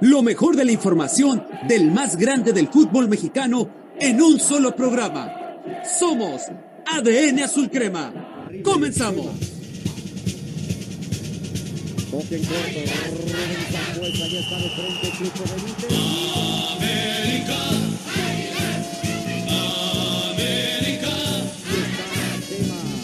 Lo 0.00 0.22
mejor 0.22 0.56
de 0.56 0.64
la 0.64 0.72
información 0.72 1.44
del 1.66 1.90
más 1.90 2.16
grande 2.16 2.52
del 2.52 2.68
fútbol 2.68 3.08
mexicano 3.08 3.68
en 3.98 4.20
un 4.20 4.38
solo 4.38 4.76
programa. 4.76 5.32
Somos 5.98 6.42
ADN 6.86 7.40
Azul 7.42 7.70
Crema. 7.70 8.12
Comenzamos. 8.62 9.26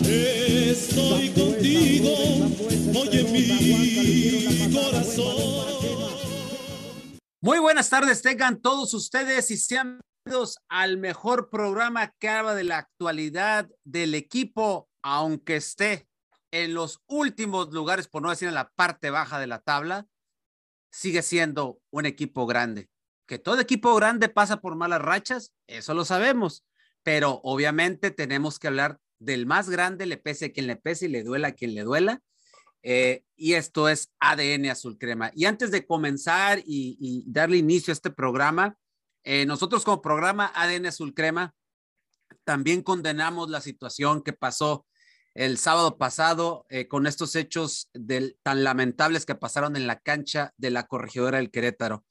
Estoy 0.05 1.29
contigo, 1.31 2.15
oye 2.95 3.23
mi 3.25 4.73
corazón. 4.73 6.12
Muy 7.45 7.59
buenas 7.59 7.91
tardes, 7.91 8.23
tengan 8.23 8.63
todos 8.63 8.95
ustedes 8.95 9.51
y 9.51 9.57
sean 9.57 10.01
bienvenidos 10.25 10.59
al 10.69 10.97
mejor 10.97 11.51
programa 11.51 12.15
que 12.21 12.29
habla 12.29 12.55
de 12.55 12.63
la 12.63 12.79
actualidad 12.79 13.69
del 13.83 14.15
equipo, 14.15 14.89
aunque 15.03 15.57
esté 15.57 16.07
en 16.53 16.73
los 16.73 17.01
últimos 17.09 17.73
lugares, 17.73 18.07
por 18.07 18.23
no 18.23 18.31
decir 18.31 18.47
en 18.47 18.55
la 18.55 18.71
parte 18.77 19.11
baja 19.11 19.41
de 19.41 19.49
la 19.49 19.59
tabla, 19.59 20.07
sigue 20.93 21.21
siendo 21.23 21.81
un 21.91 22.07
equipo 22.07 22.47
grande. 22.47 22.89
Que 23.27 23.41
todo 23.41 23.61
equipo 23.61 23.93
grande 23.97 24.29
pasa 24.29 24.59
por 24.59 24.77
malas 24.77 25.03
rachas, 25.03 25.53
eso 25.67 25.95
lo 25.95 26.05
sabemos, 26.05 26.65
pero 27.03 27.41
obviamente 27.43 28.13
tenemos 28.13 28.61
que 28.61 28.69
hablar 28.69 29.01
del 29.19 29.47
más 29.47 29.69
grande, 29.69 30.07
le 30.07 30.17
pese 30.17 30.45
a 30.45 30.53
quien 30.53 30.69
le 30.69 30.77
pese 30.77 31.07
y 31.07 31.09
le 31.09 31.25
duela 31.25 31.49
a 31.49 31.53
quien 31.53 31.75
le 31.75 31.83
duela. 31.83 32.21
Eh, 32.83 33.25
y 33.37 33.55
esto 33.55 33.89
es 33.89 34.13
ADN 34.21 34.71
Azul 34.71 34.99
Crema. 34.99 35.31
Y 35.35 35.45
antes 35.45 35.71
de 35.71 35.87
comenzar 35.87 36.63
y, 36.65 37.25
darle 37.27 37.57
inicio 37.57 37.93
a 37.93 37.95
este 37.95 38.11
programa, 38.11 38.77
eh, 39.25 39.47
nosotros 39.47 39.85
como 39.85 40.03
programa 40.03 40.53
ADN 40.55 40.87
Azul 40.87 41.15
Crema 41.15 41.55
también 42.45 42.83
condenamos 42.83 43.51
la 43.51 43.61
situación 43.61 44.23
que 44.23 44.33
pasó 44.33 44.87
el 45.35 45.59
sábado 45.59 45.97
pasado 45.97 46.67
eh, 46.69 46.89
con 46.89 47.07
estos 47.07 47.37
hechos 47.37 47.89
tan 48.43 48.65
lamentables 48.65 49.25
que 49.25 49.35
pasaron 49.35 49.77
en 49.77 49.87
la 49.87 49.99
cancha 50.01 50.53
de 50.57 50.71
la 50.71 50.87
corregidora 50.87 51.39
del 51.39 51.51
Querétaro. 51.51 52.05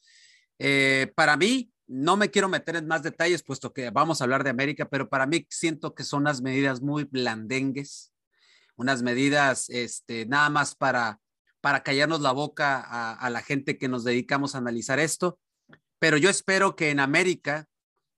para 1.16 1.38
mí, 1.38 1.72
no 1.88 2.16
me 2.16 2.31
quiero 2.31 2.47
meter 2.47 2.77
en 2.77 2.88
más 2.88 3.03
detalles, 3.03 3.44
puesto 3.44 3.73
que 3.73 3.89
vamos 3.89 4.22
a 4.22 4.23
hablar 4.23 4.45
de 4.45 4.49
América, 4.49 4.88
pero 4.88 5.09
para 5.09 5.25
mí 5.27 5.45
siento 5.49 5.94
que 5.94 6.05
son 6.05 6.22
unas 6.22 6.42
medidas 6.42 6.81
muy 6.81 7.03
blandengues, 7.03 8.11
unas 8.75 9.03
medidas 9.03 9.69
este, 9.69 10.25
nada 10.25 10.50
más 10.50 10.75
para, 10.75 11.19
para 11.61 11.83
callarnos 11.83 12.22
la 12.22 12.31
boca 12.31 12.80
a, 12.80 13.30
la 13.30 13.41
gente 13.41 13.77
que 13.77 13.88
nos 13.88 14.03
dedicamos 14.03 14.55
a 14.55 14.59
analizar 14.59 15.00
esto. 15.00 15.39
Pero 16.00 16.17
yo 16.17 16.30
espero 16.30 16.75
que 16.75 16.89
en 16.89 16.99
América 16.99 17.67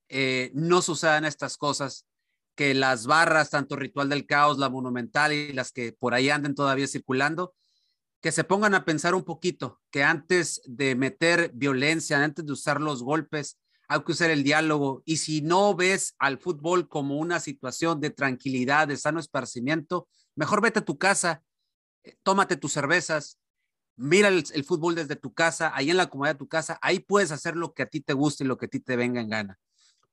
eh, 0.09 0.51
no 0.53 0.81
sucedan 0.81 1.25
estas 1.25 1.57
cosas, 1.57 2.05
que 2.55 2.73
las 2.73 3.07
barras, 3.07 3.49
tanto 3.49 3.75
Ritual 3.75 4.09
del 4.09 4.25
Caos, 4.25 4.57
la 4.57 4.69
Monumental 4.69 5.33
y 5.33 5.53
las 5.53 5.71
que 5.71 5.91
por 5.91 6.13
ahí 6.13 6.29
anden 6.29 6.55
todavía 6.55 6.87
circulando, 6.87 7.55
que 8.21 8.31
se 8.31 8.43
pongan 8.43 8.73
a 8.73 8.85
pensar 8.85 9.15
un 9.15 9.23
poquito, 9.23 9.81
que 9.91 10.03
antes 10.03 10.61
de 10.65 10.95
meter 10.95 11.51
violencia, 11.53 12.23
antes 12.23 12.45
de 12.45 12.53
usar 12.53 12.79
los 12.79 13.03
golpes, 13.03 13.59
hay 13.89 14.01
que 14.01 14.11
usar 14.13 14.29
el 14.31 14.43
diálogo. 14.43 15.03
Y 15.05 15.17
si 15.17 15.41
no 15.41 15.75
ves 15.75 16.15
al 16.19 16.37
fútbol 16.37 16.87
como 16.87 17.17
una 17.17 17.39
situación 17.39 17.99
de 17.99 18.11
tranquilidad, 18.11 18.87
de 18.87 18.97
sano 18.97 19.19
esparcimiento, 19.19 20.07
mejor 20.35 20.61
vete 20.61 20.79
a 20.79 20.85
tu 20.85 20.97
casa, 20.97 21.43
eh, 22.03 22.17
tómate 22.23 22.57
tus 22.57 22.73
cervezas, 22.73 23.39
mira 23.95 24.27
el, 24.27 24.63
fútbol 24.65 24.95
desde 24.95 25.15
tu 25.15 25.33
casa, 25.33 25.71
ahí 25.75 25.91
en 25.91 25.97
la 25.97 26.09
comodidad 26.09 26.35
de 26.35 26.39
tu 26.39 26.47
casa, 26.47 26.79
ahí 26.81 26.99
puedes 26.99 27.31
hacer 27.31 27.55
lo 27.55 27.73
que 27.73 27.83
a 27.83 27.87
ti 27.87 28.01
te 28.01 28.13
guste 28.13 28.43
y 28.43 28.47
lo 28.47 28.57
que 28.57 28.65
a 28.65 28.69
ti 28.69 28.79
te 28.79 28.95
venga 28.95 29.21
en 29.21 29.29
gana. 29.29 29.59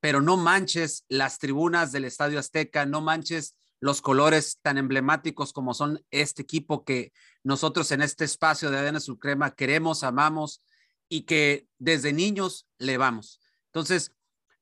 Pero 0.01 0.21
no 0.21 0.37
manches 0.37 1.05
las 1.09 1.39
tribunas 1.39 1.93
del 1.93 2.05
Estadio 2.05 2.39
Azteca, 2.39 2.87
no 2.87 3.01
manches 3.01 3.57
los 3.81 4.03
colores 4.03 4.59
tan 4.61 4.77
emblemáticos 4.77 5.53
como 5.53 5.73
son 5.73 6.05
este 6.11 6.43
equipo 6.43 6.85
que 6.85 7.13
nosotros 7.43 7.91
en 7.93 8.03
este 8.03 8.25
espacio 8.25 8.71
de 8.71 8.79
ADN 8.79 9.01
Sulcrema 9.01 9.55
queremos, 9.55 10.05
amamos 10.05 10.63
y 11.09 11.23
que 11.23 11.67
desde 11.79 12.13
niños 12.13 12.69
le 12.79 12.99
vamos. 12.99 13.41
Entonces, 13.67 14.13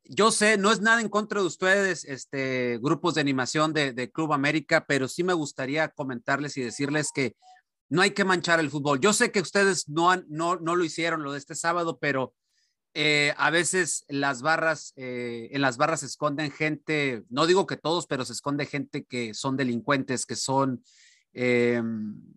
yo 0.08 0.30
sé, 0.30 0.56
no 0.56 0.72
es 0.72 0.80
nada 0.80 1.02
en 1.02 1.10
contra 1.10 1.40
de 1.40 1.46
ustedes, 1.46 2.04
este, 2.04 2.78
grupos 2.78 3.14
de 3.14 3.20
animación 3.20 3.74
de, 3.74 4.10
Club 4.10 4.32
América, 4.32 4.86
pero 4.88 5.06
sí 5.06 5.22
me 5.22 5.34
gustaría 5.34 5.88
comentarles 5.88 6.56
y 6.56 6.62
decirles 6.62 7.12
que 7.12 7.36
no 7.90 8.00
hay 8.00 8.12
que 8.12 8.24
manchar 8.24 8.58
el 8.58 8.70
fútbol. 8.70 9.00
Yo 9.00 9.12
sé 9.12 9.30
que 9.30 9.40
ustedes 9.40 9.88
no, 9.88 10.16
no, 10.28 10.56
no 10.56 10.76
lo 10.76 10.84
hicieron 10.84 11.22
lo 11.22 11.32
de 11.32 11.38
este 11.38 11.54
sábado, 11.54 11.98
pero 12.00 12.34
eh, 12.94 13.34
a 13.36 13.50
veces 13.50 14.06
las 14.08 14.40
barras, 14.40 14.94
eh, 14.96 15.50
en 15.52 15.60
las 15.60 15.76
barras 15.76 16.00
se 16.00 16.06
esconden 16.06 16.50
gente, 16.50 17.22
no 17.28 17.46
digo 17.46 17.66
que 17.66 17.76
todos, 17.76 18.06
pero 18.06 18.24
se 18.24 18.32
esconde 18.32 18.64
gente 18.64 19.04
que 19.04 19.34
son 19.34 19.58
delincuentes, 19.58 20.24
que 20.24 20.36
son, 20.36 20.82
eh, 21.34 21.82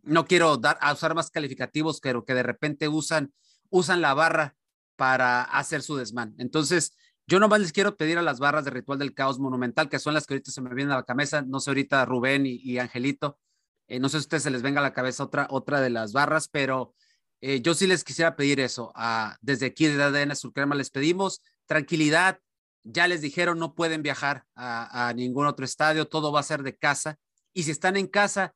no 0.03 0.25
quiero 0.25 0.57
dar, 0.57 0.77
a 0.81 0.91
usar 0.91 1.15
más 1.15 1.31
calificativos, 1.31 2.01
pero 2.01 2.25
que 2.25 2.33
de 2.33 2.43
repente 2.43 2.89
usan, 2.89 3.33
usan 3.69 4.01
la 4.01 4.13
barra 4.13 4.55
para 4.97 5.43
hacer 5.43 5.81
su 5.81 5.95
desmán. 5.95 6.35
Entonces, 6.37 6.95
yo 7.31 7.39
nomás 7.39 7.61
les 7.61 7.71
quiero 7.71 7.95
pedir 7.95 8.17
a 8.17 8.21
las 8.21 8.39
barras 8.39 8.65
de 8.65 8.71
Ritual 8.71 8.99
del 8.99 9.13
Caos 9.13 9.39
Monumental, 9.39 9.87
que 9.87 9.99
son 9.99 10.13
las 10.13 10.27
que 10.27 10.33
ahorita 10.33 10.51
se 10.51 10.59
me 10.59 10.75
vienen 10.75 10.91
a 10.91 10.97
la 10.97 11.05
cabeza, 11.05 11.41
no 11.41 11.61
sé 11.61 11.69
ahorita 11.69 12.03
Rubén 12.03 12.43
y, 12.45 12.77
Angelito, 12.77 13.39
eh, 13.87 14.01
no 14.01 14.09
sé 14.09 14.17
si 14.17 14.17
a 14.17 14.19
ustedes 14.19 14.43
se 14.43 14.51
les 14.51 14.61
venga 14.61 14.81
a 14.81 14.83
la 14.83 14.91
cabeza 14.91 15.23
otra, 15.23 15.47
otra 15.49 15.79
de 15.79 15.89
las 15.89 16.11
barras, 16.11 16.49
pero 16.49 16.93
eh, 17.39 17.61
yo 17.61 17.73
sí 17.73 17.87
les 17.87 18.03
quisiera 18.03 18.35
pedir 18.35 18.59
eso. 18.59 18.91
desde 19.39 19.67
aquí, 19.67 19.87
de 19.87 20.03
ADN 20.03 20.33
Crema 20.53 20.75
les 20.75 20.89
pedimos 20.89 21.41
tranquilidad. 21.67 22.39
Ya 22.83 23.07
les 23.07 23.21
dijeron, 23.21 23.59
no 23.59 23.75
pueden 23.75 24.03
viajar 24.03 24.43
a, 24.53 25.07
a 25.07 25.13
ningún 25.13 25.45
otro 25.45 25.63
estadio, 25.63 26.09
todo 26.09 26.33
va 26.33 26.41
a 26.41 26.43
ser 26.43 26.63
de 26.63 26.75
casa. 26.75 27.17
Y 27.53 27.63
si 27.63 27.71
están 27.71 27.95
en 27.95 28.07
casa, 28.07 28.55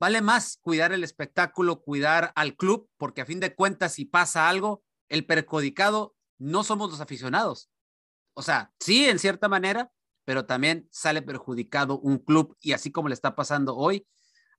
vale 0.00 0.20
más 0.20 0.58
cuidar 0.62 0.90
el 0.92 1.04
espectáculo, 1.04 1.80
cuidar 1.80 2.32
al 2.34 2.56
club, 2.56 2.88
porque 2.96 3.20
a 3.20 3.26
fin 3.26 3.38
de 3.38 3.54
cuentas, 3.54 3.92
si 3.92 4.04
pasa 4.04 4.48
algo, 4.48 4.82
el 5.08 5.26
perjudicado 5.26 6.16
no 6.38 6.64
somos 6.64 6.90
los 6.90 7.00
aficionados. 7.00 7.70
O 8.34 8.42
sea, 8.42 8.72
sí, 8.80 9.06
en 9.06 9.18
cierta 9.18 9.48
manera, 9.48 9.90
pero 10.24 10.46
también 10.46 10.88
sale 10.90 11.22
perjudicado 11.22 11.98
un 11.98 12.18
club 12.18 12.56
y 12.60 12.72
así 12.72 12.92
como 12.92 13.08
le 13.08 13.14
está 13.14 13.34
pasando 13.34 13.76
hoy 13.76 14.06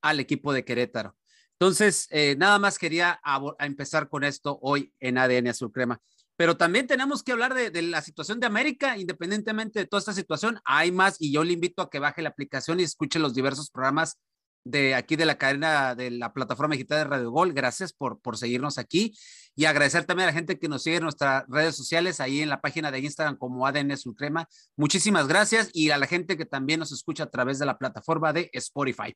al 0.01 0.19
equipo 0.19 0.53
de 0.53 0.66
Querétaro. 0.66 1.16
Entonces, 1.53 2.07
eh, 2.12 2.35
nada 2.38 2.57
más 2.57 2.79
quería 2.79 3.19
empezar 3.59 4.07
con 4.09 4.23
esto 4.23 4.59
hoy 4.62 4.94
en 5.00 5.17
ADN 5.17 5.50
Azul 5.50 5.72
Crema. 5.72 6.00
Pero 6.38 6.56
también 6.56 6.88
tenemos 6.88 7.22
que 7.22 7.34
hablar 7.34 7.53
de, 7.53 7.69
de, 7.69 7.81
la 7.81 8.01
situación 8.01 8.40
de 8.40 8.47
América, 8.47 8.97
independientemente 8.97 9.79
de 9.79 9.85
toda 9.85 10.00
esta 10.00 10.13
situación. 10.13 10.61
Hay 10.63 10.91
más 10.94 11.17
y 11.19 11.34
yo 11.34 11.44
le 11.44 11.51
invito 11.51 11.81
a 11.81 11.90
que 11.90 12.00
baje 12.00 12.22
la 12.22 12.29
aplicación 12.29 12.79
y 12.79 12.84
escuche 12.84 13.19
los 13.19 13.34
diversos 13.34 13.69
programas 13.69 14.17
de 14.64 14.96
aquí 14.96 15.16
de 15.16 15.25
la 15.25 15.38
cadena 15.38 15.96
de 15.96 16.12
la 16.12 16.34
plataforma 16.34 16.74
digital 16.74 17.00
de 17.00 17.03
Radio 17.06 17.31
Gol. 17.31 17.53
Gracias 17.53 17.94
por, 17.94 18.20
por 18.20 18.38
seguirnos 18.38 18.78
aquí 18.78 19.14
y 19.56 19.66
agradecer 19.66 20.06
también 20.06 20.30
a 20.30 20.31
la 20.31 20.38
gente 20.38 20.58
que 20.58 20.70
nos 20.70 20.84
sigue 20.84 20.97
en 20.97 21.03
nuestras 21.03 21.46
redes 21.50 21.75
sociales, 21.75 22.20
ahí 22.20 22.42
en 22.42 22.50
la 22.50 22.62
página 22.62 22.92
de 22.92 23.00
Instagram 23.00 23.38
como 23.38 23.68
ADN 23.68 23.97
Sulcrema. 23.97 24.47
Muchísimas 24.78 25.28
gracias 25.28 25.70
y 25.74 25.90
a 25.90 25.97
la 25.97 26.08
gente 26.08 26.38
que 26.38 26.46
también 26.46 26.80
nos 26.80 26.92
escucha 26.92 27.24
a 27.24 27.30
través 27.30 27.59
de 27.59 27.66
la 27.66 27.78
plataforma 27.78 28.31
de 28.31 28.50
Spotify. 28.53 29.16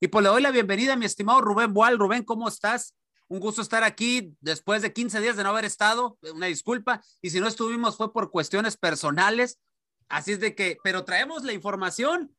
Y 0.00 0.08
pues 0.08 0.22
le 0.22 0.30
doy 0.30 0.42
la 0.42 0.50
bienvenida 0.50 0.94
a 0.94 0.96
mi 0.96 1.04
estimado 1.04 1.40
Rubén 1.40 1.74
Boal. 1.74 1.98
Rubén, 1.98 2.22
¿cómo 2.22 2.48
estás? 2.48 2.94
Un 3.28 3.40
gusto 3.40 3.62
estar 3.62 3.84
aquí 3.84 4.34
después 4.40 4.82
de 4.82 4.92
15 4.92 5.20
días 5.20 5.36
de 5.36 5.42
no 5.42 5.50
haber 5.50 5.64
estado. 5.64 6.18
Una 6.34 6.46
disculpa. 6.46 7.02
Y 7.20 7.30
si 7.30 7.40
no 7.40 7.46
estuvimos 7.46 7.96
fue 7.96 8.12
por 8.12 8.30
cuestiones 8.30 8.76
personales. 8.76 9.58
Así 10.08 10.32
es 10.32 10.40
de 10.40 10.54
que, 10.54 10.78
pero 10.82 11.04
traemos 11.04 11.42
la 11.44 11.52
información. 11.52 12.34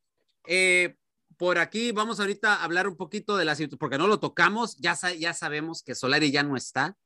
Eh, 0.45 0.95
por 1.37 1.57
aquí 1.57 1.91
vamos 1.91 2.19
ahorita 2.19 2.55
a 2.55 2.63
hablar 2.63 2.87
un 2.87 2.95
poquito 2.95 3.37
de 3.37 3.45
la 3.45 3.55
situación, 3.55 3.79
porque 3.79 3.97
no 3.97 4.07
lo 4.07 4.19
tocamos, 4.19 4.77
ya, 4.77 4.95
ya 5.17 5.33
sabemos 5.33 5.83
que 5.83 5.95
Solari 5.95 6.31
ya 6.31 6.43
no 6.43 6.55
está. 6.55 6.97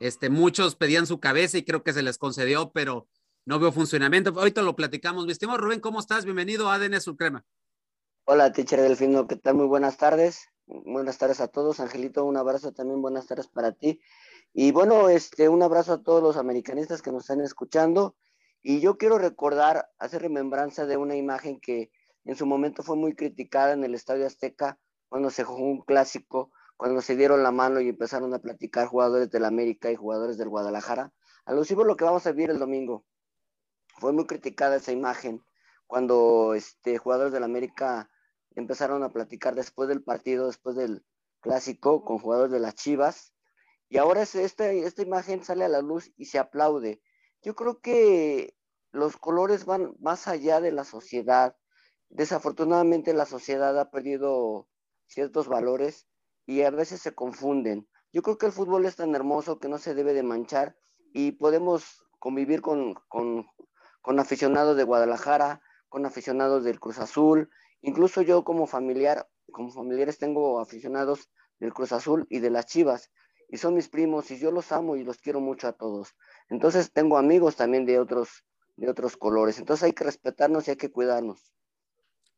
Este, 0.00 0.28
muchos 0.28 0.76
pedían 0.76 1.06
su 1.06 1.20
cabeza 1.20 1.58
y 1.58 1.64
creo 1.64 1.82
que 1.82 1.92
se 1.92 2.02
les 2.02 2.18
concedió, 2.18 2.70
pero 2.72 3.08
no 3.44 3.58
veo 3.58 3.72
funcionamiento. 3.72 4.30
Ahorita 4.30 4.62
lo 4.62 4.76
platicamos. 4.76 5.24
Mi 5.24 5.32
estimado 5.32 5.58
Rubén, 5.58 5.80
¿cómo 5.80 6.00
estás? 6.00 6.24
Bienvenido 6.24 6.68
a 6.68 6.74
ADN 6.74 7.00
Sulcrema. 7.00 7.44
Hola, 8.24 8.52
teacher 8.52 8.80
Delfino, 8.80 9.26
¿qué 9.26 9.36
tal? 9.36 9.54
Muy 9.54 9.66
buenas 9.66 9.96
tardes. 9.96 10.48
Buenas 10.66 11.16
tardes 11.16 11.40
a 11.40 11.48
todos. 11.48 11.78
Angelito, 11.80 12.24
un 12.24 12.36
abrazo 12.36 12.72
también, 12.72 13.00
buenas 13.00 13.26
tardes 13.26 13.46
para 13.46 13.72
ti. 13.72 14.00
Y 14.52 14.72
bueno, 14.72 15.08
este, 15.08 15.48
un 15.48 15.62
abrazo 15.62 15.92
a 15.92 16.02
todos 16.02 16.22
los 16.22 16.36
americanistas 16.36 17.02
que 17.02 17.12
nos 17.12 17.22
están 17.22 17.40
escuchando. 17.40 18.16
Y 18.62 18.80
yo 18.80 18.98
quiero 18.98 19.16
recordar, 19.16 19.88
hacer 19.98 20.22
remembranza 20.22 20.86
de 20.86 20.96
una 20.96 21.14
imagen 21.14 21.60
que 21.60 21.90
en 22.26 22.36
su 22.36 22.44
momento 22.44 22.82
fue 22.82 22.96
muy 22.96 23.14
criticada 23.14 23.72
en 23.72 23.84
el 23.84 23.94
Estadio 23.94 24.26
Azteca 24.26 24.78
cuando 25.08 25.30
se 25.30 25.44
jugó 25.44 25.62
un 25.62 25.82
clásico, 25.82 26.50
cuando 26.76 27.00
se 27.00 27.16
dieron 27.16 27.42
la 27.42 27.52
mano 27.52 27.80
y 27.80 27.88
empezaron 27.88 28.34
a 28.34 28.40
platicar 28.40 28.88
jugadores 28.88 29.30
del 29.30 29.44
América 29.44 29.90
y 29.90 29.96
jugadores 29.96 30.36
del 30.36 30.48
Guadalajara. 30.48 31.12
Alusivo 31.44 31.82
a 31.82 31.86
lo 31.86 31.96
que 31.96 32.04
vamos 32.04 32.26
a 32.26 32.32
vivir 32.32 32.50
el 32.50 32.58
domingo. 32.58 33.04
Fue 33.98 34.12
muy 34.12 34.26
criticada 34.26 34.76
esa 34.76 34.92
imagen 34.92 35.42
cuando 35.86 36.54
este, 36.54 36.98
jugadores 36.98 37.32
del 37.32 37.44
América 37.44 38.10
empezaron 38.56 39.02
a 39.04 39.12
platicar 39.12 39.54
después 39.54 39.88
del 39.88 40.02
partido, 40.02 40.48
después 40.48 40.76
del 40.76 41.04
clásico, 41.40 42.04
con 42.04 42.18
jugadores 42.18 42.52
de 42.52 42.60
las 42.60 42.74
Chivas. 42.74 43.32
y 43.88 43.98
ahora 43.98 44.22
esta, 44.22 44.70
esta 44.72 45.02
imagen 45.02 45.44
sale 45.44 45.64
a 45.64 45.68
la 45.68 45.80
luz 45.80 46.12
y 46.16 46.24
se 46.26 46.38
aplaude. 46.38 47.00
Yo 47.42 47.54
creo 47.54 47.80
que 47.80 48.56
los 48.90 49.16
colores 49.16 49.64
van 49.64 49.94
más 50.00 50.26
allá 50.26 50.60
de 50.60 50.72
la 50.72 50.84
sociedad. 50.84 51.56
Desafortunadamente 52.08 53.12
la 53.14 53.26
sociedad 53.26 53.78
ha 53.78 53.90
perdido 53.90 54.68
ciertos 55.06 55.48
valores 55.48 56.06
y 56.46 56.62
a 56.62 56.70
veces 56.70 57.00
se 57.00 57.14
confunden. 57.14 57.88
Yo 58.12 58.22
creo 58.22 58.38
que 58.38 58.46
el 58.46 58.52
fútbol 58.52 58.86
es 58.86 58.96
tan 58.96 59.14
hermoso 59.14 59.58
que 59.58 59.68
no 59.68 59.78
se 59.78 59.94
debe 59.94 60.14
de 60.14 60.22
manchar 60.22 60.76
y 61.12 61.32
podemos 61.32 62.04
convivir 62.18 62.62
con, 62.62 62.94
con, 63.08 63.46
aficionados 64.18 64.76
de 64.76 64.84
Guadalajara, 64.84 65.60
con 65.88 66.06
aficionados 66.06 66.64
del 66.64 66.80
Cruz 66.80 66.98
Azul, 66.98 67.50
incluso 67.82 68.22
yo 68.22 68.44
como 68.44 68.66
familiar, 68.66 69.28
como 69.52 69.70
familiares 69.70 70.18
tengo 70.18 70.60
aficionados 70.60 71.30
del 71.58 71.72
Cruz 71.74 71.92
Azul 71.92 72.26
y 72.30 72.40
de 72.40 72.50
las 72.50 72.66
Chivas, 72.66 73.10
y 73.48 73.58
son 73.58 73.74
mis 73.74 73.88
primos 73.88 74.30
y 74.30 74.38
yo 74.38 74.50
los 74.50 74.72
amo 74.72 74.96
y 74.96 75.04
los 75.04 75.18
quiero 75.18 75.40
mucho 75.40 75.68
a 75.68 75.72
todos. 75.72 76.14
Entonces 76.48 76.92
tengo 76.92 77.18
amigos 77.18 77.56
también 77.56 77.86
de 77.86 77.98
otros, 77.98 78.44
de 78.76 78.88
otros 78.88 79.16
colores, 79.16 79.58
entonces 79.58 79.84
hay 79.84 79.92
que 79.92 80.04
respetarnos 80.04 80.66
y 80.66 80.72
hay 80.72 80.76
que 80.76 80.90
cuidarnos. 80.90 81.55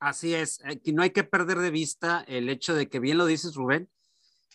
Así 0.01 0.35
es, 0.35 0.61
eh, 0.65 0.81
no 0.93 1.03
hay 1.03 1.11
que 1.11 1.25
perder 1.25 1.59
de 1.59 1.71
vista 1.71 2.25
el 2.29 2.49
hecho 2.49 2.75
de 2.75 2.89
que 2.89 3.01
bien 3.01 3.19
lo 3.19 3.27
dices 3.27 3.55
Rubén, 3.55 3.89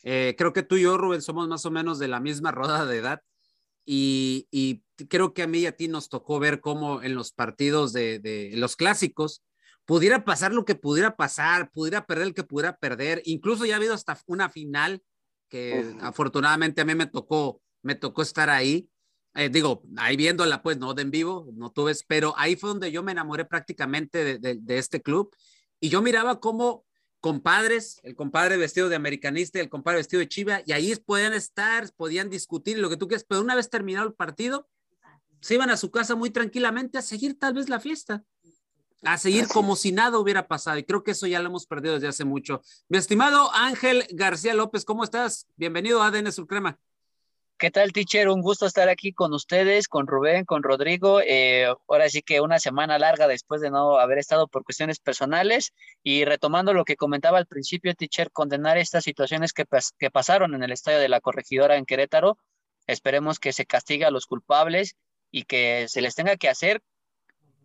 eh, 0.04 0.36
creo 0.38 0.54
que 0.54 0.64
tú 0.64 0.76
y 0.76 0.84
yo 0.84 0.98
Rubén 0.98 1.22
somos 1.22 1.48
más 1.48 1.66
o 1.66 1.72
menos 1.72 2.00
de 2.00 2.08
la 2.08 2.20
misma 2.20 2.52
roda 2.52 2.86
de 2.86 2.98
edad 2.98 3.22
y, 3.86 4.48
y 4.52 4.84
creo 5.10 5.34
que 5.34 5.44
a 5.44 5.48
mí 5.48 5.60
y 5.60 5.66
a 5.66 5.76
ti 5.76 5.88
nos 5.88 6.10
tocó 6.10 6.40
ver 6.40 6.62
cómo 6.62 7.02
en 7.02 7.16
los 7.16 7.32
partidos 7.32 7.94
de, 7.94 8.20
de 8.20 8.52
los 8.56 8.76
clásicos, 8.76 9.44
pudiera 9.86 10.24
pasar 10.24 10.54
lo 10.54 10.66
que 10.66 10.76
pudiera 10.76 11.16
pasar, 11.16 11.70
pudiera 11.72 12.06
perder 12.06 12.28
el 12.28 12.34
que 12.34 12.44
pudiera 12.44 12.78
perder, 12.78 13.22
incluso 13.26 13.66
ya 13.66 13.74
ha 13.74 13.78
habido 13.78 13.94
hasta 13.94 14.18
una 14.28 14.50
final 14.50 15.04
que 15.50 15.94
afortunadamente 16.02 16.82
a 16.82 16.86
mí 16.86 16.96
me 16.96 17.06
tocó, 17.06 17.62
me 17.84 17.94
tocó 17.94 18.24
estar 18.24 18.50
ahí. 18.50 18.90
Eh, 19.36 19.50
digo, 19.50 19.84
ahí 19.98 20.16
viéndola, 20.16 20.62
pues 20.62 20.78
no 20.78 20.94
de 20.94 21.02
en 21.02 21.12
vivo, 21.12 21.50
no 21.54 21.72
tuve, 21.72 21.94
pero 22.08 22.34
ahí 22.38 22.56
fue 22.56 22.70
donde 22.70 22.92
yo 22.92 23.02
me 23.02 23.12
enamoré 23.12 23.46
prácticamente 23.46 24.38
de, 24.38 24.58
de, 24.60 24.78
este 24.78 25.02
club 25.02 25.36
y 25.80 25.90
yo 25.90 26.02
miraba 26.04 26.40
como 26.40 26.86
compadres, 27.20 28.00
el 28.04 28.16
compadre 28.16 28.58
vestido 28.58 28.90
de 28.90 28.96
americanista 28.96 29.58
y 29.58 29.62
el 29.62 29.70
compadre 29.70 29.98
vestido 29.98 30.20
de 30.20 30.28
chiva, 30.28 30.62
y 30.66 30.74
ahí 30.74 30.94
podían 30.98 31.34
estar, 31.34 31.92
podían 31.96 32.30
discutir 32.30 32.78
lo 32.78 32.90
que 32.90 32.98
tú 32.98 33.08
quieras, 33.08 33.26
pero 33.28 33.42
una 33.42 33.56
vez 33.56 33.70
terminado 33.70 34.08
el 34.08 34.14
partido, 34.14 34.68
se 35.42 35.56
iban 35.56 35.70
a 35.70 35.78
su 35.78 35.90
casa 35.90 36.16
muy 36.16 36.30
tranquilamente 36.30 36.98
a 36.98 37.02
seguir 37.02 37.40
tal 37.40 37.54
vez 37.54 37.70
la 37.70 37.80
fiesta 37.80 38.24
a 39.06 39.18
seguir 39.18 39.48
como 39.48 39.76
si 39.76 39.92
nada 39.92 40.18
hubiera 40.18 40.48
pasado. 40.48 40.78
Y 40.78 40.84
creo 40.84 41.04
que 41.04 41.12
eso 41.12 41.28
ya 41.28 41.40
lo 41.40 41.50
hemos 41.50 41.66
perdido 41.66 41.96
desde 41.96 42.08
hace 42.08 42.26
mucho. 42.26 42.62
Mi 42.88 42.98
estimado 42.98 43.52
Ángel 43.54 44.06
García 44.12 44.54
López, 44.54 44.86
¿cómo 44.86 45.04
estás? 45.04 45.48
Bienvenido 45.56 46.02
a 46.02 46.08
ADN 46.08 46.32
Suprema. 46.32 46.80
¿Qué 47.58 47.72
tal, 47.72 47.94
teacher? 47.94 48.28
Un 48.28 48.42
gusto 48.42 48.66
estar 48.66 48.90
aquí 48.90 49.14
con 49.14 49.34
ustedes, 49.34 49.88
con 49.88 50.06
Rubén, 50.06 50.44
con 50.44 50.64
Rodrigo. 50.64 51.22
Eh, 51.22 51.66
ahora 51.88 52.10
sí 52.10 52.22
que 52.22 52.42
una 52.42 52.60
semana 52.60 53.00
larga 53.00 53.28
después 53.28 53.62
de 53.62 53.72
no 53.72 54.00
haber 54.00 54.18
estado 54.18 54.48
por 54.48 54.66
cuestiones 54.66 55.00
personales 55.00 55.72
y 56.04 56.26
retomando 56.26 56.74
lo 56.74 56.84
que 56.84 56.98
comentaba 56.98 57.38
al 57.38 57.46
principio, 57.46 57.94
teacher, 57.96 58.32
condenar 58.32 58.78
estas 58.78 59.06
situaciones 59.06 59.54
que, 59.54 59.66
pasaron 60.12 60.56
en 60.56 60.64
el 60.64 60.72
estadio 60.72 61.00
de 61.00 61.10
la 61.10 61.22
corregidora 61.22 61.78
en 61.78 61.86
Querétaro. 61.86 62.38
Esperemos 62.86 63.40
que 63.40 63.54
se 63.54 63.66
castigue 63.66 64.04
a 64.04 64.12
los 64.12 64.26
culpables 64.26 64.98
y 65.32 65.44
que 65.44 65.86
se 65.88 66.02
les 66.02 66.16
tenga 66.16 66.36
que 66.36 66.50
hacer 66.50 66.82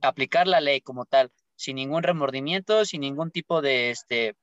aplicar 0.01 0.47
la 0.47 0.61
ley 0.61 0.81
como 0.81 1.07
tal, 1.07 1.33
sin 1.57 1.77
ningún 1.77 2.05
remordimiento, 2.05 2.85
sin 2.85 3.01
ningún 3.01 3.33
tipo 3.33 3.63
de, 3.63 3.91
este, 3.91 4.37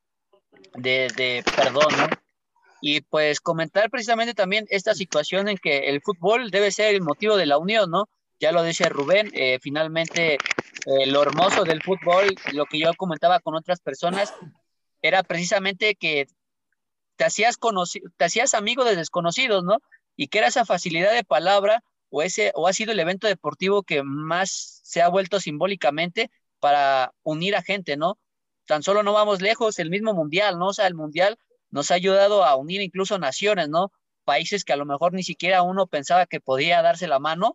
de, 0.74 1.44
perdón, 1.56 1.94
Y 2.88 3.02
pues 3.02 3.42
comentar 3.42 3.90
precisamente 3.90 4.36
también 4.36 4.68
esta 4.70 4.94
situación 4.94 5.48
en 5.48 5.58
que 5.58 5.90
el 5.90 6.04
fútbol 6.04 6.52
debe 6.52 6.70
ser 6.70 6.94
el 6.94 7.02
motivo 7.02 7.36
de 7.36 7.48
la 7.48 7.58
unión, 7.58 7.90
¿no? 7.90 8.08
Ya 8.40 8.52
lo 8.52 8.62
dice 8.62 8.90
Rubén, 8.90 9.32
eh, 9.34 9.58
finalmente 9.60 10.36
eh, 10.36 11.08
lo 11.08 11.24
hermoso 11.24 11.64
del 11.64 11.82
fútbol, 11.82 12.36
lo 12.54 12.68
que 12.68 12.78
yo 12.78 12.94
comentaba 12.94 13.40
con 13.40 13.56
otras 13.56 13.80
personas, 13.80 14.36
era 15.02 15.24
precisamente 15.24 15.96
que 15.96 16.28
te 17.16 17.26
hacías, 17.26 17.58
te 18.18 18.26
hacías 18.26 18.54
amigo 18.54 18.84
de 18.84 18.96
desconocidos, 18.96 19.64
¿no? 19.64 19.80
Y 20.16 20.28
que 20.28 20.38
era 20.38 20.50
esa 20.50 20.64
facilidad 20.64 21.12
de 21.12 21.24
palabra 21.24 21.84
o, 22.12 22.22
ese, 22.22 22.52
o 22.54 22.68
ha 22.68 22.74
sido 22.74 22.92
el 22.92 23.00
evento 23.00 23.26
deportivo 23.26 23.82
que 23.82 24.04
más 24.04 24.82
se 24.84 25.02
ha 25.02 25.08
vuelto 25.08 25.40
simbólicamente 25.40 26.30
para 26.60 27.16
unir 27.24 27.56
a 27.56 27.64
gente, 27.64 27.98
¿no? 27.98 28.20
Tan 28.68 28.84
solo 28.84 29.02
no 29.02 29.12
vamos 29.12 29.42
lejos, 29.42 29.80
el 29.80 29.90
mismo 29.90 30.14
mundial, 30.14 30.60
¿no? 30.60 30.68
O 30.68 30.74
sea, 30.74 30.86
el 30.86 30.94
mundial 30.94 31.40
nos 31.76 31.92
ha 31.92 31.96
ayudado 31.96 32.46
a 32.46 32.56
unir 32.56 32.80
incluso 32.80 33.20
naciones, 33.20 33.68
¿no? 33.68 33.92
Países 34.24 34.64
que 34.64 34.72
a 34.72 34.78
lo 34.78 34.86
mejor 34.86 35.12
ni 35.12 35.24
siquiera 35.24 35.62
uno 35.62 35.88
pensaba 35.88 36.26
que 36.26 36.40
podía 36.40 36.82
darse 36.82 37.06
la 37.06 37.20
mano 37.20 37.54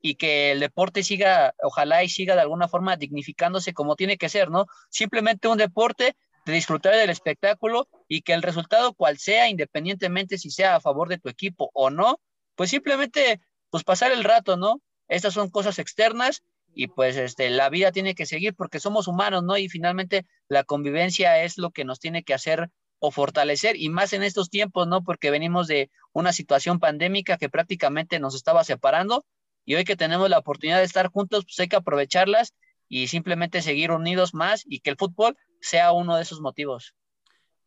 y 0.00 0.14
que 0.14 0.50
el 0.52 0.60
deporte 0.60 1.02
siga, 1.02 1.52
ojalá 1.62 2.02
y 2.02 2.08
siga 2.08 2.36
de 2.36 2.40
alguna 2.40 2.68
forma 2.68 2.96
dignificándose 2.96 3.74
como 3.74 3.96
tiene 3.96 4.16
que 4.16 4.30
ser, 4.30 4.48
¿no? 4.50 4.64
Simplemente 4.88 5.46
un 5.46 5.58
deporte 5.58 6.16
de 6.46 6.52
disfrutar 6.54 6.94
del 6.94 7.10
espectáculo 7.10 7.86
y 8.08 8.22
que 8.22 8.32
el 8.32 8.40
resultado 8.40 8.94
cual 8.94 9.18
sea, 9.18 9.50
independientemente 9.50 10.38
si 10.38 10.50
sea 10.50 10.76
a 10.76 10.80
favor 10.80 11.10
de 11.10 11.18
tu 11.18 11.28
equipo 11.28 11.70
o 11.74 11.90
no, 11.90 12.18
pues 12.54 12.70
simplemente 12.70 13.42
pues 13.68 13.84
pasar 13.84 14.10
el 14.10 14.24
rato, 14.24 14.56
¿no? 14.56 14.80
Estas 15.06 15.34
son 15.34 15.50
cosas 15.50 15.78
externas 15.78 16.42
y 16.74 16.86
pues 16.86 17.18
este, 17.18 17.50
la 17.50 17.68
vida 17.68 17.92
tiene 17.92 18.14
que 18.14 18.24
seguir 18.24 18.54
porque 18.54 18.80
somos 18.80 19.06
humanos, 19.06 19.42
¿no? 19.42 19.58
Y 19.58 19.68
finalmente 19.68 20.24
la 20.48 20.64
convivencia 20.64 21.42
es 21.42 21.58
lo 21.58 21.72
que 21.72 21.84
nos 21.84 22.00
tiene 22.00 22.22
que 22.22 22.32
hacer 22.32 22.70
o 23.00 23.10
fortalecer 23.10 23.76
y 23.76 23.88
más 23.88 24.12
en 24.12 24.22
estos 24.22 24.50
tiempos, 24.50 24.86
¿no? 24.86 25.02
Porque 25.02 25.30
venimos 25.30 25.66
de 25.66 25.90
una 26.12 26.32
situación 26.32 26.78
pandémica 26.78 27.38
que 27.38 27.48
prácticamente 27.48 28.20
nos 28.20 28.34
estaba 28.34 28.62
separando 28.62 29.24
y 29.64 29.74
hoy 29.74 29.84
que 29.84 29.96
tenemos 29.96 30.30
la 30.30 30.38
oportunidad 30.38 30.78
de 30.78 30.84
estar 30.84 31.08
juntos, 31.08 31.44
pues 31.44 31.58
hay 31.60 31.68
que 31.68 31.76
aprovecharlas 31.76 32.54
y 32.88 33.08
simplemente 33.08 33.62
seguir 33.62 33.90
unidos 33.90 34.34
más 34.34 34.62
y 34.66 34.80
que 34.80 34.90
el 34.90 34.96
fútbol 34.96 35.36
sea 35.60 35.92
uno 35.92 36.16
de 36.16 36.22
esos 36.22 36.40
motivos. 36.40 36.94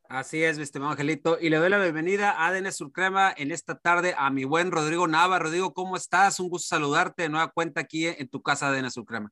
Así 0.09 0.43
es, 0.43 0.57
mi 0.57 0.63
estimado 0.63 0.91
Angelito. 0.91 1.37
Y 1.41 1.49
le 1.49 1.57
doy 1.57 1.69
la 1.69 1.79
bienvenida 1.79 2.31
a 2.31 2.47
ADN 2.47 2.71
Surcrema 2.71 3.33
en 3.35 3.51
esta 3.51 3.79
tarde 3.79 4.13
a 4.15 4.29
mi 4.29 4.43
buen 4.43 4.69
Rodrigo 4.69 5.07
Nava. 5.07 5.39
Rodrigo, 5.39 5.73
¿cómo 5.73 5.95
estás? 5.95 6.39
Un 6.39 6.49
gusto 6.49 6.67
saludarte 6.67 7.23
de 7.23 7.29
nueva 7.29 7.47
cuenta 7.47 7.81
aquí 7.81 8.05
en 8.05 8.27
tu 8.27 8.41
casa 8.43 8.67
ADN 8.67 8.91
Surcrema. 8.91 9.31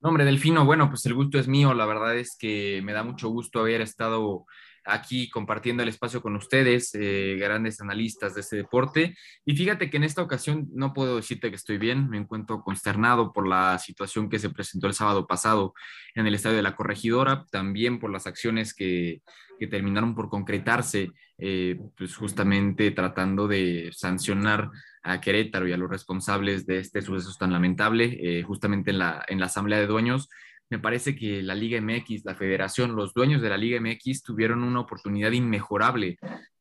No, 0.00 0.08
hombre, 0.08 0.24
Delfino, 0.24 0.64
bueno, 0.64 0.88
pues 0.88 1.04
el 1.06 1.14
gusto 1.14 1.38
es 1.38 1.48
mío. 1.48 1.74
La 1.74 1.86
verdad 1.86 2.16
es 2.16 2.36
que 2.36 2.80
me 2.82 2.92
da 2.92 3.02
mucho 3.02 3.28
gusto 3.28 3.60
haber 3.60 3.80
estado 3.80 4.46
aquí 4.88 5.28
compartiendo 5.30 5.82
el 5.82 5.88
espacio 5.88 6.22
con 6.22 6.34
ustedes, 6.36 6.94
eh, 6.94 7.36
grandes 7.38 7.80
analistas 7.80 8.34
de 8.34 8.40
este 8.40 8.56
deporte. 8.56 9.16
Y 9.44 9.56
fíjate 9.56 9.90
que 9.90 9.98
en 9.98 10.04
esta 10.04 10.22
ocasión 10.22 10.68
no 10.72 10.92
puedo 10.92 11.16
decirte 11.16 11.50
que 11.50 11.56
estoy 11.56 11.78
bien, 11.78 12.08
me 12.08 12.18
encuentro 12.18 12.62
consternado 12.62 13.32
por 13.32 13.46
la 13.46 13.78
situación 13.78 14.28
que 14.28 14.38
se 14.38 14.50
presentó 14.50 14.86
el 14.86 14.94
sábado 14.94 15.26
pasado 15.26 15.74
en 16.14 16.26
el 16.26 16.34
estadio 16.34 16.56
de 16.56 16.62
la 16.62 16.76
corregidora, 16.76 17.44
también 17.50 18.00
por 18.00 18.10
las 18.10 18.26
acciones 18.26 18.74
que, 18.74 19.22
que 19.58 19.66
terminaron 19.66 20.14
por 20.14 20.28
concretarse, 20.28 21.10
eh, 21.38 21.78
pues 21.96 22.16
justamente 22.16 22.90
tratando 22.90 23.48
de 23.48 23.90
sancionar 23.92 24.70
a 25.02 25.20
Querétaro 25.20 25.68
y 25.68 25.72
a 25.72 25.76
los 25.76 25.90
responsables 25.90 26.66
de 26.66 26.78
este 26.78 27.02
suceso 27.02 27.36
tan 27.38 27.52
lamentable, 27.52 28.18
eh, 28.20 28.42
justamente 28.42 28.90
en 28.90 28.98
la, 28.98 29.24
en 29.28 29.40
la 29.40 29.46
Asamblea 29.46 29.78
de 29.78 29.86
Dueños 29.86 30.28
me 30.70 30.78
parece 30.78 31.16
que 31.16 31.42
la 31.42 31.54
Liga 31.54 31.80
MX, 31.80 32.24
la 32.24 32.34
federación, 32.34 32.94
los 32.94 33.14
dueños 33.14 33.40
de 33.40 33.48
la 33.48 33.56
Liga 33.56 33.80
MX 33.80 34.22
tuvieron 34.22 34.62
una 34.62 34.80
oportunidad 34.80 35.32
inmejorable 35.32 36.18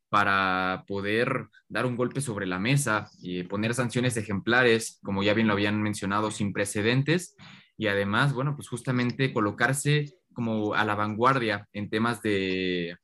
para 0.10 0.86
poder 0.88 1.48
dar 1.68 1.86
un 1.86 1.98
golpe 1.98 2.22
sobre 2.22 2.46
la 2.46 2.60
mesa 2.60 3.10
y 3.22 3.44
poner 3.44 3.74
sanciones 3.74 4.16
ejemplares, 4.16 5.00
como 5.04 5.24
ya 5.24 5.34
bien 5.34 5.48
lo 5.48 5.54
habían 5.54 5.82
mencionado, 5.82 6.32
sin 6.32 6.54
precedentes, 6.54 7.36
y 7.78 7.88
además, 7.88 8.34
bueno, 8.34 8.56
pues 8.56 8.70
justamente 8.70 9.34
colocarse 9.34 10.14
como 10.34 10.74
a 10.74 10.86
la 10.86 10.96
vanguardia 10.96 11.68
en 11.74 11.90
temas 11.90 12.22
de... 12.22 12.98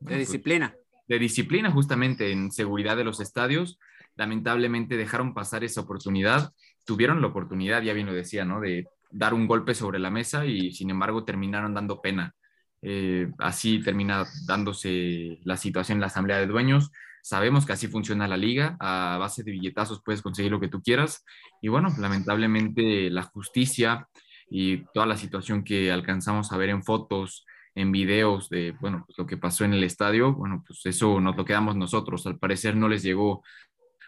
De 0.00 0.06
pues, 0.06 0.18
disciplina. 0.18 0.74
De 1.08 1.18
disciplina, 1.18 1.70
justamente 1.70 2.30
en 2.30 2.52
seguridad 2.52 2.96
de 2.96 3.04
los 3.04 3.20
estadios. 3.20 3.78
Lamentablemente 4.16 4.96
dejaron 4.96 5.34
pasar 5.34 5.64
esa 5.64 5.80
oportunidad. 5.80 6.52
Tuvieron 6.84 7.20
la 7.20 7.28
oportunidad, 7.28 7.82
ya 7.82 7.92
bien 7.92 8.06
lo 8.06 8.12
decía, 8.12 8.44
¿no? 8.44 8.60
De 8.60 8.86
dar 9.14 9.32
un 9.32 9.46
golpe 9.46 9.74
sobre 9.74 9.98
la 9.98 10.10
mesa 10.10 10.44
y 10.44 10.72
sin 10.72 10.90
embargo 10.90 11.24
terminaron 11.24 11.74
dando 11.74 12.00
pena. 12.00 12.34
Eh, 12.82 13.30
así 13.38 13.80
termina 13.80 14.26
dándose 14.46 15.38
la 15.44 15.56
situación 15.56 15.96
en 15.96 16.00
la 16.00 16.08
asamblea 16.08 16.38
de 16.38 16.46
dueños. 16.46 16.90
Sabemos 17.22 17.64
que 17.64 17.72
así 17.72 17.88
funciona 17.88 18.28
la 18.28 18.36
liga, 18.36 18.76
a 18.80 19.16
base 19.18 19.42
de 19.42 19.52
billetazos 19.52 20.02
puedes 20.04 20.20
conseguir 20.20 20.50
lo 20.52 20.60
que 20.60 20.68
tú 20.68 20.82
quieras. 20.82 21.24
Y 21.62 21.68
bueno, 21.68 21.88
lamentablemente 21.98 23.08
la 23.10 23.22
justicia 23.22 24.08
y 24.50 24.84
toda 24.92 25.06
la 25.06 25.16
situación 25.16 25.64
que 25.64 25.90
alcanzamos 25.90 26.52
a 26.52 26.58
ver 26.58 26.68
en 26.68 26.82
fotos, 26.82 27.46
en 27.74 27.92
videos 27.92 28.48
de, 28.50 28.72
bueno, 28.80 29.04
pues 29.06 29.16
lo 29.18 29.26
que 29.26 29.36
pasó 29.36 29.64
en 29.64 29.74
el 29.74 29.84
estadio, 29.84 30.34
bueno, 30.34 30.62
pues 30.66 30.84
eso 30.84 31.20
nos 31.20 31.36
lo 31.36 31.44
quedamos 31.44 31.76
nosotros. 31.76 32.26
Al 32.26 32.38
parecer 32.38 32.76
no 32.76 32.88
les 32.88 33.02
llegó 33.02 33.42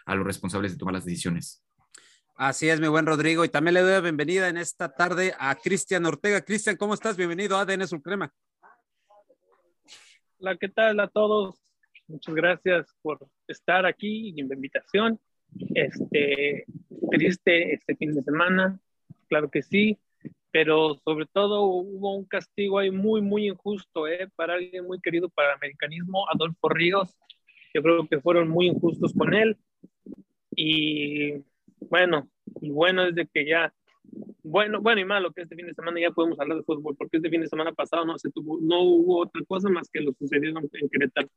a 0.05 0.15
los 0.15 0.25
responsables 0.25 0.73
de 0.73 0.77
tomar 0.77 0.93
las 0.93 1.05
decisiones. 1.05 1.63
Así 2.39 2.69
es, 2.69 2.79
mi 2.79 2.87
buen 2.87 3.07
Rodrigo. 3.07 3.43
Y 3.43 3.49
también 3.49 3.73
le 3.73 3.81
doy 3.81 3.93
la 3.93 3.99
bienvenida 3.99 4.47
en 4.47 4.57
esta 4.57 4.93
tarde 4.93 5.33
a 5.39 5.55
Cristian 5.55 6.05
Ortega. 6.05 6.41
Cristian, 6.41 6.77
¿cómo 6.77 6.93
estás? 6.93 7.17
Bienvenido 7.17 7.57
a 7.57 7.61
ADN 7.61 7.87
Suprema. 7.87 8.31
Hola, 10.37 10.55
¿qué 10.55 10.69
tal 10.69 10.99
a 10.99 11.07
todos? 11.07 11.55
muchas 12.07 12.35
gracias 12.35 12.95
por 13.01 13.27
estar 13.47 13.87
aquí 13.87 14.29
y 14.35 14.43
la 14.43 14.53
invitación. 14.53 15.19
Este, 15.73 16.65
triste 17.09 17.73
este 17.73 17.95
fin 17.95 18.13
de 18.13 18.21
semana, 18.21 18.79
claro 19.29 19.49
que 19.49 19.63
sí, 19.63 19.97
pero 20.51 20.93
sobre 21.03 21.25
todo 21.25 21.63
hubo 21.63 22.15
un 22.15 22.25
castigo 22.25 22.77
ahí 22.77 22.91
muy, 22.91 23.19
muy 23.19 23.47
injusto, 23.47 24.07
¿eh? 24.07 24.29
Para 24.35 24.53
alguien 24.53 24.85
muy 24.85 25.01
querido 25.01 25.27
para 25.29 25.49
el 25.49 25.55
americanismo, 25.55 26.29
Adolfo 26.29 26.69
Ríos. 26.69 27.17
Yo 27.73 27.81
creo 27.81 28.07
que 28.07 28.21
fueron 28.21 28.47
muy 28.47 28.67
injustos 28.67 29.11
con 29.13 29.33
él. 29.33 29.57
Y 30.55 31.43
bueno, 31.79 32.29
y 32.61 32.69
bueno 32.69 33.05
es 33.07 33.15
que 33.33 33.45
ya, 33.45 33.73
bueno, 34.43 34.81
bueno 34.81 35.01
y 35.01 35.05
malo 35.05 35.31
que 35.31 35.41
este 35.41 35.55
fin 35.55 35.67
de 35.67 35.73
semana 35.73 35.99
ya 35.99 36.11
podemos 36.11 36.39
hablar 36.39 36.57
de 36.57 36.63
fútbol, 36.63 36.95
porque 36.97 37.17
este 37.17 37.29
fin 37.29 37.41
de 37.41 37.47
semana 37.47 37.73
pasado 37.73 38.05
no 38.05 38.17
se 38.17 38.29
tuvo, 38.31 38.59
no 38.61 38.81
hubo 38.81 39.21
otra 39.21 39.41
cosa 39.47 39.69
más 39.69 39.89
que 39.89 40.01
lo 40.01 40.13
sucedido 40.13 40.59
en 40.59 40.89
Querétaro. 40.89 41.29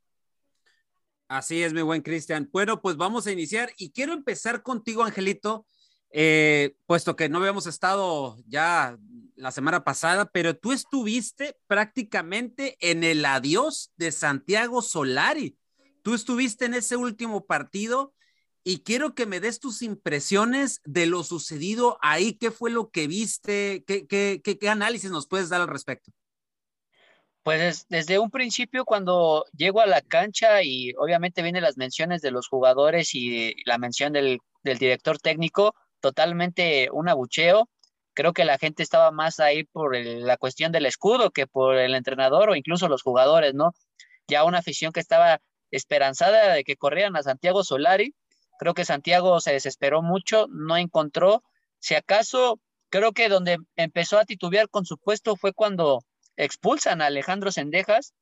Así 1.28 1.62
es, 1.62 1.72
mi 1.72 1.82
buen 1.82 2.02
Cristian. 2.02 2.48
Bueno, 2.52 2.80
pues 2.82 2.96
vamos 2.96 3.26
a 3.26 3.32
iniciar 3.32 3.70
y 3.78 3.90
quiero 3.90 4.12
empezar 4.12 4.62
contigo, 4.62 5.04
Angelito, 5.04 5.64
eh, 6.12 6.74
puesto 6.86 7.14
que 7.14 7.28
no 7.28 7.38
habíamos 7.38 7.68
estado 7.68 8.36
ya 8.48 8.98
la 9.36 9.52
semana 9.52 9.84
pasada, 9.84 10.26
pero 10.26 10.56
tú 10.56 10.72
estuviste 10.72 11.56
prácticamente 11.68 12.76
en 12.80 13.04
el 13.04 13.24
adiós 13.24 13.92
de 13.96 14.10
Santiago 14.10 14.82
Solari. 14.82 15.56
Tú 16.02 16.14
estuviste 16.14 16.64
en 16.64 16.74
ese 16.74 16.96
último 16.96 17.46
partido 17.46 18.12
y 18.70 18.84
quiero 18.84 19.16
que 19.16 19.26
me 19.26 19.40
des 19.40 19.58
tus 19.58 19.82
impresiones 19.82 20.80
de 20.84 21.06
lo 21.06 21.24
sucedido 21.24 21.98
ahí. 22.02 22.34
¿Qué 22.34 22.52
fue 22.52 22.70
lo 22.70 22.90
que 22.90 23.08
viste? 23.08 23.82
¿Qué, 23.84 24.06
qué, 24.06 24.40
qué, 24.44 24.58
qué 24.58 24.68
análisis 24.68 25.10
nos 25.10 25.26
puedes 25.26 25.48
dar 25.48 25.60
al 25.60 25.66
respecto? 25.66 26.12
Pues 27.42 27.86
desde 27.88 28.20
un 28.20 28.30
principio 28.30 28.84
cuando 28.84 29.44
llego 29.56 29.80
a 29.80 29.86
la 29.86 30.02
cancha 30.02 30.62
y 30.62 30.92
obviamente 30.98 31.42
vienen 31.42 31.64
las 31.64 31.78
menciones 31.78 32.22
de 32.22 32.30
los 32.30 32.46
jugadores 32.46 33.12
y 33.16 33.56
la 33.64 33.76
mención 33.76 34.12
del, 34.12 34.38
director 34.62 35.18
técnico, 35.18 35.74
totalmente 35.98 36.90
un 36.92 37.08
abucheo. 37.08 37.68
Creo 38.14 38.32
que 38.32 38.44
la 38.44 38.56
gente 38.56 38.84
estaba 38.84 39.10
más 39.10 39.40
ahí 39.40 39.64
por 39.64 39.96
la 39.96 40.36
cuestión 40.36 40.70
del 40.70 40.86
escudo 40.86 41.32
que 41.32 41.48
por 41.48 41.74
el 41.74 41.96
entrenador 41.96 42.50
o 42.50 42.54
incluso 42.54 42.86
los 42.86 43.02
jugadores, 43.02 43.52
¿no? 43.52 43.72
Ya 44.28 44.44
una 44.44 44.58
afición 44.58 44.92
que 44.92 45.00
estaba 45.00 45.40
esperanzada 45.72 46.52
de 46.52 46.62
que 46.62 46.76
corrieran 46.76 47.16
a 47.16 47.24
Santiago 47.24 47.64
Solari. 47.64 48.14
Creo 48.60 48.74
que 48.74 48.84
Santiago 48.84 49.40
se 49.40 49.52
desesperó 49.52 50.02
mucho, 50.02 50.46
no 50.50 50.76
encontró. 50.76 51.42
Si 51.78 51.94
acaso, 51.94 52.60
creo 52.90 53.12
que 53.12 53.30
donde 53.30 53.56
empezó 53.74 54.18
a 54.18 54.26
titubear 54.26 54.68
con 54.68 54.84
su 54.84 54.98
puesto 54.98 55.34
fue 55.34 55.54
cuando 55.54 56.04
expulsan 56.36 57.00
a 57.00 57.06
Alejandro 57.06 57.52
Sendejas. 57.52 58.12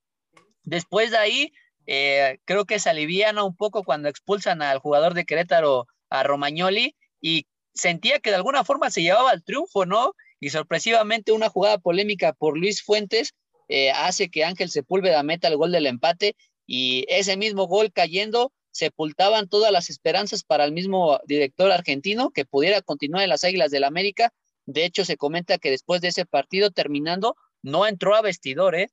Después 0.62 1.10
de 1.10 1.18
ahí, 1.18 1.52
eh, 1.86 2.38
creo 2.44 2.66
que 2.66 2.78
se 2.78 2.88
aliviana 2.88 3.42
un 3.42 3.56
poco 3.56 3.82
cuando 3.82 4.08
expulsan 4.08 4.62
al 4.62 4.78
jugador 4.78 5.14
de 5.14 5.24
Querétaro, 5.24 5.88
a 6.08 6.22
Romagnoli, 6.22 6.94
y 7.20 7.48
sentía 7.74 8.20
que 8.20 8.30
de 8.30 8.36
alguna 8.36 8.62
forma 8.62 8.90
se 8.90 9.02
llevaba 9.02 9.32
al 9.32 9.42
triunfo, 9.42 9.86
¿no? 9.86 10.14
Y 10.38 10.50
sorpresivamente 10.50 11.32
una 11.32 11.48
jugada 11.48 11.78
polémica 11.78 12.32
por 12.32 12.56
Luis 12.56 12.84
Fuentes 12.84 13.34
eh, 13.66 13.90
hace 13.90 14.30
que 14.30 14.44
Ángel 14.44 14.70
Sepúlveda 14.70 15.24
meta 15.24 15.48
el 15.48 15.56
gol 15.56 15.72
del 15.72 15.86
empate 15.86 16.36
y 16.64 17.06
ese 17.08 17.36
mismo 17.36 17.66
gol 17.66 17.92
cayendo 17.92 18.52
sepultaban 18.78 19.48
todas 19.48 19.72
las 19.72 19.90
esperanzas 19.90 20.44
para 20.44 20.64
el 20.64 20.70
mismo 20.70 21.18
director 21.26 21.72
argentino 21.72 22.30
que 22.30 22.44
pudiera 22.44 22.80
continuar 22.80 23.24
en 23.24 23.30
las 23.30 23.42
Águilas 23.42 23.72
del 23.72 23.82
América. 23.82 24.32
De 24.66 24.84
hecho, 24.84 25.04
se 25.04 25.16
comenta 25.16 25.58
que 25.58 25.70
después 25.70 26.00
de 26.00 26.08
ese 26.08 26.26
partido 26.26 26.70
terminando, 26.70 27.34
no 27.60 27.88
entró 27.88 28.14
a 28.14 28.22
vestidor, 28.22 28.76
¿eh? 28.76 28.88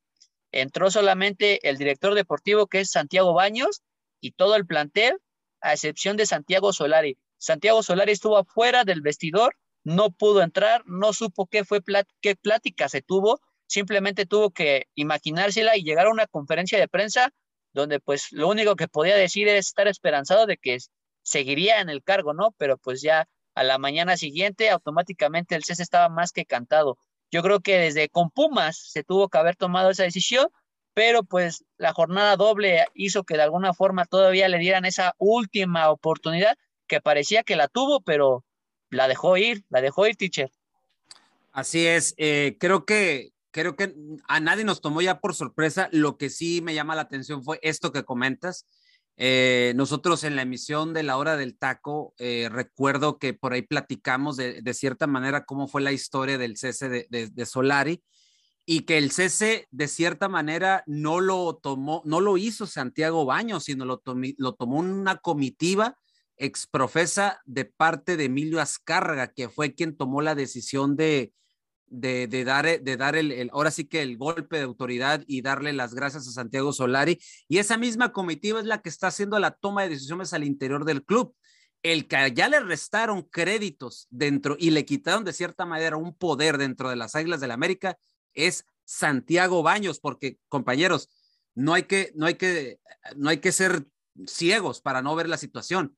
entró 0.52 0.90
solamente 0.90 1.70
el 1.70 1.78
director 1.78 2.16
deportivo 2.16 2.66
que 2.66 2.80
es 2.80 2.90
Santiago 2.90 3.34
Baños 3.34 3.84
y 4.20 4.32
todo 4.32 4.56
el 4.56 4.66
plantel, 4.66 5.20
a 5.62 5.74
excepción 5.74 6.18
de 6.18 6.26
Santiago 6.26 6.74
Solari. 6.74 7.20
Santiago 7.38 7.84
Solari 7.84 8.14
estuvo 8.14 8.38
afuera 8.40 8.86
del 8.86 9.02
vestidor, 9.02 9.56
no 9.84 10.10
pudo 10.10 10.42
entrar, 10.42 10.82
no 10.88 11.14
supo 11.14 11.46
qué 11.46 11.64
fue 11.64 11.82
qué 12.22 12.36
plática 12.36 12.90
se 12.90 13.04
tuvo, 13.04 13.40
simplemente 13.68 14.26
tuvo 14.26 14.50
que 14.50 14.88
imaginársela 14.96 15.78
y 15.78 15.84
llegar 15.84 16.08
a 16.08 16.12
una 16.12 16.26
conferencia 16.26 16.80
de 16.80 16.88
prensa 16.88 17.32
donde 17.76 18.00
pues 18.00 18.32
lo 18.32 18.48
único 18.48 18.76
que 18.76 18.88
podía 18.88 19.18
decir 19.18 19.48
es 19.50 19.68
estar 19.68 19.88
esperanzado 19.88 20.46
de 20.46 20.58
que 20.58 20.78
seguiría 21.22 21.82
en 21.82 21.90
el 21.90 22.02
cargo, 22.04 22.34
¿no? 22.34 22.56
Pero 22.58 22.78
pues 22.78 23.02
ya 23.02 23.28
a 23.54 23.64
la 23.64 23.78
mañana 23.78 24.16
siguiente 24.16 24.70
automáticamente 24.70 25.56
el 25.56 25.64
cese 25.66 25.84
estaba 25.84 26.08
más 26.08 26.32
que 26.32 26.46
cantado. 26.46 26.98
Yo 27.32 27.44
creo 27.44 27.60
que 27.60 27.78
desde 27.78 28.08
con 28.08 28.32
Pumas 28.32 28.78
se 28.78 29.04
tuvo 29.04 29.28
que 29.28 29.38
haber 29.38 29.58
tomado 29.58 29.90
esa 29.90 30.04
decisión, 30.04 30.48
pero 30.94 31.24
pues 31.24 31.66
la 31.78 31.94
jornada 31.94 32.38
doble 32.38 32.86
hizo 32.94 33.26
que 33.26 33.36
de 33.36 33.44
alguna 33.44 33.74
forma 33.74 34.06
todavía 34.06 34.48
le 34.48 34.58
dieran 34.58 34.86
esa 34.86 35.14
última 35.18 35.92
oportunidad 35.92 36.56
que 36.88 37.02
parecía 37.02 37.44
que 37.44 37.58
la 37.58 37.68
tuvo, 37.68 38.00
pero 38.00 38.46
la 38.90 39.10
dejó 39.10 39.36
ir, 39.36 39.66
la 39.70 39.82
dejó 39.82 40.08
ir, 40.08 40.16
teacher. 40.16 40.50
Así 41.52 41.86
es, 41.86 42.14
eh, 42.18 42.56
creo 42.58 42.86
que 42.86 43.34
creo 43.56 43.78
que 43.78 43.96
a 44.28 44.42
nadie 44.42 44.66
nos 44.66 44.82
tomó 44.82 45.02
ya 45.02 45.22
por 45.22 45.34
sorpresa. 45.34 45.88
Lo 45.94 46.18
que 46.18 46.30
sí 46.30 46.62
me 46.62 46.74
llama 46.74 46.94
la 46.94 47.04
atención 47.04 47.42
fue 47.42 47.58
esto 47.62 47.94
que 47.94 48.04
comentas. 48.04 48.68
Eh, 49.16 49.72
nosotros 49.78 50.26
en 50.26 50.36
la 50.36 50.42
emisión 50.42 50.94
de 50.94 51.04
la 51.04 51.16
hora 51.16 51.38
del 51.38 51.58
taco, 51.58 52.14
eh, 52.18 52.50
recuerdo 52.52 53.18
que 53.18 53.34
por 53.34 53.54
ahí 53.54 53.62
platicamos 53.62 54.36
de, 54.36 54.74
cierta 54.74 55.08
manera 55.08 55.46
cómo 55.46 55.70
fue 55.70 55.82
la 55.82 55.94
historia 55.94 56.38
del 56.38 56.58
cese 56.58 56.90
de, 56.90 57.46
Solari 57.46 58.04
y 58.66 58.82
que 58.82 58.98
el 58.98 59.12
cese 59.12 59.70
de 59.72 59.88
cierta 59.88 60.28
manera 60.28 60.84
no 60.86 61.22
lo 61.22 61.56
tomó, 61.56 62.02
no 62.04 62.20
lo 62.20 62.36
hizo 62.36 62.68
Santiago 62.68 63.24
Baños, 63.24 63.64
sino 63.64 63.86
lo, 63.86 64.02
lo 64.38 64.54
tomó 64.56 64.80
una 64.80 65.16
comitiva 65.16 65.98
exprofesa 66.36 67.40
de 67.46 67.64
parte 67.64 68.18
de 68.18 68.26
Emilio 68.26 68.60
Azcárraga, 68.60 69.32
que 69.32 69.48
fue 69.48 69.76
quien 69.76 69.96
tomó 69.96 70.22
la 70.22 70.36
decisión 70.36 70.98
de, 70.98 71.32
de, 71.88 72.44
dar, 72.44 72.66
eh, 72.66 72.80
de 72.80 72.98
dar 72.98 73.16
el, 73.16 73.50
ahora 73.54 73.72
sí 73.72 73.86
que 73.86 74.02
el 74.02 74.18
golpe 74.18 74.58
de 74.58 74.64
autoridad 74.64 75.24
y 75.28 75.42
darle 75.42 75.74
las 75.74 75.94
gracias 75.94 76.28
a 76.28 76.32
Santiago 76.32 76.74
Solari. 76.74 77.20
Y 77.48 77.60
esa 77.60 77.78
misma 77.78 78.12
comitiva 78.12 78.60
es 78.60 78.66
la 78.66 78.82
que 78.82 78.90
está 78.90 79.08
haciendo 79.08 79.40
la 79.40 79.52
toma 79.52 79.84
de 79.84 79.90
decisiones 79.90 80.34
al 80.34 80.44
interior 80.44 80.86
del 80.86 81.04
club. 81.04 81.36
El 81.84 82.08
que 82.08 82.32
ya 82.34 82.50
le 82.50 82.60
restaron 82.60 83.22
créditos 83.24 84.08
dentro 84.10 84.56
y 84.60 84.72
le 84.72 84.86
quitaron 84.86 85.24
de 85.24 85.34
cierta 85.34 85.66
manera 85.66 85.98
un 85.98 86.16
poder 86.16 86.58
dentro 86.58 86.90
de 86.90 86.96
las 86.96 87.16
Águilas 87.16 87.40
del 87.40 87.50
la 87.50 87.54
América 87.54 87.98
es 88.34 88.66
Santiago 88.86 89.64
Baños, 89.64 90.00
porque 90.00 90.38
compañeros, 90.48 91.10
no 91.54 91.74
hay 91.74 91.84
que, 91.84 92.12
no 92.16 92.26
hay 92.26 92.36
que, 92.36 92.80
no 93.16 93.30
hay 93.30 93.38
que 93.38 93.52
ser 93.52 93.86
ciegos 94.26 94.82
para 94.82 95.02
no 95.02 95.16
ver 95.16 95.30
la 95.30 95.38
situación 95.38 95.96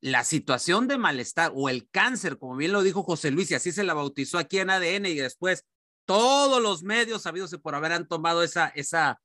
la 0.00 0.24
situación 0.24 0.88
de 0.88 0.98
malestar 0.98 1.52
o 1.54 1.68
el 1.68 1.88
cáncer, 1.88 2.38
como 2.38 2.56
bien 2.56 2.72
lo 2.72 2.82
dijo 2.82 3.02
José 3.02 3.30
Luis, 3.30 3.50
y 3.50 3.54
así 3.54 3.72
se 3.72 3.84
la 3.84 3.94
bautizó 3.94 4.38
aquí 4.38 4.58
en 4.58 4.70
ADN 4.70 5.06
y 5.06 5.14
después 5.14 5.64
todos 6.04 6.62
los 6.62 6.82
medios 6.82 7.22
sabidos 7.22 7.54
por 7.62 7.74
haber 7.74 7.92
han 7.92 8.06
tomado 8.06 8.42
esa, 8.42 8.68
esa, 8.68 9.20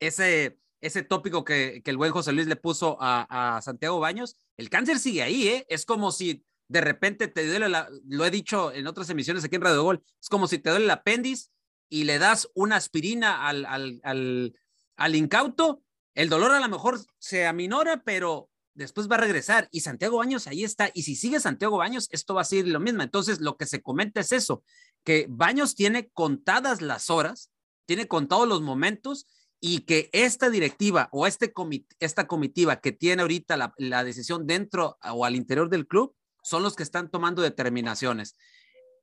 ese, 0.00 0.58
ese 0.80 1.02
tópico 1.02 1.44
que, 1.44 1.82
que 1.84 1.90
el 1.90 1.96
buen 1.96 2.12
José 2.12 2.32
Luis 2.32 2.46
le 2.46 2.56
puso 2.56 2.98
a, 3.00 3.56
a, 3.56 3.62
Santiago 3.62 4.00
Baños, 4.00 4.36
el 4.56 4.70
cáncer 4.70 4.98
sigue 4.98 5.22
ahí, 5.22 5.48
¿eh? 5.48 5.66
Es 5.68 5.86
como 5.86 6.10
si 6.10 6.44
de 6.68 6.80
repente 6.80 7.28
te 7.28 7.46
duele, 7.46 7.68
la, 7.68 7.88
lo 8.08 8.24
he 8.24 8.30
dicho 8.30 8.72
en 8.72 8.86
otras 8.86 9.08
emisiones 9.10 9.44
aquí 9.44 9.56
en 9.56 9.62
Radio 9.62 9.82
Gol, 9.82 10.02
es 10.20 10.28
como 10.28 10.48
si 10.48 10.58
te 10.58 10.70
duele 10.70 10.86
el 10.86 10.90
apéndice 10.90 11.50
y 11.88 12.04
le 12.04 12.18
das 12.18 12.48
una 12.54 12.76
aspirina 12.76 13.46
al, 13.46 13.64
al, 13.66 14.00
al, 14.02 14.58
al 14.96 15.14
incauto, 15.14 15.82
el 16.14 16.28
dolor 16.28 16.52
a 16.52 16.60
lo 16.60 16.68
mejor 16.68 16.98
se 17.18 17.46
aminora, 17.46 18.02
pero 18.02 18.50
después 18.74 19.10
va 19.10 19.16
a 19.16 19.20
regresar 19.20 19.68
y 19.70 19.80
Santiago 19.80 20.18
Baños 20.18 20.46
ahí 20.46 20.64
está. 20.64 20.90
Y 20.94 21.02
si 21.02 21.16
sigue 21.16 21.40
Santiago 21.40 21.78
Baños, 21.78 22.08
esto 22.10 22.34
va 22.34 22.42
a 22.42 22.44
ser 22.44 22.66
lo 22.68 22.80
mismo. 22.80 23.02
Entonces, 23.02 23.40
lo 23.40 23.56
que 23.56 23.66
se 23.66 23.82
comenta 23.82 24.20
es 24.20 24.32
eso, 24.32 24.62
que 25.04 25.26
Baños 25.28 25.74
tiene 25.74 26.08
contadas 26.10 26.82
las 26.82 27.10
horas, 27.10 27.50
tiene 27.86 28.08
contados 28.08 28.48
los 28.48 28.62
momentos 28.62 29.26
y 29.60 29.80
que 29.80 30.10
esta 30.12 30.50
directiva 30.50 31.08
o 31.12 31.26
este 31.26 31.52
esta 31.98 32.26
comitiva 32.26 32.80
que 32.80 32.92
tiene 32.92 33.22
ahorita 33.22 33.56
la, 33.56 33.74
la, 33.78 34.04
decisión 34.04 34.46
dentro 34.46 34.98
o 35.02 35.24
al 35.24 35.36
interior 35.36 35.70
del 35.70 35.86
club 35.86 36.14
son 36.42 36.62
los 36.62 36.76
que 36.76 36.82
están 36.82 37.10
tomando 37.10 37.40
determinaciones. 37.40 38.36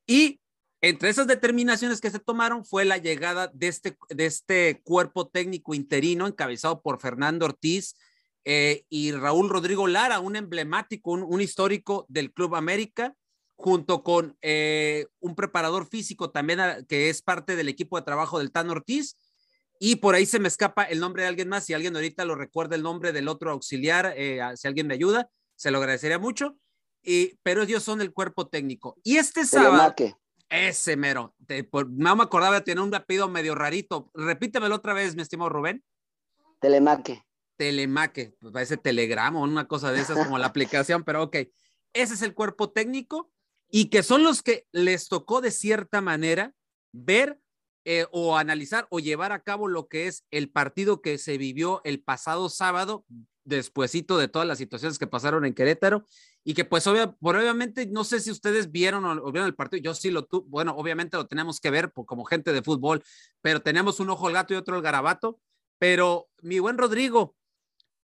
Y 0.06 0.40
entre 0.82 1.10
esas 1.10 1.28
determinaciones 1.28 2.01
que 2.01 2.10
se 2.10 2.20
tomaron 2.20 2.66
fue 2.66 2.86
la 2.86 2.98
llegada 2.98 3.48
de 3.54 3.68
este, 3.68 3.98
de 4.10 4.25
este 4.25 4.82
cuerpo 4.84 5.28
técnico 5.28 5.75
interino 5.75 6.28
encabezado 6.28 6.82
por 6.82 7.00
Fernando 7.00 7.46
Ortiz, 7.46 7.96
eh, 8.44 8.86
y 8.90 9.12
Raúl 9.12 9.50
Rodrigo 9.50 9.88
Lara, 9.88 10.20
un 10.20 10.36
emblemático, 10.36 11.12
un, 11.12 11.42
histórico 11.42 12.06
del 12.10 12.32
Club 12.34 12.56
América, 12.56 13.16
junto 13.56 14.04
con 14.04 14.38
eh, 14.42 15.06
un 15.20 15.36
preparador 15.36 15.88
físico 15.88 16.32
también 16.32 16.60
que 16.88 17.10
es 17.10 17.22
parte 17.22 17.56
del 17.56 17.70
equipo 17.70 17.98
de 17.98 18.04
trabajo 18.04 18.40
del 18.40 18.52
Tan 18.52 18.70
Ortiz. 18.70 19.18
Y 19.80 19.98
por 19.98 20.16
ahí 20.16 20.26
se 20.26 20.40
me 20.40 20.48
escapa 20.48 20.84
el 20.84 21.00
nombre 21.00 21.24
de 21.24 21.30
alguien 21.30 21.50
más. 21.50 21.66
Si 21.66 21.74
alguien 21.74 21.96
ahorita 21.96 22.24
lo 22.26 22.36
recuerda 22.36 22.76
el 22.76 22.84
nombre 22.84 23.12
del 23.12 23.28
otro 23.28 23.52
auxiliar, 23.52 24.14
eh, 24.16 24.40
si 24.56 24.68
alguien 24.68 24.88
me 24.88 24.94
ayuda, 24.94 25.30
se 25.56 25.72
lo 25.72 25.80
agradecería 25.80 26.20
mucho. 26.20 26.56
Y, 27.04 27.38
pero 27.42 27.64
ellos 27.64 27.82
son 27.82 28.00
el 28.02 28.14
cuerpo 28.14 28.48
técnico. 28.48 28.96
Y 29.04 29.18
este 29.18 29.44
sábado, 29.46 29.96
ese 30.50 30.98
mero, 30.98 31.34
no 31.90 32.16
me 32.16 32.24
acordaba 32.24 32.56
de 32.56 32.62
tener 32.62 32.84
un 32.84 32.94
apellido 32.94 33.28
medio 33.28 33.56
rarito. 33.56 34.12
Repítemelo 34.14 34.76
otra 34.76 34.94
vez, 34.94 35.16
mi 35.16 35.24
estimado 35.24 35.50
Rubén. 35.50 35.84
Telemaque. 36.60 37.24
Telemaque, 37.62 38.34
pues 38.39 38.51
parece 38.51 38.75
Telegram 38.75 39.36
o 39.36 39.44
una 39.44 39.68
cosa 39.68 39.91
de 39.91 40.01
esas 40.01 40.18
como 40.18 40.39
la 40.39 40.48
aplicación, 40.48 41.03
pero 41.03 41.22
ok, 41.22 41.36
ese 41.94 42.15
es 42.15 42.24
el 42.24 42.34
cuerpo 42.34 42.72
técnico 42.72 43.32
y 43.70 43.91
que 43.91 44.01
son 44.01 44.24
los 44.24 44.41
que 44.41 44.65
les 44.72 45.10
tocó 45.10 45.41
de 45.41 45.51
cierta 45.51 46.01
manera 46.01 46.56
ver 46.91 47.39
eh, 47.86 48.08
o 48.12 48.36
analizar 48.36 48.88
o 48.89 49.00
llevar 49.00 49.32
a 49.32 49.44
cabo 49.44 49.68
lo 49.68 49.88
que 49.88 50.08
es 50.08 50.25
el 50.32 50.50
partido 50.50 51.03
que 51.03 51.20
se 51.20 51.38
vivió 51.38 51.82
el 51.84 52.01
pasado 52.01 52.50
sábado, 52.50 53.06
despuesito 53.44 54.18
de 54.18 54.27
todas 54.27 54.48
las 54.48 54.58
situaciones 54.58 54.98
que 54.98 55.06
pasaron 55.06 55.46
en 55.46 55.53
Querétaro 55.53 56.08
y 56.44 56.56
que 56.56 56.65
pues 56.65 56.88
obviamente 56.88 57.86
no 57.86 58.03
sé 58.06 58.22
si 58.22 58.32
ustedes 58.32 58.72
vieron 58.72 59.06
o, 59.06 59.32
vieron 59.32 59.46
el 59.46 59.53
partido, 59.53 59.84
yo 59.84 59.94
sí 59.94 60.10
lo 60.10 60.25
tuve, 60.25 60.48
bueno, 60.50 60.74
obviamente 60.75 61.15
lo 61.15 61.27
tenemos 61.27 61.60
que 61.60 61.70
ver 61.70 61.91
como 61.94 62.25
gente 62.25 62.53
de 62.53 62.63
fútbol, 62.63 63.03
pero 63.39 63.62
tenemos 63.62 64.00
un 64.00 64.10
ojo 64.10 64.25
al 64.25 64.34
gato 64.34 64.56
y 64.56 64.58
otro 64.58 64.75
al 64.75 64.82
garabato, 64.82 65.39
pero 65.77 66.27
mi 66.41 66.58
buen 66.58 66.80
Rodrigo, 66.80 67.36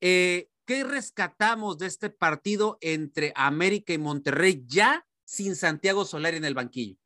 eh, 0.01 0.49
¿qué 0.67 0.85
rescatamos 0.85 1.79
de 1.79 1.87
este 1.87 2.11
partido 2.11 2.79
entre 2.81 3.33
América 3.37 3.93
y 3.93 3.99
Monterrey 3.99 4.65
ya 4.67 5.07
sin 5.25 5.57
Santiago 5.57 6.05
Solari 6.05 6.37
en 6.37 6.45
el 6.45 6.55
banquillo? 6.55 6.97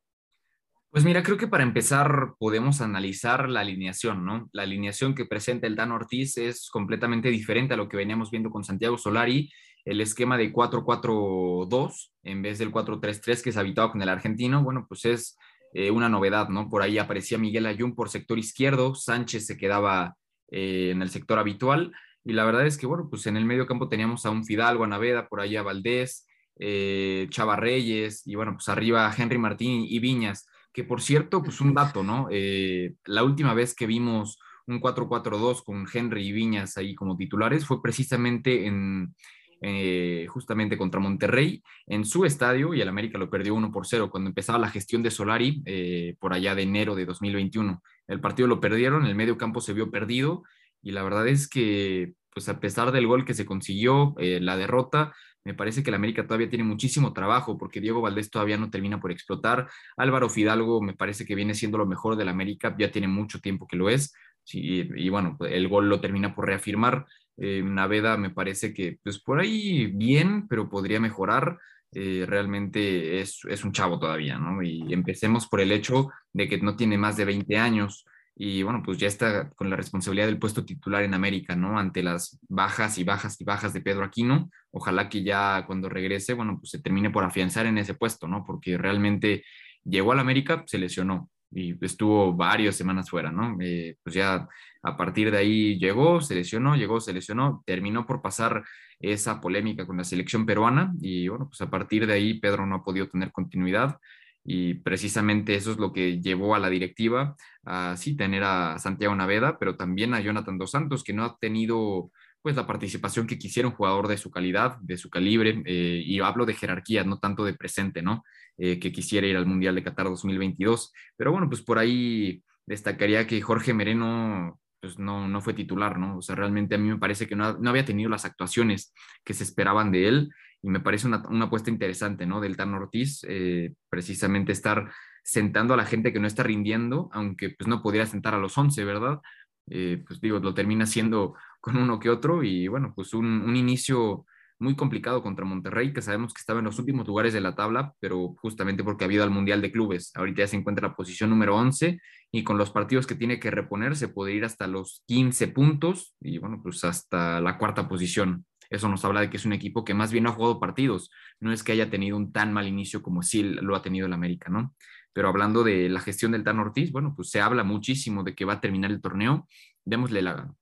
Pues 0.90 1.04
mira, 1.04 1.22
creo 1.22 1.36
que 1.36 1.46
para 1.46 1.62
empezar 1.62 2.34
podemos 2.38 2.80
analizar 2.80 3.48
la 3.48 3.60
alineación, 3.60 4.24
¿no? 4.24 4.48
La 4.52 4.64
alineación 4.64 5.14
que 5.14 5.24
presenta 5.24 5.68
el 5.68 5.76
Dan 5.76 5.92
Ortiz 5.92 6.36
es 6.36 6.68
completamente 6.68 7.30
diferente 7.30 7.74
a 7.74 7.76
lo 7.76 7.88
que 7.88 7.96
veníamos 7.96 8.32
viendo 8.32 8.50
con 8.50 8.64
Santiago 8.64 8.98
Solari, 8.98 9.52
el 9.84 10.00
esquema 10.00 10.36
de 10.36 10.52
4-4-2 10.52 12.10
en 12.24 12.42
vez 12.42 12.58
del 12.58 12.72
4-3-3 12.72 13.42
que 13.42 13.52
se 13.52 13.60
habitaba 13.60 13.92
con 13.92 14.02
el 14.02 14.08
argentino, 14.08 14.64
bueno, 14.64 14.86
pues 14.88 15.04
es 15.04 15.38
eh, 15.72 15.92
una 15.92 16.08
novedad, 16.08 16.48
¿no? 16.48 16.68
Por 16.68 16.82
ahí 16.82 16.98
aparecía 16.98 17.38
Miguel 17.38 17.66
Ayun 17.66 17.94
por 17.94 18.08
sector 18.08 18.38
izquierdo, 18.38 18.96
Sánchez 18.96 19.46
se 19.46 19.56
quedaba 19.56 20.16
eh, 20.50 20.90
en 20.90 21.02
el 21.02 21.10
sector 21.10 21.38
habitual, 21.38 21.92
y 22.24 22.32
la 22.32 22.44
verdad 22.44 22.66
es 22.66 22.78
que, 22.78 22.86
bueno, 22.86 23.08
pues 23.08 23.26
en 23.26 23.36
el 23.36 23.44
medio 23.44 23.66
campo 23.66 23.88
teníamos 23.88 24.26
a 24.26 24.30
un 24.30 24.44
Fidalgo, 24.44 24.84
a 24.84 24.86
Naveda, 24.86 25.28
por 25.28 25.40
ahí 25.40 25.56
a 25.56 25.62
Valdés, 25.62 26.26
eh, 26.58 27.26
Chava 27.30 27.56
Reyes, 27.56 28.26
y 28.26 28.34
bueno, 28.34 28.52
pues 28.54 28.68
arriba 28.68 29.12
Henry 29.16 29.38
Martín 29.38 29.84
y 29.88 29.98
Viñas 29.98 30.46
que 30.72 30.84
por 30.84 31.02
cierto, 31.02 31.42
pues 31.42 31.60
un 31.60 31.74
dato, 31.74 32.02
¿no? 32.02 32.28
Eh, 32.30 32.94
la 33.04 33.24
última 33.24 33.54
vez 33.54 33.74
que 33.74 33.86
vimos 33.86 34.38
un 34.66 34.80
4-4-2 34.80 35.62
con 35.64 35.86
Henry 35.92 36.28
y 36.28 36.32
Viñas 36.32 36.76
ahí 36.76 36.94
como 36.94 37.16
titulares 37.16 37.66
fue 37.66 37.82
precisamente 37.82 38.66
en, 38.66 39.14
eh, 39.62 40.26
justamente 40.28 40.78
contra 40.78 41.00
Monterrey 41.00 41.62
en 41.86 42.04
su 42.04 42.24
estadio 42.24 42.72
y 42.72 42.80
el 42.80 42.88
América 42.88 43.18
lo 43.18 43.30
perdió 43.30 43.54
1 43.54 43.72
por 43.72 43.86
0 43.86 44.10
cuando 44.10 44.28
empezaba 44.28 44.58
la 44.58 44.70
gestión 44.70 45.02
de 45.02 45.10
Solari 45.10 45.62
eh, 45.66 46.14
por 46.20 46.32
allá 46.32 46.54
de 46.54 46.62
enero 46.62 46.94
de 46.94 47.04
2021. 47.04 47.82
El 48.06 48.20
partido 48.20 48.46
lo 48.46 48.60
perdieron, 48.60 49.06
el 49.06 49.14
medio 49.16 49.36
campo 49.36 49.60
se 49.60 49.72
vio 49.72 49.90
perdido 49.90 50.44
y 50.82 50.92
la 50.92 51.02
verdad 51.02 51.28
es 51.28 51.48
que 51.48 52.14
pues 52.32 52.48
a 52.48 52.60
pesar 52.60 52.92
del 52.92 53.08
gol 53.08 53.24
que 53.24 53.34
se 53.34 53.44
consiguió, 53.44 54.14
la 54.18 54.56
derrota, 54.56 55.12
me 55.44 55.52
parece 55.52 55.82
que 55.82 55.90
el 55.90 55.96
América 55.96 56.24
todavía 56.24 56.48
tiene 56.48 56.64
muchísimo 56.64 57.12
trabajo 57.12 57.58
porque 57.58 57.80
Diego 57.80 58.00
Valdés 58.00 58.30
todavía 58.30 58.56
no 58.56 58.70
termina 58.70 59.00
por 59.00 59.10
explotar. 59.10 59.68
Álvaro 59.96 60.30
Fidalgo 60.30 60.80
me 60.80 60.94
parece 60.94 61.26
que 61.26 61.34
viene 61.34 61.54
siendo 61.54 61.76
lo 61.76 61.86
mejor 61.86 62.14
del 62.14 62.28
América, 62.28 62.74
ya 62.78 62.92
tiene 62.92 63.08
mucho 63.08 63.40
tiempo 63.40 63.66
que 63.66 63.76
lo 63.76 63.90
es. 63.90 64.14
y 64.52 65.08
bueno, 65.08 65.36
el 65.40 65.68
gol 65.68 65.88
lo 65.88 66.00
termina 66.00 66.34
por 66.34 66.46
reafirmar. 66.46 67.04
Eh, 67.42 67.62
Naveda 67.64 68.18
me 68.18 68.28
parece 68.28 68.74
que 68.74 68.98
pues 69.02 69.18
por 69.18 69.40
ahí 69.40 69.86
bien, 69.86 70.46
pero 70.46 70.68
podría 70.68 71.00
mejorar. 71.00 71.58
Eh, 71.92 72.24
realmente 72.28 73.20
es, 73.20 73.40
es, 73.48 73.64
un 73.64 73.72
chavo 73.72 73.98
todavía, 73.98 74.38
¿no? 74.38 74.62
Y 74.62 74.92
empecemos 74.92 75.48
por 75.48 75.60
el 75.60 75.72
hecho 75.72 76.10
de 76.32 76.48
que 76.48 76.58
no 76.60 76.76
tiene 76.76 76.98
más 76.98 77.16
de 77.16 77.24
20 77.24 77.56
años 77.58 78.04
y 78.34 78.62
bueno, 78.62 78.82
pues 78.84 78.98
ya 78.98 79.06
está 79.06 79.50
con 79.50 79.68
la 79.68 79.76
responsabilidad 79.76 80.26
del 80.26 80.38
puesto 80.38 80.64
titular 80.64 81.02
en 81.02 81.14
América, 81.14 81.56
¿no? 81.56 81.78
Ante 81.78 82.02
las 82.02 82.38
bajas 82.48 82.98
y 82.98 83.04
bajas 83.04 83.40
y 83.40 83.44
bajas 83.44 83.72
de 83.72 83.82
Pedro 83.82 84.04
Aquino, 84.04 84.50
ojalá 84.70 85.08
que 85.08 85.22
ya 85.22 85.64
cuando 85.66 85.88
regrese, 85.88 86.34
bueno, 86.34 86.58
pues 86.58 86.70
se 86.70 86.80
termine 86.80 87.10
por 87.10 87.24
afianzar 87.24 87.66
en 87.66 87.78
ese 87.78 87.94
puesto, 87.94 88.28
¿no? 88.28 88.44
Porque 88.46 88.78
realmente 88.78 89.44
llegó 89.84 90.12
al 90.12 90.20
América, 90.20 90.64
se 90.66 90.78
lesionó 90.78 91.28
y 91.52 91.84
estuvo 91.84 92.32
varias 92.32 92.76
semanas 92.76 93.10
fuera, 93.10 93.30
¿no? 93.32 93.56
Eh, 93.60 93.96
pues 94.02 94.14
ya 94.14 94.48
a 94.82 94.96
partir 94.96 95.30
de 95.30 95.38
ahí 95.38 95.78
llegó, 95.78 96.20
se 96.20 96.34
lesionó, 96.34 96.76
llegó, 96.76 97.00
se 97.00 97.12
lesionó, 97.12 97.62
terminó 97.66 98.06
por 98.06 98.22
pasar 98.22 98.64
esa 99.00 99.40
polémica 99.40 99.86
con 99.86 99.96
la 99.96 100.04
selección 100.04 100.46
peruana 100.46 100.92
y 101.00 101.28
bueno, 101.28 101.48
pues 101.48 101.60
a 101.62 101.70
partir 101.70 102.06
de 102.06 102.12
ahí 102.12 102.34
Pedro 102.40 102.66
no 102.66 102.76
ha 102.76 102.84
podido 102.84 103.08
tener 103.08 103.32
continuidad 103.32 103.98
y 104.44 104.74
precisamente 104.74 105.54
eso 105.54 105.72
es 105.72 105.78
lo 105.78 105.92
que 105.92 106.20
llevó 106.20 106.54
a 106.54 106.58
la 106.58 106.70
directiva 106.70 107.36
a 107.64 107.96
sí 107.96 108.16
tener 108.16 108.42
a 108.42 108.78
Santiago 108.78 109.14
Naveda, 109.14 109.58
pero 109.58 109.76
también 109.76 110.14
a 110.14 110.20
Jonathan 110.20 110.58
Dos 110.58 110.70
Santos, 110.70 111.04
que 111.04 111.12
no 111.12 111.24
ha 111.24 111.36
tenido 111.38 112.10
pues 112.42 112.56
la 112.56 112.66
participación 112.66 113.26
que 113.26 113.38
quisiera 113.38 113.68
un 113.68 113.74
jugador 113.74 114.08
de 114.08 114.16
su 114.16 114.30
calidad, 114.30 114.78
de 114.80 114.96
su 114.96 115.10
calibre, 115.10 115.62
eh, 115.66 116.02
y 116.04 116.20
hablo 116.20 116.46
de 116.46 116.54
jerarquía, 116.54 117.04
no 117.04 117.18
tanto 117.18 117.44
de 117.44 117.52
presente, 117.54 118.00
¿no? 118.00 118.24
Eh, 118.56 118.78
que 118.78 118.92
quisiera 118.92 119.26
ir 119.26 119.36
al 119.36 119.46
Mundial 119.46 119.74
de 119.74 119.82
Qatar 119.82 120.06
2022. 120.06 120.92
Pero 121.16 121.32
bueno, 121.32 121.48
pues 121.48 121.60
por 121.60 121.78
ahí 121.78 122.42
destacaría 122.66 123.26
que 123.26 123.42
Jorge 123.42 123.74
Mereno 123.74 124.58
pues 124.80 124.98
no, 124.98 125.28
no 125.28 125.42
fue 125.42 125.52
titular, 125.52 125.98
¿no? 125.98 126.16
O 126.18 126.22
sea, 126.22 126.34
realmente 126.34 126.74
a 126.74 126.78
mí 126.78 126.88
me 126.88 126.98
parece 126.98 127.28
que 127.28 127.36
no, 127.36 127.58
no 127.58 127.70
había 127.70 127.84
tenido 127.84 128.08
las 128.08 128.24
actuaciones 128.24 128.94
que 129.24 129.34
se 129.34 129.44
esperaban 129.44 129.92
de 129.92 130.08
él 130.08 130.30
y 130.62 130.68
me 130.68 130.80
parece 130.80 131.06
una, 131.06 131.22
una 131.28 131.46
apuesta 131.46 131.70
interesante, 131.70 132.26
¿no? 132.26 132.40
Del 132.40 132.56
Tan 132.56 132.74
Ortiz, 132.74 133.24
eh, 133.28 133.74
precisamente 133.88 134.52
estar 134.52 134.90
sentando 135.22 135.74
a 135.74 135.76
la 135.76 135.84
gente 135.84 136.12
que 136.12 136.20
no 136.20 136.26
está 136.26 136.42
rindiendo, 136.42 137.08
aunque 137.12 137.50
pues 137.50 137.68
no 137.68 137.82
podría 137.82 138.06
sentar 138.06 138.34
a 138.34 138.38
los 138.38 138.56
11, 138.56 138.84
¿verdad? 138.84 139.20
Eh, 139.68 140.02
pues 140.06 140.20
digo, 140.20 140.38
lo 140.38 140.54
termina 140.54 140.84
haciendo 140.84 141.34
con 141.60 141.76
uno 141.76 142.00
que 142.00 142.10
otro 142.10 142.42
y 142.42 142.68
bueno, 142.68 142.92
pues 142.94 143.14
un, 143.14 143.42
un, 143.42 143.56
inicio 143.56 144.26
muy 144.58 144.74
complicado 144.74 145.22
contra 145.22 145.44
Monterrey, 145.44 145.92
que 145.92 146.02
sabemos 146.02 146.34
que 146.34 146.40
estaba 146.40 146.58
en 146.58 146.64
los 146.64 146.78
últimos 146.78 147.06
lugares 147.06 147.32
de 147.32 147.40
la 147.40 147.54
tabla, 147.54 147.94
pero 148.00 148.34
justamente 148.40 148.82
porque 148.82 149.04
ha 149.04 149.06
habido 149.06 149.22
al 149.22 149.30
Mundial 149.30 149.62
de 149.62 149.72
Clubes. 149.72 150.12
Ahorita 150.14 150.42
ya 150.42 150.48
se 150.48 150.56
encuentra 150.56 150.86
en 150.86 150.90
la 150.90 150.96
posición 150.96 151.30
número 151.30 151.56
11 151.56 152.00
y 152.32 152.44
con 152.44 152.58
los 152.58 152.70
partidos 152.70 153.06
que 153.06 153.14
tiene 153.14 153.40
que 153.40 153.50
reponer 153.50 153.96
se 153.96 154.08
puede 154.08 154.34
ir 154.34 154.44
hasta 154.44 154.66
los 154.66 155.02
15 155.06 155.48
puntos 155.48 156.14
y 156.20 156.38
bueno, 156.38 156.60
pues 156.62 156.84
hasta 156.84 157.40
la 157.40 157.56
cuarta 157.56 157.88
posición. 157.88 158.44
Eso 158.70 158.88
nos 158.88 159.04
habla 159.04 159.20
de 159.20 159.30
que 159.30 159.36
es 159.36 159.44
un 159.44 159.52
equipo 159.52 159.84
que 159.84 159.94
más 159.94 160.12
bien 160.12 160.26
ha 160.26 160.32
jugado 160.32 160.60
partidos, 160.60 161.10
no 161.40 161.52
es 161.52 161.62
que 161.62 161.72
haya 161.72 161.90
tenido 161.90 162.16
un 162.16 162.32
tan 162.32 162.52
mal 162.52 162.66
inicio 162.66 163.02
como 163.02 163.22
sí 163.22 163.42
lo 163.42 163.76
ha 163.76 163.82
tenido 163.82 164.06
el 164.06 164.12
América, 164.12 164.48
¿no? 164.48 164.74
Pero 165.12 165.28
hablando 165.28 165.64
de 165.64 165.88
la 165.88 166.00
gestión 166.00 166.32
del 166.32 166.44
Tan 166.44 166.60
Ortiz, 166.60 166.92
bueno, 166.92 167.14
pues 167.16 167.30
se 167.30 167.40
habla 167.40 167.64
muchísimo 167.64 168.22
de 168.22 168.34
que 168.34 168.44
va 168.44 168.54
a 168.54 168.60
terminar 168.60 168.92
el 168.92 169.00
torneo, 169.00 169.48
démosle 169.84 170.22
la, 170.22 170.54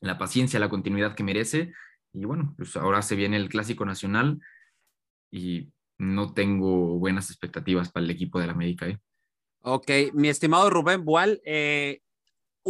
la 0.00 0.18
paciencia, 0.18 0.58
la 0.58 0.70
continuidad 0.70 1.14
que 1.14 1.22
merece, 1.22 1.72
y 2.12 2.24
bueno, 2.24 2.54
pues 2.56 2.76
ahora 2.76 3.02
se 3.02 3.14
viene 3.14 3.36
el 3.36 3.48
Clásico 3.48 3.84
Nacional 3.84 4.40
y 5.30 5.70
no 5.98 6.32
tengo 6.32 6.98
buenas 6.98 7.30
expectativas 7.30 7.90
para 7.90 8.04
el 8.04 8.10
equipo 8.10 8.40
del 8.40 8.50
América. 8.50 8.88
¿eh? 8.88 8.98
Ok, 9.60 9.90
mi 10.14 10.28
estimado 10.28 10.70
Rubén 10.70 11.04
Boal, 11.04 11.40
eh, 11.44 12.00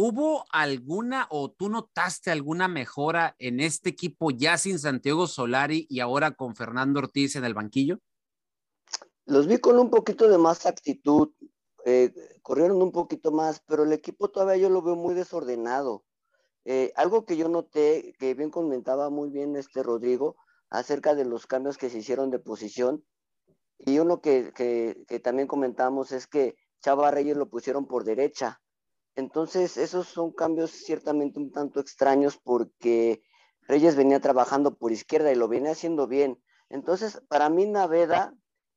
¿Hubo 0.03 0.45
alguna 0.51 1.27
o 1.29 1.51
tú 1.51 1.69
notaste 1.69 2.31
alguna 2.31 2.67
mejora 2.67 3.35
en 3.37 3.59
este 3.59 3.89
equipo 3.89 4.31
ya 4.31 4.57
sin 4.57 4.79
Santiago 4.79 5.27
Solari 5.27 5.85
y 5.91 5.99
ahora 5.99 6.31
con 6.31 6.55
Fernando 6.55 7.01
Ortiz 7.01 7.35
en 7.35 7.45
el 7.45 7.53
banquillo? 7.53 7.99
Los 9.27 9.45
vi 9.45 9.59
con 9.59 9.77
un 9.77 9.91
poquito 9.91 10.27
de 10.27 10.39
más 10.39 10.65
actitud, 10.65 11.29
eh, 11.85 12.11
corrieron 12.41 12.81
un 12.81 12.91
poquito 12.91 13.31
más, 13.31 13.61
pero 13.67 13.83
el 13.83 13.93
equipo 13.93 14.31
todavía 14.31 14.63
yo 14.63 14.69
lo 14.71 14.81
veo 14.81 14.95
muy 14.95 15.13
desordenado. 15.13 16.03
Eh, 16.65 16.91
algo 16.95 17.23
que 17.23 17.37
yo 17.37 17.47
noté, 17.47 18.15
que 18.17 18.33
bien 18.33 18.49
comentaba 18.49 19.11
muy 19.11 19.29
bien 19.29 19.55
este 19.55 19.83
Rodrigo, 19.83 20.35
acerca 20.71 21.13
de 21.13 21.25
los 21.25 21.45
cambios 21.45 21.77
que 21.77 21.91
se 21.91 21.99
hicieron 21.99 22.31
de 22.31 22.39
posición, 22.39 23.05
y 23.77 23.99
uno 23.99 24.19
que, 24.19 24.51
que, 24.55 25.19
también 25.19 25.47
comentamos 25.47 26.11
es 26.11 26.25
que 26.25 26.55
Chava 26.81 27.11
Reyes 27.11 27.37
lo 27.37 27.51
pusieron 27.51 27.85
por 27.85 28.03
derecha, 28.03 28.63
entonces, 29.15 29.77
esos 29.77 30.07
son 30.07 30.31
cambios 30.31 30.71
ciertamente 30.71 31.39
un 31.39 31.51
tanto 31.51 31.79
extraños 31.79 32.37
porque 32.37 33.21
Reyes 33.67 33.95
venía 33.95 34.19
trabajando 34.19 34.75
por 34.75 34.91
izquierda 34.91 35.31
y 35.31 35.35
lo 35.35 35.47
venía 35.47 35.71
haciendo 35.71 36.07
bien. 36.07 36.41
Entonces, 36.69 37.21
para 37.27 37.49
mí 37.49 37.65
Naveda 37.65 38.33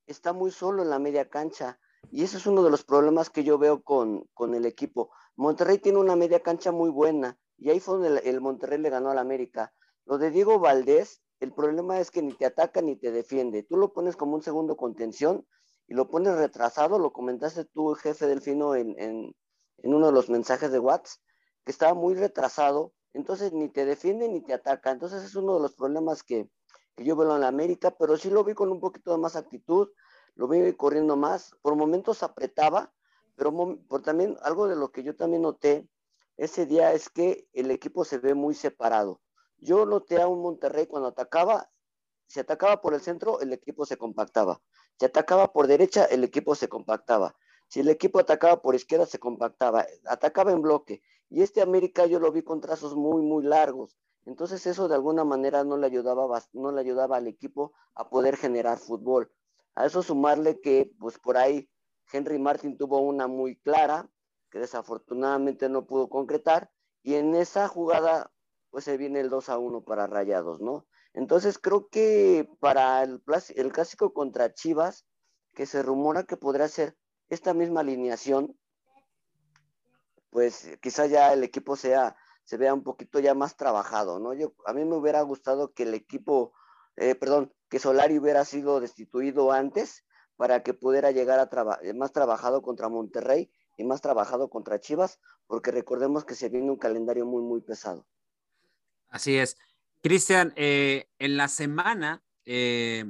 está 0.07 0.33
muy 0.33 0.51
solo 0.51 0.83
en 0.83 0.89
la 0.89 0.99
media 0.99 1.29
cancha 1.29 1.79
y 2.11 2.23
ese 2.23 2.37
es 2.37 2.45
uno 2.45 2.63
de 2.63 2.69
los 2.69 2.83
problemas 2.83 3.29
que 3.29 3.43
yo 3.43 3.57
veo 3.57 3.81
con, 3.81 4.27
el 4.53 4.65
equipo. 4.65 5.11
Monterrey 5.35 5.77
tiene 5.79 5.99
una 5.99 6.15
media 6.15 6.41
cancha 6.41 6.71
muy 6.71 6.89
buena 6.89 7.39
y 7.57 7.69
ahí 7.69 7.79
fue 7.79 7.97
donde 7.97 8.19
el, 8.29 8.41
Monterrey 8.41 8.79
le 8.79 8.89
ganó 8.89 9.09
al 9.09 9.17
América. 9.19 9.73
Lo 10.05 10.17
de 10.17 10.29
Diego 10.31 10.59
Valdés, 10.59 11.21
el 11.39 11.53
problema 11.53 11.99
es 11.99 12.11
que 12.11 12.21
ni 12.21 12.33
te 12.33 12.45
ataca 12.45 12.81
ni 12.81 12.97
te 12.97 13.11
defiende. 13.11 13.63
Tú 13.63 13.77
lo 13.77 13.93
pones 13.93 14.17
como 14.17 14.35
un 14.35 14.43
segundo 14.43 14.75
contención 14.75 15.47
y 15.87 15.93
lo 15.93 16.09
pones 16.09 16.35
retrasado, 16.35 16.99
lo 16.99 17.13
comentaste 17.13 17.65
tú, 17.65 17.93
jefe 17.93 18.27
Delfino, 18.27 18.75
en, 18.75 18.95
en, 18.99 19.35
en 19.77 19.93
uno 19.93 20.07
de 20.07 20.11
los 20.11 20.29
mensajes 20.29 20.71
de 20.71 20.79
WhatsApp, 20.79 21.21
que 21.63 21.71
estaba 21.71 21.93
muy 21.93 22.15
retrasado, 22.15 22.93
entonces 23.13 23.53
ni 23.53 23.69
te 23.69 23.85
defiende 23.85 24.27
ni 24.27 24.41
te 24.41 24.53
ataca. 24.53 24.91
Entonces 24.91 25.23
es 25.23 25.35
uno 25.35 25.55
de 25.55 25.61
los 25.61 25.73
problemas 25.73 26.23
que, 26.23 26.49
yo 26.97 27.15
veo 27.15 27.33
en 27.33 27.41
la 27.41 27.47
América, 27.47 27.91
pero 27.91 28.15
sí 28.15 28.29
lo 28.29 28.43
vi 28.43 28.53
con 28.53 28.71
un 28.71 28.79
poquito 28.79 29.11
de 29.11 29.17
más 29.17 29.35
actitud, 29.35 29.89
lo 30.35 30.47
vi 30.47 30.73
corriendo 30.73 31.17
más, 31.17 31.55
por 31.61 31.75
momentos 31.75 32.23
apretaba, 32.23 32.93
pero 33.35 33.53
por 33.87 34.01
también 34.01 34.37
algo 34.41 34.67
de 34.67 34.75
lo 34.77 34.91
que 34.91 35.03
yo 35.03 35.15
también 35.15 35.41
noté 35.41 35.89
ese 36.37 36.65
día 36.65 36.93
es 36.93 37.09
que 37.09 37.47
el 37.53 37.71
equipo 37.71 38.05
se 38.05 38.17
ve 38.17 38.33
muy 38.33 38.53
separado. 38.53 39.21
Yo 39.57 39.85
noté 39.85 40.21
a 40.21 40.27
un 40.27 40.41
Monterrey 40.41 40.85
cuando 40.85 41.09
atacaba, 41.09 41.69
si 42.27 42.39
atacaba 42.39 42.81
por 42.81 42.93
el 42.93 43.01
centro, 43.01 43.39
el 43.41 43.53
equipo 43.53 43.85
se 43.85 43.97
compactaba. 43.97 44.61
Si 44.99 45.05
atacaba 45.05 45.53
por 45.53 45.67
derecha, 45.67 46.05
el 46.05 46.23
equipo 46.23 46.55
se 46.55 46.67
compactaba. 46.67 47.35
Si 47.75 47.81
el 47.81 47.89
equipo 47.89 48.19
atacaba 48.19 48.61
por 48.61 48.73
izquierda, 48.73 49.05
se 49.05 49.19
compactaba. 49.19 49.85
Atacaba 50.05 50.53
en 50.53 50.61
bloque. 50.61 51.01
Y 51.29 51.41
este 51.41 51.61
América 51.61 52.05
yo 52.05 52.21
lo 52.21 52.31
vi 52.31 52.41
con 52.41 52.61
trazos 52.61 52.95
muy, 52.95 53.21
muy 53.21 53.43
largos. 53.43 53.97
Entonces 54.23 54.65
eso 54.65 54.87
de 54.87 54.95
alguna 54.95 55.25
manera 55.25 55.65
no 55.65 55.75
le 55.75 55.85
ayudaba, 55.85 56.41
no 56.53 56.71
le 56.71 56.79
ayudaba 56.79 57.17
al 57.17 57.27
equipo 57.27 57.73
a 57.93 58.09
poder 58.09 58.37
generar 58.37 58.77
fútbol. 58.77 59.29
A 59.73 59.85
eso 59.85 60.03
sumarle 60.03 60.61
que 60.61 60.89
pues 61.01 61.19
por 61.19 61.35
ahí 61.35 61.69
Henry 62.13 62.39
Martin 62.39 62.77
tuvo 62.77 62.99
una 62.99 63.27
muy 63.27 63.57
clara 63.57 64.09
que 64.51 64.59
desafortunadamente 64.59 65.67
no 65.67 65.85
pudo 65.85 66.07
concretar 66.07 66.71
y 67.03 67.15
en 67.15 67.35
esa 67.35 67.67
jugada 67.67 68.31
pues 68.69 68.85
se 68.85 68.95
viene 68.95 69.19
el 69.19 69.29
2 69.29 69.49
a 69.49 69.57
1 69.57 69.83
para 69.83 70.07
Rayados, 70.07 70.61
¿no? 70.61 70.87
Entonces 71.13 71.59
creo 71.59 71.89
que 71.89 72.47
para 72.61 73.03
el, 73.03 73.21
el 73.53 73.73
clásico 73.73 74.13
contra 74.13 74.53
Chivas, 74.53 75.05
que 75.53 75.65
se 75.65 75.83
rumora 75.83 76.23
que 76.23 76.37
podría 76.37 76.69
ser 76.69 76.95
esta 77.29 77.53
misma 77.53 77.81
alineación, 77.81 78.57
pues 80.29 80.77
quizá 80.81 81.05
ya 81.05 81.33
el 81.33 81.43
equipo 81.43 81.75
sea, 81.75 82.15
se 82.43 82.57
vea 82.57 82.73
un 82.73 82.83
poquito 82.83 83.19
ya 83.19 83.33
más 83.33 83.55
trabajado, 83.57 84.19
¿no? 84.19 84.33
Yo, 84.33 84.53
a 84.65 84.73
mí 84.73 84.83
me 84.85 84.95
hubiera 84.95 85.21
gustado 85.21 85.73
que 85.73 85.83
el 85.83 85.93
equipo, 85.93 86.53
eh, 86.97 87.15
perdón, 87.15 87.53
que 87.69 87.79
Solari 87.79 88.19
hubiera 88.19 88.45
sido 88.45 88.79
destituido 88.79 89.51
antes 89.51 90.05
para 90.35 90.61
que 90.61 90.73
pudiera 90.73 91.11
llegar 91.11 91.39
a 91.39 91.93
más 91.93 92.11
trabajado 92.11 92.61
contra 92.61 92.89
Monterrey 92.89 93.49
y 93.77 93.85
más 93.85 94.01
trabajado 94.01 94.49
contra 94.49 94.79
Chivas, 94.79 95.19
porque 95.47 95.71
recordemos 95.71 96.25
que 96.25 96.35
se 96.35 96.49
viene 96.49 96.69
un 96.69 96.77
calendario 96.77 97.25
muy, 97.25 97.41
muy 97.41 97.61
pesado. 97.61 98.05
Así 99.09 99.37
es. 99.37 99.57
Cristian, 100.01 100.53
eh, 100.57 101.07
en 101.17 101.37
la 101.37 101.47
semana, 101.47 102.23
eh, 102.45 103.05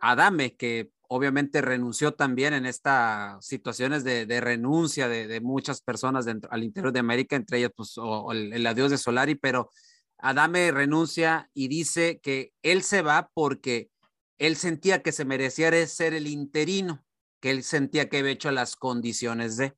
Adame, 0.00 0.56
que 0.56 0.94
obviamente 1.14 1.60
renunció 1.60 2.12
también 2.12 2.54
en 2.54 2.66
estas 2.66 3.46
situaciones 3.46 4.02
de, 4.02 4.40
renuncia 4.40 5.06
de, 5.06 5.40
muchas 5.40 5.80
personas 5.80 6.24
dentro, 6.24 6.50
al 6.52 6.64
interior 6.64 6.92
de 6.92 6.98
América, 6.98 7.36
entre 7.36 7.58
ellas 7.58 7.70
pues, 7.76 7.94
el, 8.32 8.66
adiós 8.66 8.90
de 8.90 8.98
Solari, 8.98 9.36
pero 9.36 9.70
Adame 10.18 10.72
renuncia 10.72 11.48
y 11.54 11.68
dice 11.68 12.18
que 12.20 12.52
él 12.62 12.82
se 12.82 13.02
va 13.02 13.30
porque 13.32 13.90
él 14.38 14.56
sentía 14.56 15.02
que 15.02 15.12
se 15.12 15.24
merecía 15.24 15.86
ser 15.86 16.14
el 16.14 16.26
interino, 16.26 17.04
que 17.40 17.52
él 17.52 17.62
sentía 17.62 18.08
que 18.08 18.18
había 18.18 18.32
hecho 18.32 18.50
las 18.50 18.74
condiciones 18.74 19.56
de. 19.56 19.76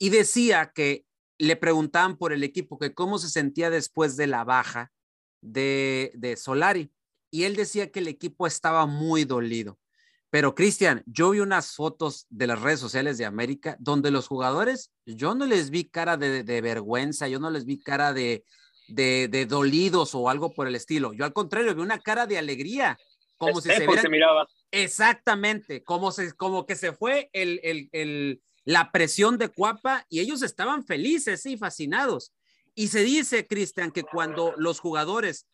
Y 0.00 0.10
decía 0.10 0.72
que 0.74 1.04
le 1.38 1.54
preguntaban 1.54 2.16
por 2.16 2.32
el 2.32 2.42
equipo 2.42 2.76
que 2.76 2.92
cómo 2.92 3.18
se 3.18 3.28
sentía 3.28 3.70
después 3.70 4.16
de 4.16 4.26
la 4.26 4.42
baja 4.42 4.90
de, 5.42 6.10
de 6.14 6.36
Solari. 6.36 6.90
Y 7.30 7.44
él 7.44 7.54
decía 7.54 7.92
que 7.92 8.00
el 8.00 8.08
equipo 8.08 8.48
estaba 8.48 8.86
muy 8.86 9.24
dolido 9.24 9.78
pero 10.30 10.54
Cristian, 10.54 11.02
yo 11.06 11.30
vi 11.30 11.40
unas 11.40 11.74
fotos 11.74 12.26
de 12.28 12.46
las 12.46 12.60
redes 12.60 12.80
sociales 12.80 13.16
de 13.16 13.24
América 13.24 13.76
donde 13.78 14.10
los 14.10 14.26
jugadores, 14.26 14.92
yo 15.06 15.34
no 15.34 15.46
les 15.46 15.70
vi 15.70 15.84
cara 15.84 16.18
de, 16.18 16.60
vergüenza, 16.60 17.28
yo 17.28 17.38
no 17.40 17.50
les 17.50 17.64
vi 17.64 17.78
cara 17.78 18.12
de, 18.12 18.44
de, 18.88 19.46
dolidos 19.46 20.14
o 20.14 20.28
algo 20.28 20.52
por 20.52 20.68
el 20.68 20.74
estilo. 20.74 21.14
Yo 21.14 21.24
al 21.24 21.32
contrario, 21.32 21.74
vi 21.74 21.80
una 21.80 21.98
cara 21.98 22.26
de 22.26 22.36
alegría, 22.36 22.98
como 23.38 23.60
si 23.62 23.70
se, 23.70 24.08
miraba. 24.10 24.46
Exactamente, 24.70 25.82
como, 25.82 26.12
se, 26.12 26.32
como 26.34 26.66
que 26.66 26.76
se 26.76 26.92
fue 26.92 27.30
el, 27.32 27.60
el, 27.62 27.88
el, 27.92 28.42
la 28.64 28.92
presión 28.92 29.38
de 29.38 29.48
Cuapa 29.48 30.04
y 30.10 30.20
ellos 30.20 30.42
estaban 30.42 30.84
felices 30.84 31.46
y 31.46 31.56
fascinados. 31.56 32.32
Y 32.74 32.88
se 32.88 33.02
dice, 33.02 33.46
Cristian, 33.46 33.90
que 33.90 34.04
cuando 34.04 34.52
los 34.58 34.78
jugadores 34.78 35.46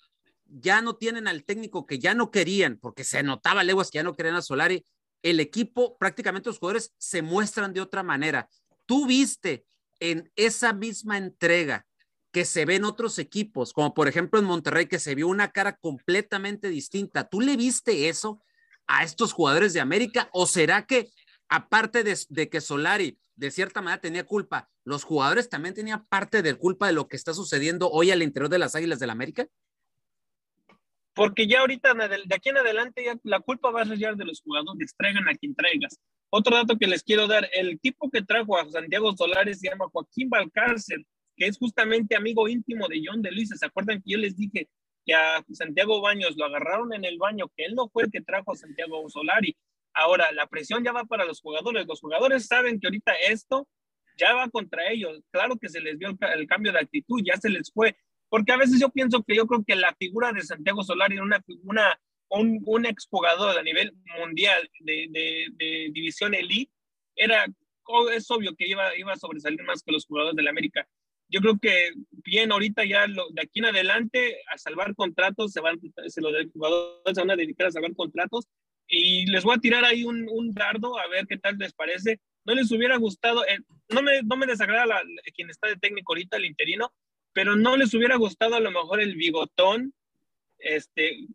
ya 0.61 0.81
no 0.81 0.97
tienen 0.97 1.27
al 1.27 1.45
técnico 1.45 1.87
que 1.87 1.99
ya 1.99 2.15
no 2.15 2.31
querían, 2.31 2.79
porque 2.79 3.05
se 3.05 3.23
notaba 3.23 3.65
leguas 3.65 3.91
que 3.91 3.97
ya 3.97 4.03
no 4.03 4.15
querían 4.15 4.37
a 4.37 4.43
Solari, 4.43 4.85
el 5.23 5.41
equipo, 5.41 5.97
prácticamente 5.99 6.51
los 6.51 6.59
jugadores 6.59 6.93
se 6.99 7.23
muestran 7.23 7.73
de 7.73 7.81
otra 7.81 8.03
manera. 8.03 8.49
Tú 8.87 9.07
viste 9.07 9.67
en 9.99 10.31
esa 10.37 10.73
misma 10.73 11.17
entrega 11.17 11.87
que 12.31 12.45
se 12.45 12.65
ve 12.65 12.77
en 12.77 12.85
otros 12.85 13.19
equipos, 13.19 13.73
como 13.73 13.95
por 13.95 14.09
ejemplo 14.09 14.39
en 14.39 14.45
Monterrey, 14.45 14.87
que 14.87 14.99
se 14.99 15.15
vio 15.15 15.29
una 15.29 15.51
cara 15.51 15.77
completamente 15.77 16.69
distinta. 16.69 17.29
¿Tú 17.29 17.41
le 17.41 17.57
viste 17.57 18.09
eso 18.09 18.43
a 18.87 19.05
estos 19.05 19.33
jugadores 19.33 19.73
de 19.73 19.81
América? 19.81 20.29
¿O 20.33 20.47
será 20.47 20.85
que, 20.85 21.11
aparte 21.49 22.05
de, 22.05 22.49
que 22.49 22.61
Solari 22.61 23.19
de 23.37 23.51
cierta 23.51 23.81
manera 23.81 24.01
tenía 24.01 24.25
culpa, 24.25 24.69
los 24.85 25.05
jugadores 25.05 25.49
también 25.49 25.75
tenían 25.75 26.07
parte 26.07 26.43
de 26.43 26.55
culpa 26.55 26.89
de 26.89 26.93
lo 26.93 27.09
que 27.09 27.17
está 27.17 27.33
sucediendo 27.35 27.91
hoy 27.91 28.11
al 28.11 28.23
interior 28.23 28.51
de 28.51 28.59
las 28.59 28.75
Águilas 28.75 28.99
del 28.99 29.11
América? 29.11 29.47
Porque 31.15 31.47
ya 31.47 31.61
ahorita, 31.61 31.95
de 31.95 32.35
aquí 32.35 32.49
en 32.49 32.59
adelante, 32.59 33.05
ya 33.05 33.17
la 33.23 33.41
culpa 33.41 33.71
va 33.71 33.83
a 33.83 33.87
ser 33.87 34.17
de 34.17 34.25
los 34.25 34.41
jugadores, 34.43 34.95
traigan 34.97 35.29
a 35.29 35.35
quien 35.35 35.55
traigas. 35.55 36.01
Otro 36.29 36.57
dato 36.57 36.77
que 36.77 36.89
les 36.89 37.05
quiero 37.05 37.29
dar, 37.29 37.49
el 37.53 37.79
tipo 37.81 38.11
que 38.11 38.23
trajo 38.23 38.59
a 38.59 38.69
Santiago 38.69 39.17
Solares 39.17 39.61
se 39.61 39.69
llama 39.69 39.87
Joaquín 39.93 40.29
Valcárcel, 40.29 41.07
que 41.37 41.47
es 41.47 41.57
justamente 41.57 42.17
amigo 42.17 42.49
íntimo 42.49 42.89
de 42.89 43.01
John 43.05 43.23
de 43.23 43.31
Luis. 43.31 43.51
¿Se 43.55 43.65
acuerdan 43.65 44.03
que 44.03 44.13
yo 44.13 44.19
les 44.19 44.37
dije 44.37 44.69
que 45.07 45.15
a 45.15 45.45
Santiago 45.53 46.01
Baños 46.01 46.37
lo 46.37 46.47
agarraron 46.47 46.93
en 46.93 47.05
el 47.05 47.19
baño, 47.19 47.51
que 47.57 47.65
él 47.65 47.75
no 47.75 47.89
fue 47.89 48.05
el 48.05 48.11
que 48.11 48.21
trajo 48.21 48.53
a 48.53 48.57
Santiago 48.57 49.09
Solari? 49.09 49.57
Ahora, 49.93 50.33
la 50.33 50.49
presión 50.49 50.83
ya 50.83 50.91
va 50.91 51.05
para 51.05 51.25
los 51.25 51.41
jugadores. 51.41 51.87
Los 51.87 52.01
jugadores 52.01 52.47
saben 52.47 52.81
que 52.81 52.89
ahorita 52.89 53.13
esto 53.29 53.69
ya 54.19 54.35
va 54.35 54.49
contra 54.49 54.91
ellos. 54.91 55.21
Claro 55.31 55.57
que 55.57 55.69
se 55.69 55.81
les 55.81 55.97
vio 55.99 56.17
el 56.35 56.47
cambio 56.49 56.73
de 56.73 56.81
actitud, 56.81 57.21
ya 57.25 57.37
se 57.37 57.49
les 57.49 57.71
fue 57.73 57.97
porque 58.29 58.53
a 58.53 58.57
veces 58.57 58.81
yo 58.81 58.91
pienso 58.91 59.23
que 59.23 59.37
yo 59.37 59.47
creo 59.47 59.65
que 59.65 59.77
la 59.77 59.95
figura 59.95 60.33
de 60.33 60.43
Santiago 60.43 60.83
Solari 60.83 61.15
era 61.15 61.25
una, 61.25 61.45
una, 61.63 62.01
un, 62.31 62.63
un 62.67 62.87
exjugador 62.87 63.59
a 63.59 63.63
nivel 63.63 63.93
mundial 64.19 64.69
de, 64.81 65.09
de, 65.57 65.91
división 65.93 66.35
elite, 66.35 66.73
era, 67.17 67.47
oh, 67.85 68.09
es 68.09 68.31
obvio 68.31 68.55
que 68.57 68.69
iba, 68.69 68.97
iba 68.97 69.13
a 69.13 69.19
sobresalir 69.19 69.63
más 69.63 69.83
que 69.83 69.93
los 69.93 70.07
jugadores 70.07 70.37
de 70.37 70.43
la 70.43 70.51
América. 70.51 70.87
Yo 71.29 71.41
creo 71.41 71.59
que 71.61 71.93
bien, 72.25 72.53
ahorita 72.53 72.85
ya 72.85 73.07
de 73.07 73.43
aquí 73.43 73.61
en 73.61 73.67
adelante 73.67 74.39
a 74.53 74.59
salvar 74.59 74.95
contratos, 74.95 75.53
se 75.53 75.61
van, 75.61 75.81
se 76.07 76.21
los 76.21 76.33
jugadores 76.53 77.17
van 77.17 77.31
a 77.31 77.37
dedicar 77.37 77.69
a 77.69 77.73
salvar 77.73 77.95
contratos 77.95 78.47
y 78.87 79.27
les 79.27 79.45
voy 79.45 79.57
a 79.57 79.61
tirar 79.61 79.85
ahí 79.85 80.05
un, 80.05 80.29
un 80.31 80.53
dardo 80.53 80.99
a 80.99 81.09
ver 81.09 81.27
qué 81.27 81.39
tal 81.39 81.57
les 81.59 81.73
parece. 81.73 82.21
No 82.45 82.55
les 82.55 82.71
hubiera 82.73 82.97
gustado, 82.99 83.45
eh, 83.47 83.59
no, 83.89 84.03
me, 84.03 84.23
no 84.23 84.37
me 84.37 84.47
desagrada 84.47 84.87
la, 84.87 85.03
quien 85.35 85.49
está 85.49 85.69
de 85.69 85.77
técnico 85.77 86.13
ahorita, 86.13 86.37
el 86.37 86.45
interino, 86.45 86.93
pero 87.35 87.57
no 87.57 87.77
les 87.77 87.93
hubiera 87.93 88.17
gustado 88.17 88.55
a 88.55 88.61
lo 88.61 88.71
mejor 88.71 89.01
el 89.01 89.17
bigotón 89.17 89.93
este, 90.59 91.27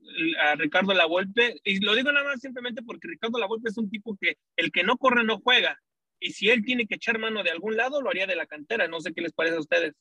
a 0.42 0.56
Ricardo 0.56 0.94
Lavolpe, 0.94 1.62
y 1.64 1.80
lo 1.82 1.94
digo 1.94 2.12
nada 2.12 2.26
más 2.26 2.42
simplemente 2.42 2.82
porque 2.82 3.10
Ricardo 3.10 3.38
Lavolpe 3.38 3.70
es 3.70 3.78
un 3.78 3.90
tipo 3.90 4.18
que 4.20 4.38
el 4.56 4.72
que 4.72 4.84
no 4.84 4.98
corre 4.98 5.24
no 5.24 5.40
juega, 5.40 5.80
y 6.20 6.32
si 6.32 6.50
él 6.50 6.66
tiene 6.66 6.88
que 6.88 6.96
echar 6.96 7.20
mano 7.20 7.44
de 7.44 7.52
algún 7.52 7.78
lado, 7.78 8.02
lo 8.02 8.10
haría 8.10 8.26
de 8.26 8.36
la 8.36 8.48
cantera, 8.48 8.88
no 8.88 9.00
sé 9.02 9.14
qué 9.14 9.22
les 9.22 9.34
parece 9.34 9.58
a 9.58 9.62
ustedes. 9.62 9.94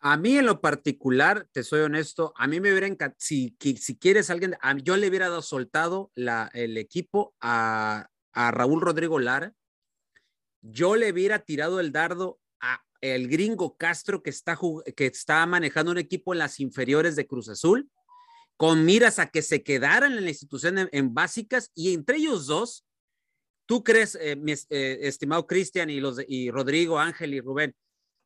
A 0.00 0.16
mí 0.16 0.36
en 0.36 0.46
lo 0.46 0.60
particular, 0.60 1.48
te 1.50 1.62
soy 1.62 1.80
honesto, 1.80 2.32
a 2.36 2.46
mí 2.46 2.60
me 2.60 2.70
hubiera 2.70 2.86
encantado, 2.86 3.16
si, 3.18 3.56
si 3.58 3.96
quieres 3.96 4.28
alguien, 4.28 4.56
yo 4.82 4.96
le 4.96 5.08
hubiera 5.08 5.28
dado 5.28 5.42
soltado 5.42 6.12
la, 6.14 6.50
el 6.52 6.76
equipo 6.76 7.34
a, 7.40 8.08
a 8.32 8.50
Raúl 8.50 8.80
Rodrigo 8.80 9.18
Lara, 9.18 9.54
yo 10.60 10.96
le 10.96 11.10
hubiera 11.10 11.38
tirado 11.40 11.80
el 11.80 11.90
dardo 11.90 12.38
el 13.00 13.28
gringo 13.28 13.76
Castro 13.76 14.22
que 14.22 14.30
está, 14.30 14.58
que 14.96 15.06
está 15.06 15.46
manejando 15.46 15.92
un 15.92 15.98
equipo 15.98 16.32
en 16.32 16.38
las 16.38 16.60
inferiores 16.60 17.16
de 17.16 17.26
Cruz 17.26 17.48
Azul, 17.48 17.90
con 18.56 18.84
miras 18.84 19.18
a 19.18 19.30
que 19.30 19.42
se 19.42 19.62
quedaran 19.62 20.12
en 20.14 20.24
la 20.24 20.30
institución 20.30 20.88
en, 20.90 21.14
básicas 21.14 21.70
y 21.74 21.94
entre 21.94 22.16
ellos 22.16 22.46
dos, 22.46 22.84
¿tú 23.66 23.84
crees, 23.84 24.16
eh, 24.20 24.34
mi 24.34 24.52
eh, 24.52 24.98
estimado 25.02 25.46
Cristian 25.46 25.90
y, 25.90 26.00
los, 26.00 26.18
y 26.26 26.50
Rodrigo, 26.50 26.98
Ángel 26.98 27.34
y 27.34 27.40
Rubén, 27.40 27.74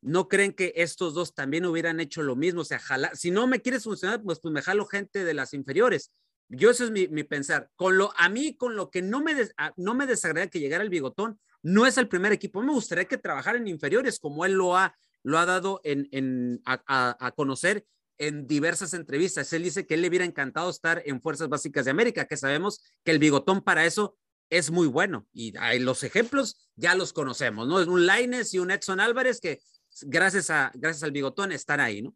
no 0.01 0.27
creen 0.27 0.53
que 0.53 0.73
estos 0.75 1.13
dos 1.13 1.35
también 1.35 1.65
hubieran 1.65 1.99
hecho 1.99 2.23
lo 2.23 2.35
mismo? 2.35 2.61
O 2.61 2.65
sea, 2.65 2.81
si 3.13 3.29
no 3.29 3.45
me 3.45 3.61
quieres 3.61 3.83
funcionar, 3.83 4.23
pues, 4.23 4.39
pues 4.39 4.51
me 4.51 4.63
jalo 4.63 4.87
gente 4.87 5.23
de 5.23 5.33
las 5.35 5.53
inferiores. 5.53 6.11
Yo 6.49 6.71
eso 6.71 6.83
es 6.83 6.91
mi, 6.91 7.07
pensar. 7.23 7.69
Con 7.75 7.97
lo, 7.97 8.11
a 8.17 8.27
mí, 8.27 8.55
con 8.55 8.75
lo 8.75 8.89
que 8.89 9.01
no 9.01 9.21
me, 9.21 9.35
no 9.77 9.93
me 9.93 10.07
desagrada 10.07 10.47
que 10.47 10.59
llegara 10.59 10.83
el 10.83 10.89
bigotón, 10.89 11.39
no 11.63 11.87
es 11.87 11.97
el 11.97 12.07
primer 12.07 12.31
equipo. 12.33 12.61
Me 12.61 12.73
gustaría 12.73 13.05
que 13.05 13.17
trabajara 13.17 13.57
en 13.57 13.67
inferiores, 13.67 14.19
como 14.19 14.45
él 14.45 14.53
lo 14.53 14.77
ha, 14.77 14.95
lo 15.23 15.39
ha 15.39 15.45
dado 15.45 15.81
en, 15.83 16.61
a, 16.65 17.33
conocer 17.35 17.85
en 18.17 18.45
diversas 18.45 18.93
entrevistas. 18.93 19.51
Él 19.53 19.63
dice 19.63 19.87
que 19.87 19.95
él 19.95 20.01
le 20.01 20.09
hubiera 20.09 20.25
encantado 20.25 20.69
estar 20.69 21.01
en 21.05 21.21
Fuerzas 21.21 21.49
Básicas 21.49 21.85
de 21.85 21.91
América, 21.91 22.25
que 22.25 22.37
sabemos 22.37 22.83
que 23.03 23.11
el 23.11 23.19
bigotón 23.19 23.61
para 23.61 23.85
eso 23.85 24.17
es 24.49 24.69
muy 24.69 24.87
bueno. 24.87 25.25
Y 25.33 25.53
los 25.79 26.03
ejemplos 26.03 26.69
ya 26.75 26.95
los 26.95 27.13
conocemos, 27.13 27.67
¿no? 27.67 27.79
Es 27.79 27.87
un 27.87 28.05
Laines 28.05 28.53
y 28.53 28.59
un 28.59 28.69
Edson 28.69 28.99
Álvarez 28.99 29.39
que 29.39 29.61
gracias, 30.01 30.49
a, 30.49 30.71
gracias 30.75 31.03
al 31.03 31.11
bigotón 31.11 31.51
están 31.51 31.79
ahí, 31.79 32.01
¿no? 32.01 32.13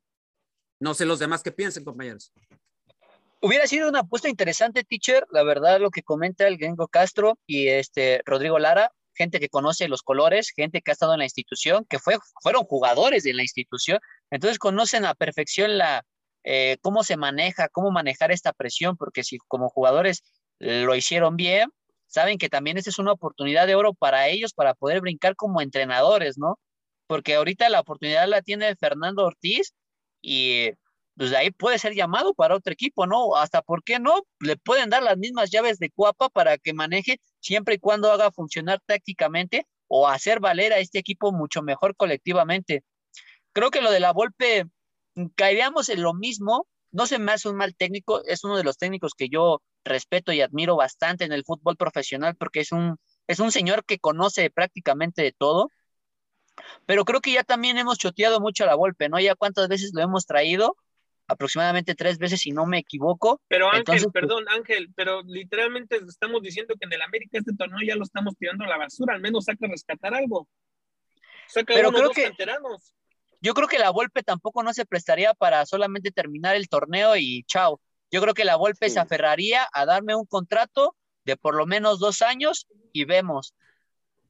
No 0.79 0.93
sé 0.93 1.05
los 1.05 1.19
demás 1.19 1.41
qué 1.41 1.51
piensen, 1.51 1.83
compañeros. 1.83 2.31
Hubiera 3.39 3.65
sido 3.67 3.87
una 3.87 3.99
apuesta 3.99 4.29
interesante, 4.29 4.83
teacher, 4.83 5.25
la 5.31 5.43
verdad, 5.43 5.79
lo 5.79 5.89
que 5.91 6.03
comenta 6.03 6.47
el 6.47 6.57
gringo 6.57 6.87
Castro 6.87 7.39
y 7.45 7.67
este 7.67 8.21
Rodrigo 8.25 8.57
Lara, 8.57 8.91
gente 9.17 9.39
que 9.39 9.49
conoce 9.49 9.87
los 9.87 10.01
colores, 10.03 10.51
gente 10.55 10.81
que 10.81 10.91
ha 10.91 10.93
estado 10.93 11.13
en 11.13 11.19
la 11.19 11.25
institución, 11.25 11.85
que 11.89 11.99
fue, 11.99 12.17
fueron 12.41 12.63
jugadores 12.63 13.23
de 13.23 13.33
la 13.33 13.41
institución. 13.41 13.99
Entonces 14.31 14.59
conocen 14.59 15.05
a 15.05 15.15
perfección 15.15 15.77
la, 15.77 16.03
eh, 16.43 16.77
cómo 16.81 17.03
se 17.03 17.17
maneja, 17.17 17.67
cómo 17.69 17.91
manejar 17.91 18.31
esta 18.31 18.53
presión, 18.53 18.95
porque 18.95 19.23
si 19.23 19.37
como 19.47 19.69
jugadores 19.69 20.23
lo 20.59 20.95
hicieron 20.95 21.35
bien, 21.35 21.69
saben 22.07 22.37
que 22.37 22.49
también 22.49 22.77
esta 22.77 22.89
es 22.89 22.99
una 22.99 23.11
oportunidad 23.11 23.67
de 23.67 23.75
oro 23.75 23.93
para 23.93 24.27
ellos 24.29 24.53
para 24.53 24.73
poder 24.73 25.01
brincar 25.01 25.35
como 25.35 25.61
entrenadores, 25.61 26.37
¿no? 26.37 26.57
Porque 27.07 27.35
ahorita 27.35 27.69
la 27.69 27.81
oportunidad 27.81 28.27
la 28.27 28.41
tiene 28.41 28.75
Fernando 28.75 29.25
Ortiz 29.25 29.73
y 30.21 30.71
pues 31.17 31.31
de 31.31 31.37
ahí 31.37 31.51
puede 31.51 31.79
ser 31.79 31.93
llamado 31.95 32.33
para 32.33 32.55
otro 32.55 32.71
equipo, 32.71 33.07
¿no? 33.07 33.35
Hasta, 33.35 33.61
¿por 33.61 33.83
qué 33.83 33.99
no? 33.99 34.21
Le 34.39 34.55
pueden 34.55 34.89
dar 34.89 35.03
las 35.03 35.17
mismas 35.17 35.49
llaves 35.49 35.79
de 35.79 35.89
Cuapa 35.89 36.29
para 36.29 36.57
que 36.57 36.73
maneje 36.73 37.19
siempre 37.47 37.75
y 37.75 37.79
cuando 37.79 38.11
haga 38.11 38.31
funcionar 38.31 38.81
tácticamente 38.85 39.67
o 39.87 40.07
hacer 40.07 40.39
valer 40.39 40.73
a 40.73 40.79
este 40.79 40.99
equipo 40.99 41.31
mucho 41.31 41.61
mejor 41.63 41.95
colectivamente. 41.95 42.83
Creo 43.53 43.71
que 43.71 43.81
lo 43.81 43.91
de 43.91 44.01
la 44.01 44.11
Volpe 44.13 44.65
caeríamos 45.35 45.89
en 45.89 46.01
lo 46.01 46.13
mismo. 46.13 46.67
No 46.91 47.07
se 47.07 47.19
me 47.19 47.31
hace 47.31 47.49
un 47.49 47.57
mal 47.57 47.75
técnico, 47.75 48.23
es 48.25 48.43
uno 48.43 48.57
de 48.57 48.63
los 48.63 48.77
técnicos 48.77 49.13
que 49.15 49.29
yo 49.29 49.61
respeto 49.85 50.33
y 50.33 50.41
admiro 50.41 50.75
bastante 50.75 51.23
en 51.25 51.31
el 51.31 51.45
fútbol 51.45 51.77
profesional 51.77 52.35
porque 52.35 52.61
es 52.61 52.71
un, 52.71 52.97
es 53.27 53.39
un 53.39 53.51
señor 53.51 53.85
que 53.85 53.99
conoce 53.99 54.49
prácticamente 54.49 55.21
de 55.23 55.31
todo. 55.31 55.69
Pero 56.85 57.05
creo 57.05 57.21
que 57.21 57.31
ya 57.33 57.43
también 57.43 57.77
hemos 57.77 57.97
choteado 57.97 58.39
mucho 58.41 58.63
a 58.63 58.67
la 58.67 58.75
Volpe, 58.75 59.09
¿no? 59.09 59.19
Ya 59.19 59.35
cuántas 59.35 59.67
veces 59.69 59.91
lo 59.93 60.01
hemos 60.01 60.25
traído 60.25 60.75
aproximadamente 61.27 61.95
tres 61.95 62.17
veces, 62.17 62.41
si 62.41 62.51
no 62.51 62.65
me 62.65 62.79
equivoco. 62.79 63.41
Pero 63.47 63.67
Ángel, 63.69 63.83
pues 63.85 64.07
perdón, 64.13 64.45
Ángel, 64.49 64.89
pero 64.95 65.21
literalmente 65.23 65.97
estamos 66.07 66.41
diciendo 66.41 66.75
que 66.79 66.85
en 66.85 66.93
el 66.93 67.01
América 67.01 67.37
este 67.37 67.53
torneo 67.53 67.79
ya 67.85 67.95
lo 67.95 68.03
estamos 68.03 68.35
tirando 68.37 68.63
a 68.63 68.67
la 68.67 68.77
basura, 68.77 69.13
al 69.13 69.21
menos 69.21 69.45
saca 69.45 69.65
a 69.65 69.69
rescatar 69.69 70.13
algo. 70.13 70.47
Saca 71.47 71.73
pero 71.73 71.89
uno 71.89 71.97
creo 71.97 72.07
dos 72.09 72.15
que, 72.15 72.23
canteranos. 72.23 72.93
Yo 73.39 73.53
creo 73.53 73.67
que 73.67 73.77
la 73.79 73.91
Volpe 73.91 74.23
tampoco 74.23 74.63
no 74.63 74.73
se 74.73 74.85
prestaría 74.85 75.33
para 75.33 75.65
solamente 75.65 76.11
terminar 76.11 76.55
el 76.55 76.69
torneo 76.69 77.15
y 77.17 77.43
chao. 77.43 77.79
Yo 78.09 78.21
creo 78.21 78.33
que 78.33 78.45
la 78.45 78.55
Volpe 78.55 78.87
Sí. 78.87 78.95
se 78.95 78.99
aferraría 78.99 79.67
a 79.73 79.85
darme 79.85 80.15
un 80.15 80.25
contrato 80.25 80.95
de 81.25 81.37
por 81.37 81.55
lo 81.55 81.65
menos 81.65 81.99
dos 81.99 82.21
años 82.21 82.67
y 82.93 83.05
vemos. 83.05 83.53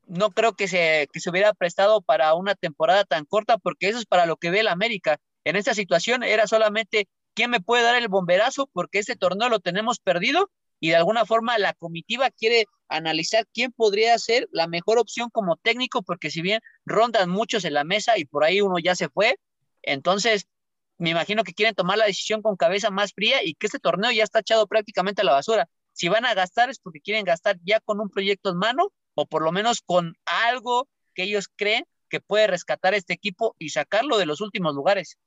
No 0.07 0.31
creo 0.31 0.53
que 0.53 0.67
se, 0.67 1.07
que 1.13 1.19
se 1.19 1.29
hubiera 1.29 1.53
prestado 1.53 2.01
para 2.01 2.33
una 2.33 2.55
temporada 2.55 3.03
tan 3.05 3.25
corta 3.25 3.57
porque 3.57 3.89
eso 3.89 3.99
es 3.99 4.05
para 4.05 4.25
lo 4.25 4.37
que 4.37 4.49
ve 4.49 4.61
el 4.61 4.67
América. 4.67 5.19
En 5.47 5.55
esta 5.55 5.73
situación 5.73 6.23
era 6.23 6.45
solamente 6.45 7.07
quién 7.33 7.51
me 7.51 7.61
puede 7.61 7.81
dar 7.81 7.95
el 7.95 8.09
bomberazo 8.09 8.69
porque 8.73 8.99
este 8.99 9.15
torneo 9.15 9.47
lo 9.47 9.61
tenemos 9.61 9.97
perdido 9.97 10.51
y 10.81 10.89
de 10.89 10.97
alguna 10.97 11.25
forma 11.25 11.57
la 11.57 11.73
comitiva 11.73 12.29
quiere 12.31 12.65
analizar 12.89 13.47
quién 13.53 13.71
podría 13.71 14.19
ser 14.19 14.49
la 14.51 14.67
mejor 14.67 14.99
opción 14.99 15.29
como 15.29 15.55
técnico 15.55 16.01
porque 16.01 16.31
si 16.31 16.41
bien 16.41 16.59
rondan 16.83 17.29
muchos 17.29 17.63
en 17.63 17.75
la 17.75 17.85
mesa 17.85 18.17
y 18.17 18.25
por 18.25 18.43
ahí 18.43 18.59
uno 18.59 18.77
ya 18.77 18.93
se 18.93 19.07
fue, 19.07 19.39
entonces 19.83 20.49
me 20.97 21.11
imagino 21.11 21.45
que 21.45 21.53
quieren 21.53 21.75
tomar 21.75 21.97
la 21.97 22.07
decisión 22.07 22.41
con 22.41 22.57
cabeza 22.57 22.91
más 22.91 23.13
fría 23.13 23.41
y 23.41 23.53
que 23.53 23.67
este 23.67 23.79
torneo 23.79 24.11
ya 24.11 24.25
está 24.25 24.39
echado 24.39 24.67
prácticamente 24.67 25.21
a 25.21 25.25
la 25.25 25.31
basura. 25.31 25.69
Si 25.93 26.09
van 26.09 26.25
a 26.25 26.33
gastar 26.33 26.69
es 26.69 26.79
porque 26.79 26.99
quieren 26.99 27.23
gastar 27.23 27.57
ya 27.63 27.79
con 27.79 28.01
un 28.01 28.09
proyecto 28.09 28.49
en 28.49 28.57
mano 28.57 28.91
o 29.13 29.25
por 29.25 29.43
lo 29.43 29.53
menos 29.53 29.79
con 29.79 30.17
algo 30.25 30.89
que 31.13 31.23
ellos 31.23 31.47
creen 31.55 31.85
que 32.09 32.19
puede 32.19 32.47
rescatar 32.47 32.93
este 32.93 33.13
equipo 33.13 33.55
y 33.57 33.69
sacarlo 33.69 34.17
de 34.17 34.25
los 34.25 34.41
últimos 34.41 34.75
lugares. 34.75 35.17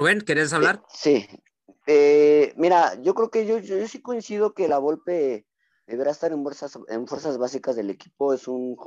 Rubén, 0.00 0.22
¿querés 0.22 0.54
hablar? 0.54 0.82
Sí. 0.88 1.28
Eh, 1.86 2.54
mira, 2.56 2.98
yo 3.02 3.14
creo 3.14 3.30
que 3.30 3.44
yo, 3.44 3.58
yo, 3.58 3.76
yo 3.76 3.86
sí 3.86 4.00
coincido 4.00 4.54
que 4.54 4.66
la 4.66 4.78
Volpe 4.78 5.46
deberá 5.86 6.10
estar 6.10 6.32
en 6.32 6.42
fuerzas, 6.42 6.78
en 6.88 7.06
fuerzas 7.06 7.36
básicas 7.36 7.76
del 7.76 7.90
equipo. 7.90 8.32
Es 8.32 8.48
un, 8.48 8.78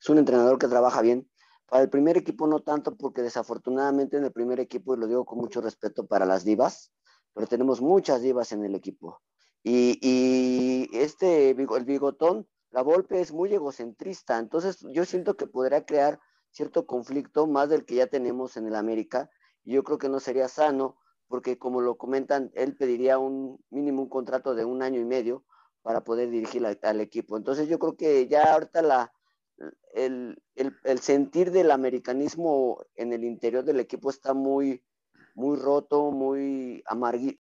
es 0.00 0.08
un 0.08 0.16
entrenador 0.16 0.58
que 0.58 0.66
trabaja 0.66 1.02
bien. 1.02 1.30
Para 1.68 1.82
el 1.82 1.90
primer 1.90 2.16
equipo 2.16 2.46
no 2.46 2.60
tanto, 2.60 2.96
porque 2.96 3.20
desafortunadamente 3.20 4.16
en 4.16 4.24
el 4.24 4.32
primer 4.32 4.58
equipo, 4.58 4.94
y 4.94 4.98
lo 4.98 5.06
digo 5.06 5.26
con 5.26 5.40
mucho 5.40 5.60
respeto 5.60 6.06
para 6.06 6.24
las 6.24 6.42
divas, 6.42 6.90
pero 7.34 7.46
tenemos 7.46 7.82
muchas 7.82 8.22
divas 8.22 8.50
en 8.52 8.64
el 8.64 8.74
equipo. 8.74 9.20
Y, 9.62 9.98
y 10.00 10.88
este, 10.96 11.50
el 11.50 11.84
bigotón, 11.84 12.48
la 12.70 12.80
Volpe 12.80 13.20
es 13.20 13.30
muy 13.30 13.52
egocentrista, 13.52 14.38
entonces 14.38 14.78
yo 14.90 15.04
siento 15.04 15.36
que 15.36 15.48
podría 15.48 15.84
crear 15.84 16.18
cierto 16.50 16.86
conflicto 16.86 17.46
más 17.46 17.68
del 17.68 17.84
que 17.84 17.96
ya 17.96 18.06
tenemos 18.06 18.56
en 18.56 18.68
el 18.68 18.74
América. 18.74 19.28
Yo 19.66 19.84
creo 19.84 19.98
que 19.98 20.08
no 20.08 20.20
sería 20.20 20.48
sano, 20.48 20.96
porque 21.28 21.58
como 21.58 21.80
lo 21.80 21.96
comentan, 21.96 22.50
él 22.54 22.76
pediría 22.76 23.18
un 23.18 23.62
mínimo 23.70 24.02
un 24.02 24.08
contrato 24.08 24.54
de 24.54 24.64
un 24.64 24.82
año 24.82 25.00
y 25.00 25.04
medio 25.04 25.44
para 25.82 26.04
poder 26.04 26.30
dirigir 26.30 26.64
al 26.64 27.00
equipo. 27.00 27.36
Entonces 27.36 27.68
yo 27.68 27.78
creo 27.78 27.96
que 27.96 28.28
ya 28.28 28.54
ahorita 28.54 28.82
la, 28.82 29.12
el, 29.94 30.42
el, 30.54 30.98
sentir 31.00 31.50
del 31.50 31.70
americanismo 31.70 32.84
en 32.94 33.12
el 33.12 33.24
interior 33.24 33.64
del 33.64 33.80
equipo 33.80 34.10
está 34.10 34.34
muy, 34.34 34.84
muy 35.34 35.56
roto, 35.58 36.10
muy 36.10 36.82
amarguito 36.86 37.40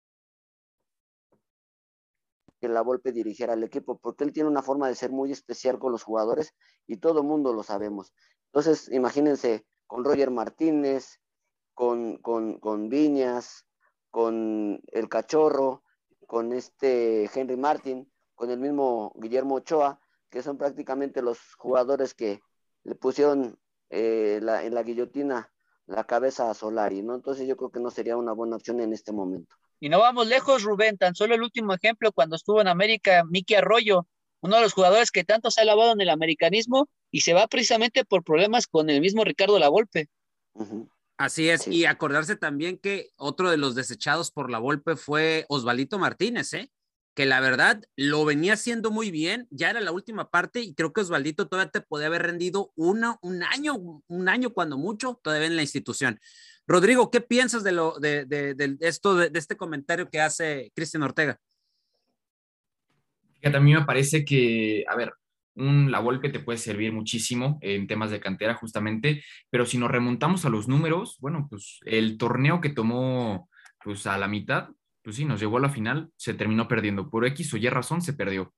que 2.60 2.68
la 2.68 2.82
Volpe 2.82 3.12
dirigiera 3.12 3.52
al 3.52 3.62
equipo, 3.62 3.98
porque 3.98 4.24
él 4.24 4.32
tiene 4.32 4.48
una 4.48 4.62
forma 4.62 4.88
de 4.88 4.94
ser 4.94 5.10
muy 5.10 5.30
especial 5.30 5.78
con 5.78 5.92
los 5.92 6.02
jugadores 6.02 6.54
y 6.86 6.96
todo 6.96 7.20
el 7.20 7.26
mundo 7.26 7.52
lo 7.52 7.62
sabemos. 7.62 8.12
Entonces, 8.46 8.90
imagínense 8.90 9.64
con 9.86 10.04
Roger 10.04 10.30
Martínez, 10.30 11.20
con, 11.78 12.16
con, 12.16 12.58
con 12.58 12.88
Viñas, 12.88 13.64
con 14.10 14.80
el 14.88 15.08
Cachorro, 15.08 15.84
con 16.26 16.52
este 16.52 17.30
Henry 17.32 17.56
Martin, 17.56 18.12
con 18.34 18.50
el 18.50 18.58
mismo 18.58 19.12
Guillermo 19.14 19.54
Ochoa, 19.54 20.00
que 20.28 20.42
son 20.42 20.58
prácticamente 20.58 21.22
los 21.22 21.38
jugadores 21.54 22.14
que 22.14 22.40
le 22.82 22.96
pusieron 22.96 23.60
eh, 23.90 24.40
la, 24.42 24.64
en 24.64 24.74
la 24.74 24.82
guillotina 24.82 25.52
la 25.86 26.02
cabeza 26.02 26.50
a 26.50 26.54
Solari, 26.54 27.00
¿no? 27.02 27.14
Entonces 27.14 27.46
yo 27.46 27.56
creo 27.56 27.70
que 27.70 27.78
no 27.78 27.92
sería 27.92 28.16
una 28.16 28.32
buena 28.32 28.56
opción 28.56 28.80
en 28.80 28.92
este 28.92 29.12
momento. 29.12 29.54
Y 29.78 29.88
no 29.88 30.00
vamos 30.00 30.26
lejos, 30.26 30.64
Rubén, 30.64 30.98
tan 30.98 31.14
solo 31.14 31.36
el 31.36 31.42
último 31.42 31.74
ejemplo, 31.74 32.10
cuando 32.10 32.34
estuvo 32.34 32.60
en 32.60 32.66
América, 32.66 33.22
Miki 33.30 33.54
Arroyo, 33.54 34.08
uno 34.40 34.56
de 34.56 34.62
los 34.62 34.72
jugadores 34.72 35.12
que 35.12 35.22
tanto 35.22 35.52
se 35.52 35.60
ha 35.60 35.64
lavado 35.64 35.92
en 35.92 36.00
el 36.00 36.10
americanismo 36.10 36.88
y 37.12 37.20
se 37.20 37.34
va 37.34 37.46
precisamente 37.46 38.04
por 38.04 38.24
problemas 38.24 38.66
con 38.66 38.90
el 38.90 39.00
mismo 39.00 39.22
Ricardo 39.22 39.60
Lavolpe. 39.60 40.08
Uh 40.54 40.64
-huh. 40.64 40.88
Así 41.18 41.48
es, 41.50 41.62
sí. 41.62 41.70
y 41.74 41.84
acordarse 41.84 42.36
también 42.36 42.78
que 42.78 43.10
otro 43.16 43.50
de 43.50 43.56
los 43.56 43.74
desechados 43.74 44.30
por 44.30 44.50
la 44.50 44.58
Volpe 44.58 44.96
fue 44.96 45.44
Osvalito 45.48 45.98
Martínez, 45.98 46.54
¿eh? 46.54 46.70
que 47.18 47.26
la 47.26 47.40
verdad 47.40 47.82
lo 47.96 48.24
venía 48.24 48.52
haciendo 48.52 48.92
muy 48.92 49.10
bien, 49.10 49.48
ya 49.50 49.70
era 49.70 49.80
la 49.80 49.90
última 49.90 50.30
parte 50.30 50.60
y 50.60 50.74
creo 50.74 50.92
que 50.92 51.00
Osvaldito 51.00 51.48
todavía 51.48 51.72
te 51.72 51.80
podía 51.80 52.06
haber 52.06 52.22
rendido 52.22 52.70
una, 52.76 53.18
un 53.22 53.42
año, 53.42 53.74
un 54.06 54.28
año 54.28 54.50
cuando 54.50 54.78
mucho, 54.78 55.18
todavía 55.20 55.48
en 55.48 55.56
la 55.56 55.62
institución. 55.62 56.20
Rodrigo, 56.68 57.10
¿qué 57.10 57.20
piensas 57.20 57.64
de, 57.64 57.72
lo, 57.72 57.98
de, 57.98 58.24
de, 58.24 58.54
de 58.54 58.76
esto, 58.82 59.16
de, 59.16 59.30
de, 59.30 59.38
este 59.40 59.56
comentario 59.56 60.08
que 60.08 60.20
hace 60.20 60.70
Cristian 60.76 61.02
Ortega? 61.02 61.40
Fíjate, 63.40 63.56
a 63.56 63.60
mí 63.60 63.74
me 63.74 63.84
parece 63.84 64.24
que, 64.24 64.84
a 64.86 64.94
ver, 64.94 65.12
un, 65.58 65.90
la 65.90 66.00
Volpe 66.00 66.30
te 66.30 66.40
puede 66.40 66.58
servir 66.58 66.92
muchísimo 66.92 67.58
en 67.60 67.86
temas 67.86 68.10
de 68.10 68.20
cantera 68.20 68.54
justamente, 68.54 69.22
pero 69.50 69.66
si 69.66 69.76
nos 69.76 69.90
remontamos 69.90 70.44
a 70.44 70.48
los 70.48 70.68
números, 70.68 71.18
bueno, 71.20 71.46
pues 71.50 71.80
el 71.84 72.16
torneo 72.16 72.60
que 72.60 72.70
tomó 72.70 73.48
pues 73.82 74.06
a 74.06 74.16
la 74.18 74.28
mitad, 74.28 74.70
pues 75.02 75.16
sí, 75.16 75.24
nos 75.24 75.40
llegó 75.40 75.58
a 75.58 75.60
la 75.60 75.70
final, 75.70 76.10
se 76.16 76.34
terminó 76.34 76.68
perdiendo. 76.68 77.10
Por 77.10 77.26
X 77.26 77.54
o 77.54 77.56
Y 77.56 77.68
razón 77.68 78.02
se 78.02 78.12
perdió. 78.12 78.54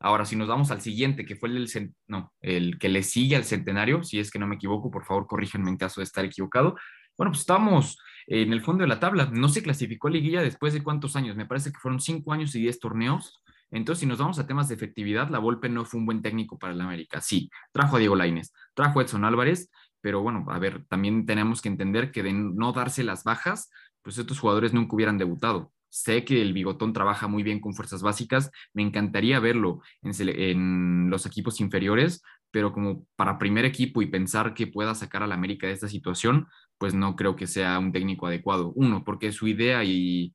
Ahora, 0.00 0.26
si 0.26 0.36
nos 0.36 0.48
vamos 0.48 0.70
al 0.70 0.80
siguiente, 0.80 1.24
que 1.24 1.36
fue 1.36 1.48
el, 1.48 1.68
no, 2.08 2.32
el 2.40 2.78
que 2.78 2.88
le 2.88 3.02
sigue 3.02 3.36
al 3.36 3.44
centenario, 3.44 4.02
si 4.02 4.18
es 4.18 4.30
que 4.30 4.38
no 4.38 4.46
me 4.46 4.56
equivoco, 4.56 4.90
por 4.90 5.04
favor, 5.04 5.26
corríjanme 5.26 5.70
en 5.70 5.76
caso 5.76 6.00
de 6.00 6.04
estar 6.04 6.24
equivocado. 6.24 6.76
Bueno, 7.16 7.30
pues 7.30 7.40
estábamos 7.40 7.98
en 8.26 8.52
el 8.52 8.60
fondo 8.60 8.82
de 8.82 8.88
la 8.88 9.00
tabla. 9.00 9.30
No 9.32 9.48
se 9.48 9.62
clasificó 9.62 10.08
liguilla 10.08 10.42
después 10.42 10.74
de 10.74 10.82
cuántos 10.82 11.16
años. 11.16 11.36
Me 11.36 11.46
parece 11.46 11.70
que 11.72 11.78
fueron 11.78 12.00
cinco 12.00 12.32
años 12.32 12.54
y 12.54 12.60
diez 12.60 12.80
torneos. 12.80 13.40
Entonces, 13.74 14.00
si 14.00 14.06
nos 14.06 14.18
vamos 14.18 14.38
a 14.38 14.46
temas 14.46 14.68
de 14.68 14.76
efectividad, 14.76 15.28
la 15.30 15.40
Volpe 15.40 15.68
no 15.68 15.84
fue 15.84 15.98
un 15.98 16.06
buen 16.06 16.22
técnico 16.22 16.58
para 16.58 16.72
el 16.72 16.80
América. 16.80 17.20
Sí, 17.20 17.50
trajo 17.72 17.96
a 17.96 17.98
Diego 17.98 18.14
Lainez, 18.14 18.52
trajo 18.72 19.00
a 19.00 19.02
Edson 19.02 19.24
Álvarez, 19.24 19.68
pero 20.00 20.22
bueno, 20.22 20.44
a 20.48 20.58
ver, 20.60 20.84
también 20.86 21.26
tenemos 21.26 21.60
que 21.60 21.68
entender 21.68 22.12
que 22.12 22.22
de 22.22 22.32
no 22.32 22.72
darse 22.72 23.02
las 23.02 23.24
bajas, 23.24 23.70
pues 24.02 24.16
estos 24.16 24.38
jugadores 24.38 24.72
nunca 24.72 24.94
hubieran 24.94 25.18
debutado. 25.18 25.72
Sé 25.88 26.24
que 26.24 26.40
el 26.40 26.52
Bigotón 26.52 26.92
trabaja 26.92 27.26
muy 27.26 27.42
bien 27.42 27.60
con 27.60 27.74
fuerzas 27.74 28.02
básicas, 28.02 28.50
me 28.72 28.82
encantaría 28.82 29.40
verlo 29.40 29.80
en, 30.02 30.12
en, 30.28 31.10
los 31.10 31.26
equipos 31.26 31.60
inferiores, 31.60 32.22
pero 32.52 32.72
como 32.72 33.06
para 33.16 33.38
primer 33.38 33.64
equipo 33.64 34.02
y 34.02 34.06
pensar 34.06 34.54
que 34.54 34.68
pueda 34.68 34.94
sacar 34.94 35.24
a 35.24 35.26
la 35.26 35.34
América 35.34 35.66
de 35.66 35.72
esta 35.72 35.88
situación, 35.88 36.46
pues 36.78 36.94
no 36.94 37.16
creo 37.16 37.34
que 37.34 37.46
sea 37.48 37.78
un 37.80 37.90
técnico 37.90 38.26
adecuado. 38.26 38.72
Uno, 38.76 39.04
porque 39.04 39.32
su 39.32 39.48
idea 39.48 39.82
y, 39.84 40.33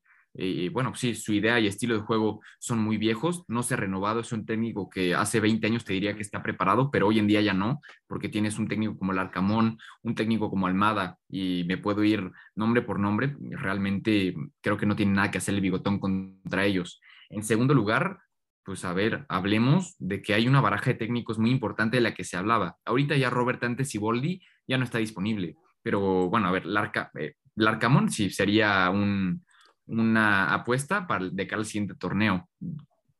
bueno, 0.72 0.94
sí, 0.94 1.14
su 1.14 1.32
idea 1.32 1.58
y 1.58 1.66
estilo 1.66 1.94
de 1.94 2.02
juego 2.02 2.40
son 2.58 2.78
muy 2.78 2.96
viejos, 2.98 3.44
no 3.48 3.62
se 3.62 3.74
ha 3.74 3.76
renovado, 3.76 4.20
es 4.20 4.32
un 4.32 4.46
técnico 4.46 4.88
que 4.88 5.14
hace 5.14 5.40
20 5.40 5.66
años 5.66 5.84
te 5.84 5.92
diría 5.92 6.14
que 6.14 6.22
está 6.22 6.42
preparado, 6.42 6.90
pero 6.90 7.08
hoy 7.08 7.18
en 7.18 7.26
día 7.26 7.40
ya 7.40 7.52
no, 7.52 7.80
porque 8.06 8.28
tienes 8.28 8.58
un 8.58 8.68
técnico 8.68 8.96
como 8.96 9.12
el 9.12 9.18
Arcamón, 9.18 9.78
un 10.02 10.14
técnico 10.14 10.48
como 10.48 10.66
Almada, 10.66 11.18
y 11.28 11.64
me 11.66 11.78
puedo 11.78 12.04
ir 12.04 12.30
nombre 12.54 12.82
por 12.82 13.00
nombre, 13.00 13.36
realmente 13.40 14.34
creo 14.60 14.76
que 14.76 14.86
no 14.86 14.96
tiene 14.96 15.12
nada 15.12 15.30
que 15.30 15.38
hacer 15.38 15.54
el 15.54 15.60
bigotón 15.60 15.98
contra 15.98 16.64
ellos. 16.64 17.00
En 17.28 17.42
segundo 17.42 17.74
lugar, 17.74 18.20
pues 18.64 18.84
a 18.84 18.92
ver, 18.92 19.26
hablemos 19.28 19.96
de 19.98 20.22
que 20.22 20.34
hay 20.34 20.46
una 20.46 20.60
baraja 20.60 20.90
de 20.90 20.98
técnicos 20.98 21.38
muy 21.38 21.50
importante 21.50 21.96
de 21.96 22.02
la 22.02 22.14
que 22.14 22.24
se 22.24 22.36
hablaba. 22.36 22.76
Ahorita 22.84 23.16
ya 23.16 23.30
Robert 23.30 23.62
Antes 23.64 23.94
y 23.94 23.98
Boldi 23.98 24.42
ya 24.66 24.78
no 24.78 24.84
está 24.84 24.98
disponible. 24.98 25.56
pero 25.82 26.28
bueno, 26.28 26.48
a 26.48 26.52
ver, 26.52 26.66
Larca, 26.66 27.10
eh, 27.18 27.34
Larcamón 27.56 28.10
sí 28.10 28.30
sería 28.30 28.90
un, 28.90 29.42
una 29.90 30.52
apuesta 30.54 31.06
para, 31.06 31.28
de 31.28 31.46
cara 31.46 31.60
al 31.60 31.66
siguiente 31.66 31.94
torneo. 31.94 32.48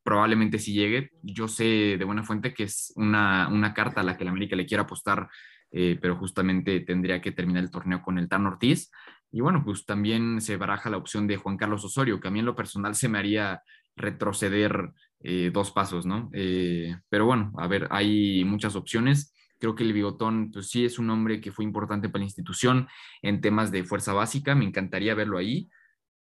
Probablemente 0.02 0.58
si 0.58 0.72
llegue, 0.72 1.10
yo 1.22 1.48
sé 1.48 1.96
de 1.98 2.04
buena 2.04 2.22
fuente 2.22 2.54
que 2.54 2.64
es 2.64 2.92
una, 2.96 3.48
una 3.48 3.74
carta 3.74 4.00
a 4.00 4.04
la 4.04 4.16
que 4.16 4.24
la 4.24 4.30
América 4.30 4.56
le 4.56 4.66
quiere 4.66 4.82
apostar, 4.82 5.28
eh, 5.72 5.98
pero 6.00 6.16
justamente 6.16 6.80
tendría 6.80 7.20
que 7.20 7.32
terminar 7.32 7.62
el 7.62 7.70
torneo 7.70 8.02
con 8.02 8.18
el 8.18 8.28
Tan 8.28 8.46
Ortiz. 8.46 8.90
Y 9.32 9.40
bueno, 9.40 9.62
pues 9.64 9.84
también 9.84 10.40
se 10.40 10.56
baraja 10.56 10.90
la 10.90 10.96
opción 10.96 11.26
de 11.26 11.36
Juan 11.36 11.56
Carlos 11.56 11.84
Osorio, 11.84 12.18
que 12.18 12.28
a 12.28 12.30
mí 12.30 12.40
en 12.40 12.46
lo 12.46 12.56
personal 12.56 12.94
se 12.94 13.08
me 13.08 13.18
haría 13.18 13.62
retroceder 13.96 14.92
eh, 15.22 15.50
dos 15.52 15.70
pasos, 15.70 16.06
¿no? 16.06 16.30
Eh, 16.32 16.96
pero 17.08 17.26
bueno, 17.26 17.52
a 17.58 17.66
ver, 17.68 17.86
hay 17.90 18.44
muchas 18.44 18.74
opciones. 18.74 19.34
Creo 19.58 19.74
que 19.74 19.84
el 19.84 19.92
Bigotón, 19.92 20.50
pues 20.50 20.70
sí 20.70 20.84
es 20.84 20.98
un 20.98 21.10
hombre 21.10 21.40
que 21.40 21.52
fue 21.52 21.64
importante 21.64 22.08
para 22.08 22.20
la 22.20 22.24
institución 22.24 22.88
en 23.20 23.40
temas 23.40 23.70
de 23.70 23.84
fuerza 23.84 24.14
básica. 24.14 24.54
Me 24.54 24.64
encantaría 24.64 25.14
verlo 25.14 25.36
ahí, 25.36 25.68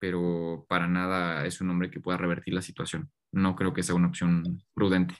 pero 0.00 0.66
para 0.68 0.88
nada 0.88 1.46
es 1.46 1.60
un 1.60 1.70
hombre 1.70 1.90
que 1.90 2.00
pueda 2.00 2.18
revertir 2.18 2.54
la 2.54 2.62
situación. 2.62 3.10
No 3.30 3.54
creo 3.54 3.72
que 3.72 3.84
sea 3.84 3.94
una 3.94 4.08
opción 4.08 4.64
prudente. 4.74 5.14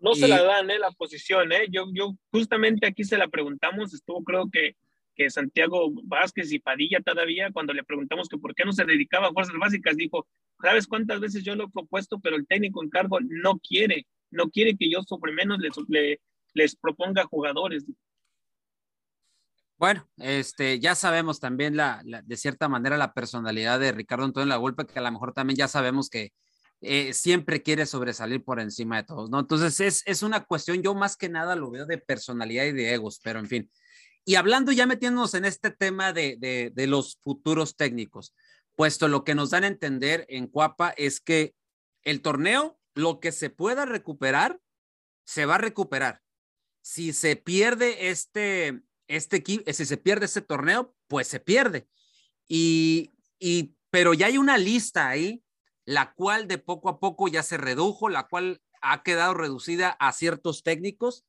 No 0.00 0.14
se 0.14 0.26
la 0.26 0.42
dan, 0.42 0.70
¿eh? 0.70 0.78
La 0.78 0.90
posición, 0.90 1.52
¿eh? 1.52 1.66
Yo, 1.70 1.86
yo 1.92 2.16
justamente 2.30 2.86
aquí 2.86 3.04
se 3.04 3.16
la 3.16 3.28
preguntamos, 3.28 3.94
estuvo 3.94 4.24
creo 4.24 4.50
que, 4.50 4.76
que 5.14 5.30
Santiago 5.30 5.90
Vázquez 6.04 6.52
y 6.52 6.58
Padilla 6.58 7.00
todavía, 7.00 7.50
cuando 7.52 7.72
le 7.72 7.84
preguntamos 7.84 8.28
que 8.28 8.38
por 8.38 8.54
qué 8.54 8.64
no 8.64 8.72
se 8.72 8.84
dedicaba 8.84 9.28
a 9.28 9.32
fuerzas 9.32 9.56
básicas, 9.58 9.96
dijo, 9.96 10.26
¿sabes 10.60 10.86
cuántas 10.86 11.20
veces 11.20 11.44
yo 11.44 11.54
lo 11.54 11.64
he 11.64 11.70
propuesto, 11.70 12.18
pero 12.20 12.36
el 12.36 12.46
técnico 12.46 12.82
en 12.82 12.90
cargo 12.90 13.18
no 13.20 13.58
quiere, 13.58 14.06
no 14.30 14.50
quiere 14.50 14.76
que 14.76 14.90
yo 14.90 15.02
sobre 15.02 15.32
menos 15.32 15.58
les, 15.58 15.72
les 16.54 16.76
proponga 16.76 17.24
jugadores. 17.24 17.84
Bueno, 19.78 20.08
este, 20.16 20.80
ya 20.80 20.94
sabemos 20.94 21.38
también 21.38 21.76
la, 21.76 22.02
de 22.02 22.36
cierta 22.36 22.66
manera 22.68 22.96
la 22.96 23.12
personalidad 23.12 23.78
de 23.78 23.92
Ricardo 23.92 24.24
Antonio 24.24 24.46
La 24.46 24.56
Golpe, 24.56 24.86
que 24.86 24.98
a 24.98 25.02
lo 25.02 25.12
mejor 25.12 25.34
también 25.34 25.58
ya 25.58 25.68
sabemos 25.68 26.08
que 26.08 26.32
eh, 26.80 27.12
siempre 27.12 27.62
quiere 27.62 27.84
sobresalir 27.84 28.42
por 28.42 28.58
encima 28.58 28.96
de 28.96 29.04
todos, 29.04 29.28
¿no? 29.28 29.40
Entonces 29.40 29.78
es, 29.80 30.02
es 30.06 30.22
una 30.22 30.44
cuestión, 30.44 30.82
yo 30.82 30.94
más 30.94 31.16
que 31.16 31.28
nada 31.28 31.56
lo 31.56 31.70
veo 31.70 31.84
de 31.84 31.98
personalidad 31.98 32.64
y 32.64 32.72
de 32.72 32.94
egos, 32.94 33.20
pero 33.22 33.38
en 33.38 33.48
fin. 33.48 33.70
Y 34.24 34.36
hablando 34.36 34.72
ya 34.72 34.86
metiéndonos 34.86 35.34
en 35.34 35.44
este 35.44 35.70
tema 35.70 36.12
de, 36.12 36.36
de, 36.38 36.72
de 36.74 36.86
los 36.86 37.18
futuros 37.22 37.76
técnicos, 37.76 38.34
puesto 38.76 39.08
lo 39.08 39.24
que 39.24 39.34
nos 39.34 39.50
dan 39.50 39.64
a 39.64 39.68
entender 39.68 40.24
en 40.28 40.46
Cuapa 40.46 40.94
es 40.96 41.20
que 41.20 41.54
el 42.02 42.22
torneo, 42.22 42.78
lo 42.94 43.20
que 43.20 43.30
se 43.30 43.50
pueda 43.50 43.84
recuperar, 43.84 44.58
se 45.26 45.44
va 45.44 45.56
a 45.56 45.58
recuperar. 45.58 46.22
Si 46.82 47.12
se 47.12 47.36
pierde 47.36 48.10
este, 48.10 48.80
este 49.08 49.36
equipo, 49.36 49.72
si 49.72 49.84
se 49.84 49.96
pierde 49.96 50.26
este 50.26 50.42
torneo, 50.42 50.94
pues 51.08 51.28
se 51.28 51.40
pierde. 51.40 51.88
Y, 52.48 53.12
y, 53.38 53.74
pero 53.90 54.14
ya 54.14 54.26
hay 54.26 54.38
una 54.38 54.58
lista 54.58 55.08
ahí, 55.08 55.42
la 55.84 56.12
cual 56.14 56.48
de 56.48 56.58
poco 56.58 56.88
a 56.88 56.98
poco 56.98 57.28
ya 57.28 57.42
se 57.42 57.56
redujo, 57.56 58.08
la 58.08 58.26
cual 58.26 58.60
ha 58.82 59.02
quedado 59.02 59.34
reducida 59.34 59.90
a 59.90 60.12
ciertos 60.12 60.62
técnicos 60.62 61.24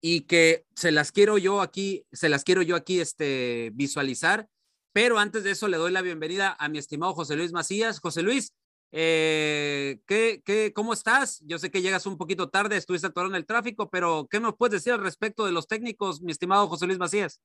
y 0.00 0.22
que 0.22 0.66
se 0.74 0.90
las 0.90 1.12
quiero 1.12 1.38
yo 1.38 1.60
aquí, 1.60 2.06
se 2.12 2.28
las 2.28 2.44
quiero 2.44 2.62
yo 2.62 2.76
aquí 2.76 3.00
este, 3.00 3.70
visualizar. 3.74 4.48
Pero 4.92 5.18
antes 5.18 5.44
de 5.44 5.52
eso 5.52 5.68
le 5.68 5.78
doy 5.78 5.92
la 5.92 6.02
bienvenida 6.02 6.54
a 6.58 6.68
mi 6.68 6.78
estimado 6.78 7.14
José 7.14 7.36
Luis 7.36 7.52
Macías. 7.52 8.00
José 8.00 8.22
Luis, 8.22 8.52
eh, 8.92 10.00
¿qué, 10.06 10.42
qué, 10.44 10.72
¿cómo 10.74 10.92
estás? 10.92 11.40
Yo 11.46 11.58
sé 11.58 11.70
que 11.70 11.80
llegas 11.80 12.04
un 12.04 12.18
poquito 12.18 12.50
tarde, 12.50 12.76
estuviste 12.76 13.06
atorado 13.06 13.32
en 13.32 13.36
el 13.36 13.46
tráfico, 13.46 13.88
pero 13.88 14.28
¿qué 14.30 14.38
nos 14.38 14.54
puedes 14.56 14.74
decir 14.74 14.92
al 14.92 15.02
respecto 15.02 15.46
de 15.46 15.52
los 15.52 15.66
técnicos, 15.66 16.20
mi 16.20 16.30
estimado 16.30 16.68
José 16.68 16.86
Luis 16.86 16.98
Macías? 16.98 17.40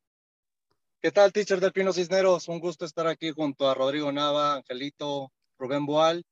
¿Qué 1.02 1.12
tal, 1.12 1.32
teacher 1.32 1.62
del 1.62 1.72
Pino 1.72 1.94
Cisneros? 1.94 2.50
Un 2.50 2.60
gusto 2.60 2.84
estar 2.84 3.08
aquí 3.08 3.32
junto 3.32 3.70
a 3.70 3.74
Rodrigo 3.74 4.12
Nava, 4.12 4.56
Angelito, 4.56 5.32
Rubén 5.58 5.86
Boal 5.86 6.26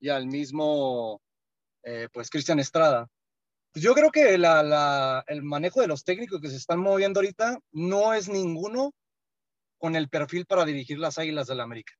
y 0.00 0.08
al 0.08 0.26
mismo, 0.26 1.22
eh, 1.84 2.08
pues, 2.12 2.30
Cristian 2.30 2.58
Estrada. 2.58 3.06
Pues 3.72 3.84
yo 3.84 3.94
creo 3.94 4.10
que 4.10 4.34
el 4.34 5.42
manejo 5.42 5.80
de 5.80 5.86
los 5.88 6.04
técnicos 6.04 6.40
que 6.40 6.50
se 6.50 6.56
están 6.56 6.80
moviendo 6.80 7.20
ahorita 7.20 7.58
no 7.72 8.12
es 8.12 8.28
ninguno 8.28 8.92
con 9.78 9.94
el 9.94 10.08
perfil 10.08 10.46
para 10.46 10.64
dirigir 10.64 10.98
las 10.98 11.18
Águilas 11.18 11.46
del 11.46 11.58
la 11.58 11.64
América. 11.64 11.92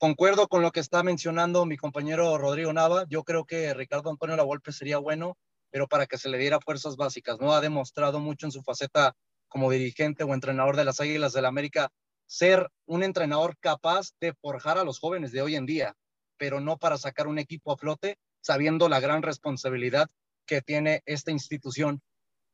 Concuerdo 0.00 0.48
con 0.48 0.62
lo 0.62 0.72
que 0.72 0.80
está 0.80 1.02
mencionando 1.02 1.66
mi 1.66 1.76
compañero 1.76 2.38
Rodrigo 2.38 2.72
Nava. 2.72 3.04
Yo 3.10 3.22
creo 3.22 3.44
que 3.44 3.74
Ricardo 3.74 4.08
Antonio 4.08 4.34
Lavolpe 4.34 4.72
sería 4.72 4.96
bueno, 4.96 5.36
pero 5.68 5.88
para 5.88 6.06
que 6.06 6.16
se 6.16 6.30
le 6.30 6.38
diera 6.38 6.58
fuerzas 6.58 6.96
básicas. 6.96 7.38
No 7.38 7.52
ha 7.52 7.60
demostrado 7.60 8.18
mucho 8.18 8.46
en 8.46 8.50
su 8.50 8.62
faceta 8.62 9.14
como 9.46 9.70
dirigente 9.70 10.24
o 10.24 10.32
entrenador 10.32 10.76
de 10.76 10.86
las 10.86 11.00
Águilas 11.00 11.34
del 11.34 11.42
la 11.42 11.50
América 11.50 11.92
ser 12.24 12.70
un 12.86 13.02
entrenador 13.02 13.58
capaz 13.60 14.12
de 14.20 14.32
forjar 14.32 14.78
a 14.78 14.84
los 14.84 14.98
jóvenes 14.98 15.32
de 15.32 15.42
hoy 15.42 15.54
en 15.54 15.66
día, 15.66 15.94
pero 16.38 16.60
no 16.60 16.78
para 16.78 16.96
sacar 16.96 17.26
un 17.26 17.38
equipo 17.38 17.70
a 17.70 17.76
flote, 17.76 18.16
sabiendo 18.40 18.88
la 18.88 19.00
gran 19.00 19.22
responsabilidad 19.22 20.08
que 20.46 20.62
tiene 20.62 21.02
esta 21.04 21.30
institución. 21.30 22.00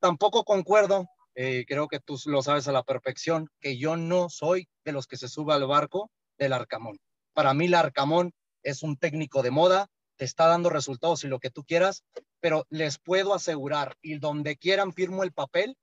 Tampoco 0.00 0.42
concuerdo, 0.42 1.06
eh, 1.37 1.64
creo 1.68 1.87
que 1.87 2.00
tú 2.00 2.18
lo 2.26 2.42
sabes 2.42 2.66
a 2.66 2.72
la 2.72 2.82
perfección, 2.82 3.48
que 3.61 3.78
yo 3.78 3.96
no 3.96 4.30
soy 4.30 4.66
de 4.85 4.90
los 4.90 5.06
que 5.06 5.16
se 5.16 5.28
suba 5.28 5.54
al 5.54 5.68
barco 5.68 6.11
del 6.38 6.52
Arcamón. 6.52 6.98
Para 7.37 7.53
mí, 7.53 7.68
Larcamón 7.68 8.33
es 8.62 8.83
un 8.83 8.96
técnico 8.96 9.42
de 9.42 9.51
moda, 9.51 9.88
te 10.16 10.25
está 10.25 10.46
dando 10.46 10.70
resultados 10.70 11.22
y 11.22 11.29
lo 11.29 11.38
que 11.38 11.51
tú 11.51 11.64
quieras, 11.64 12.03
pero 12.40 12.64
les 12.70 12.99
puedo 12.99 13.35
asegurar, 13.35 13.99
y 14.01 14.18
donde 14.18 14.57
quieran 14.57 14.94
firmo 14.94 15.22
el 15.22 15.35
papel, 15.35 15.77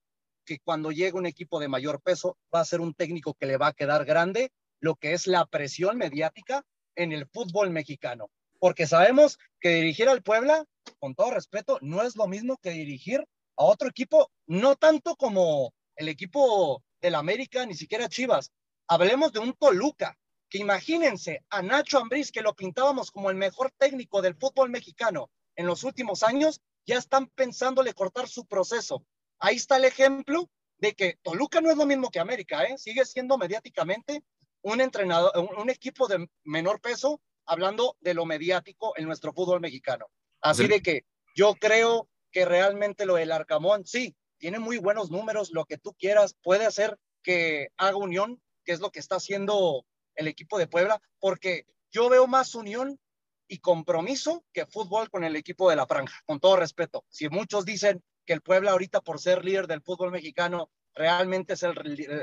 que 0.46 0.58
cuando 0.58 0.92
llegue 0.92 1.16
un 1.16 1.28
equipo 1.28 1.60
de 1.60 1.68
mayor 1.68 2.02
peso 2.02 2.39
va 2.52 2.62
a 2.62 2.66
ser 2.66 2.82
un 2.82 2.96
técnico 2.96 3.36
que 3.36 3.46
le 3.46 3.58
va 3.58 3.68
a 3.68 3.74
quedar 3.74 4.04
grande 4.04 4.52
lo 4.80 4.96
que 4.96 5.13
es 5.13 5.28
la 5.28 5.46
presión 5.46 5.96
mediática 5.96 6.63
en 6.96 7.12
el 7.12 7.28
fútbol 7.28 7.70
mexicano. 7.70 8.32
Porque 8.58 8.88
sabemos 8.88 9.38
que 9.60 9.76
dirigir 9.76 10.10
al 10.10 10.24
Puebla, 10.24 10.66
con 10.98 11.13
todo 11.13 11.30
respeto, 11.30 11.78
no 11.82 12.02
es 12.02 12.16
lo 12.16 12.26
mismo 12.26 12.58
que 12.63 12.72
dirigir 12.72 13.20
a 13.58 13.63
otro 13.63 13.89
equipo, 13.89 14.32
no 14.48 14.76
tanto 14.76 15.16
como 15.18 15.72
el 15.98 16.08
equipo 16.08 16.82
del 17.00 17.13
América, 17.13 17.63
ni 17.68 17.76
siquiera 17.76 18.10
Chivas. 18.10 18.52
Hablemos 18.88 19.32
de 19.34 19.39
un 19.39 19.54
Toluca, 19.54 20.18
que 20.54 20.60
imagínense 20.60 21.44
a 21.50 21.63
Nacho 21.63 21.98
Ambriz, 21.98 22.32
que 22.32 22.44
lo 22.44 22.54
pintábamos 22.54 23.10
como 23.10 23.32
el 23.32 23.36
mejor 23.36 23.72
técnico 23.72 24.22
del 24.22 24.36
fútbol 24.36 24.70
mexicano 24.70 25.32
en 25.56 25.66
los 25.66 25.84
últimos 25.84 26.22
años, 26.22 26.62
ya 26.86 27.00
están 27.00 27.26
pensándole 27.26 27.96
cortar 27.96 28.28
su 28.28 28.46
proceso. 28.46 29.04
Ahí 29.39 29.56
está 29.56 29.78
el 29.78 29.86
ejemplo 29.86 30.48
de 30.78 30.94
que 30.94 31.18
Toluca 31.24 31.60
no 31.60 31.72
es 31.72 31.78
lo 31.78 31.88
mismo 31.88 32.12
que 32.12 32.20
América, 32.20 32.66
¿eh? 32.66 32.78
sigue 32.78 33.04
siendo 33.04 33.36
mediáticamente 33.39 34.24
un 34.62 34.80
entrenador, 34.80 35.32
un, 35.58 35.72
equipo 35.72 36.08
de 36.08 36.30
menor 36.44 36.80
peso, 36.82 37.20
hablando 37.48 37.98
de 38.02 38.13
lo 38.13 38.28
mediático 38.28 38.94
en 38.96 39.06
nuestro 39.06 39.34
fútbol 39.34 39.60
mexicano. 39.60 40.06
Así 40.39 40.68
de 40.68 40.84
que 40.84 41.04
yo 41.36 41.56
creo 41.56 42.08
que 42.32 42.46
realmente 42.46 43.08
lo 43.08 43.16
del 43.16 43.32
Arcamón, 43.32 43.88
sí, 43.88 44.16
tiene 44.38 44.60
muy 44.60 44.78
buenos 44.78 45.10
números, 45.10 45.50
lo 45.50 45.66
que 45.66 45.80
tú 45.80 45.96
quieras, 45.98 46.36
puede 46.44 46.68
hacer 46.68 47.00
que 47.24 47.70
haga 47.76 47.98
unión, 47.98 48.39
que 48.63 48.74
es 48.74 48.82
lo 48.82 48.92
que 48.92 49.00
está 49.00 49.16
haciendo 49.16 49.84
el 50.15 50.28
equipo 50.28 50.58
de 50.58 50.67
Puebla, 50.67 51.02
porque 51.19 51.65
yo 51.91 52.10
veo 52.10 52.28
más 52.28 52.56
unión 52.56 52.99
y 53.47 53.60
compromiso 53.60 54.43
que 54.54 54.65
fútbol 54.65 55.10
con 55.10 55.23
el 55.23 55.36
equipo 55.36 55.69
de 55.69 55.76
la 55.76 55.86
franja, 55.86 56.21
con 56.26 56.39
todo 56.39 56.56
respeto. 56.56 57.06
Si 57.10 57.30
muchos 57.30 57.65
dicen 57.65 58.04
que 58.26 58.34
el 58.34 58.41
Puebla 58.41 58.71
ahorita 58.71 59.02
por 59.02 59.19
ser 59.19 59.43
líder 59.43 59.67
del 59.67 59.82
fútbol 59.82 60.12
mexicano 60.12 60.69
realmente 60.95 61.54
es 61.54 61.63
el, 61.63 61.76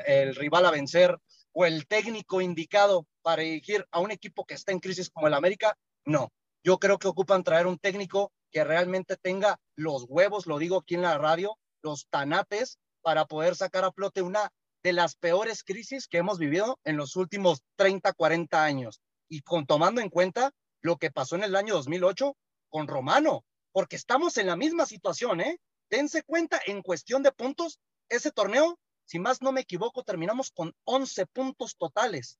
el 0.06 0.34
rival 0.34 0.66
a 0.66 0.70
vencer 0.70 1.18
o 1.52 1.66
el 1.66 1.86
técnico 1.86 2.40
indicado 2.40 3.06
para 3.22 3.42
dirigir 3.42 3.86
a 3.90 4.00
un 4.00 4.10
equipo 4.10 4.44
que 4.44 4.54
está 4.54 4.72
en 4.72 4.80
crisis 4.80 5.10
como 5.10 5.26
el 5.26 5.34
América, 5.34 5.76
no. 6.04 6.32
Yo 6.62 6.78
creo 6.78 6.98
que 6.98 7.08
ocupan 7.08 7.42
traer 7.42 7.66
un 7.66 7.78
técnico 7.78 8.32
que 8.50 8.64
realmente 8.64 9.16
tenga 9.16 9.58
los 9.76 10.04
huevos, 10.08 10.46
lo 10.46 10.58
digo 10.58 10.78
aquí 10.78 10.94
en 10.94 11.02
la 11.02 11.18
radio, 11.18 11.58
los 11.82 12.06
tanates 12.08 12.78
para 13.02 13.24
poder 13.26 13.56
sacar 13.56 13.84
a 13.84 13.92
flote 13.92 14.22
una 14.22 14.52
de 14.82 14.92
las 14.92 15.14
peores 15.14 15.62
crisis 15.62 16.08
que 16.08 16.18
hemos 16.18 16.38
vivido 16.38 16.78
en 16.84 16.96
los 16.96 17.16
últimos 17.16 17.62
30, 17.76 18.12
40 18.12 18.64
años. 18.64 19.00
Y 19.28 19.42
con, 19.42 19.66
tomando 19.66 20.00
en 20.00 20.08
cuenta 20.08 20.52
lo 20.80 20.96
que 20.96 21.10
pasó 21.10 21.36
en 21.36 21.44
el 21.44 21.56
año 21.56 21.74
2008 21.74 22.36
con 22.68 22.88
Romano, 22.88 23.44
porque 23.72 23.96
estamos 23.96 24.36
en 24.38 24.46
la 24.46 24.56
misma 24.56 24.86
situación, 24.86 25.40
¿eh? 25.40 25.60
Dense 25.90 26.22
cuenta, 26.22 26.60
en 26.66 26.82
cuestión 26.82 27.22
de 27.22 27.32
puntos, 27.32 27.80
ese 28.08 28.30
torneo, 28.30 28.78
si 29.04 29.18
más 29.18 29.42
no 29.42 29.52
me 29.52 29.62
equivoco, 29.62 30.04
terminamos 30.04 30.50
con 30.52 30.72
11 30.84 31.26
puntos 31.26 31.76
totales. 31.76 32.38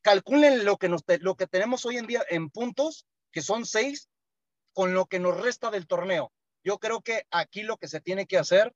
Calculen 0.00 0.64
lo 0.64 0.76
que, 0.76 0.88
nos, 0.88 1.02
lo 1.20 1.34
que 1.34 1.46
tenemos 1.46 1.84
hoy 1.86 1.96
en 1.96 2.06
día 2.06 2.24
en 2.30 2.50
puntos, 2.50 3.04
que 3.32 3.42
son 3.42 3.66
6, 3.66 4.08
con 4.72 4.94
lo 4.94 5.06
que 5.06 5.18
nos 5.18 5.40
resta 5.40 5.70
del 5.70 5.86
torneo. 5.86 6.32
Yo 6.62 6.78
creo 6.78 7.00
que 7.00 7.26
aquí 7.30 7.62
lo 7.62 7.76
que 7.76 7.88
se 7.88 8.00
tiene 8.00 8.26
que 8.26 8.38
hacer 8.38 8.72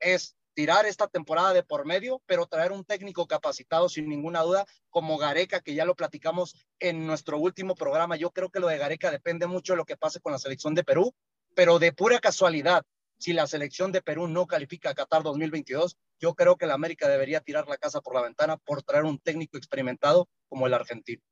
es 0.00 0.36
tirar 0.54 0.86
esta 0.86 1.08
temporada 1.08 1.52
de 1.52 1.62
por 1.62 1.86
medio, 1.86 2.22
pero 2.26 2.46
traer 2.46 2.72
un 2.72 2.84
técnico 2.84 3.26
capacitado 3.26 3.88
sin 3.88 4.08
ninguna 4.08 4.42
duda, 4.42 4.66
como 4.90 5.18
Gareca, 5.18 5.60
que 5.60 5.74
ya 5.74 5.84
lo 5.84 5.94
platicamos 5.94 6.54
en 6.78 7.06
nuestro 7.06 7.38
último 7.38 7.74
programa. 7.74 8.16
Yo 8.16 8.30
creo 8.30 8.50
que 8.50 8.60
lo 8.60 8.68
de 8.68 8.78
Gareca 8.78 9.10
depende 9.10 9.46
mucho 9.46 9.72
de 9.72 9.78
lo 9.78 9.84
que 9.84 9.96
pase 9.96 10.20
con 10.20 10.32
la 10.32 10.38
selección 10.38 10.74
de 10.74 10.84
Perú, 10.84 11.14
pero 11.54 11.78
de 11.78 11.92
pura 11.92 12.18
casualidad, 12.18 12.84
si 13.18 13.32
la 13.32 13.46
selección 13.46 13.92
de 13.92 14.02
Perú 14.02 14.26
no 14.26 14.46
califica 14.46 14.90
a 14.90 14.94
Qatar 14.94 15.22
2022, 15.22 15.96
yo 16.20 16.34
creo 16.34 16.56
que 16.56 16.66
la 16.66 16.74
América 16.74 17.08
debería 17.08 17.40
tirar 17.40 17.68
la 17.68 17.76
casa 17.76 18.00
por 18.00 18.14
la 18.14 18.22
ventana 18.22 18.56
por 18.56 18.82
traer 18.82 19.04
un 19.04 19.18
técnico 19.18 19.56
experimentado 19.56 20.28
como 20.48 20.66
el 20.66 20.74
argentino. 20.74 21.22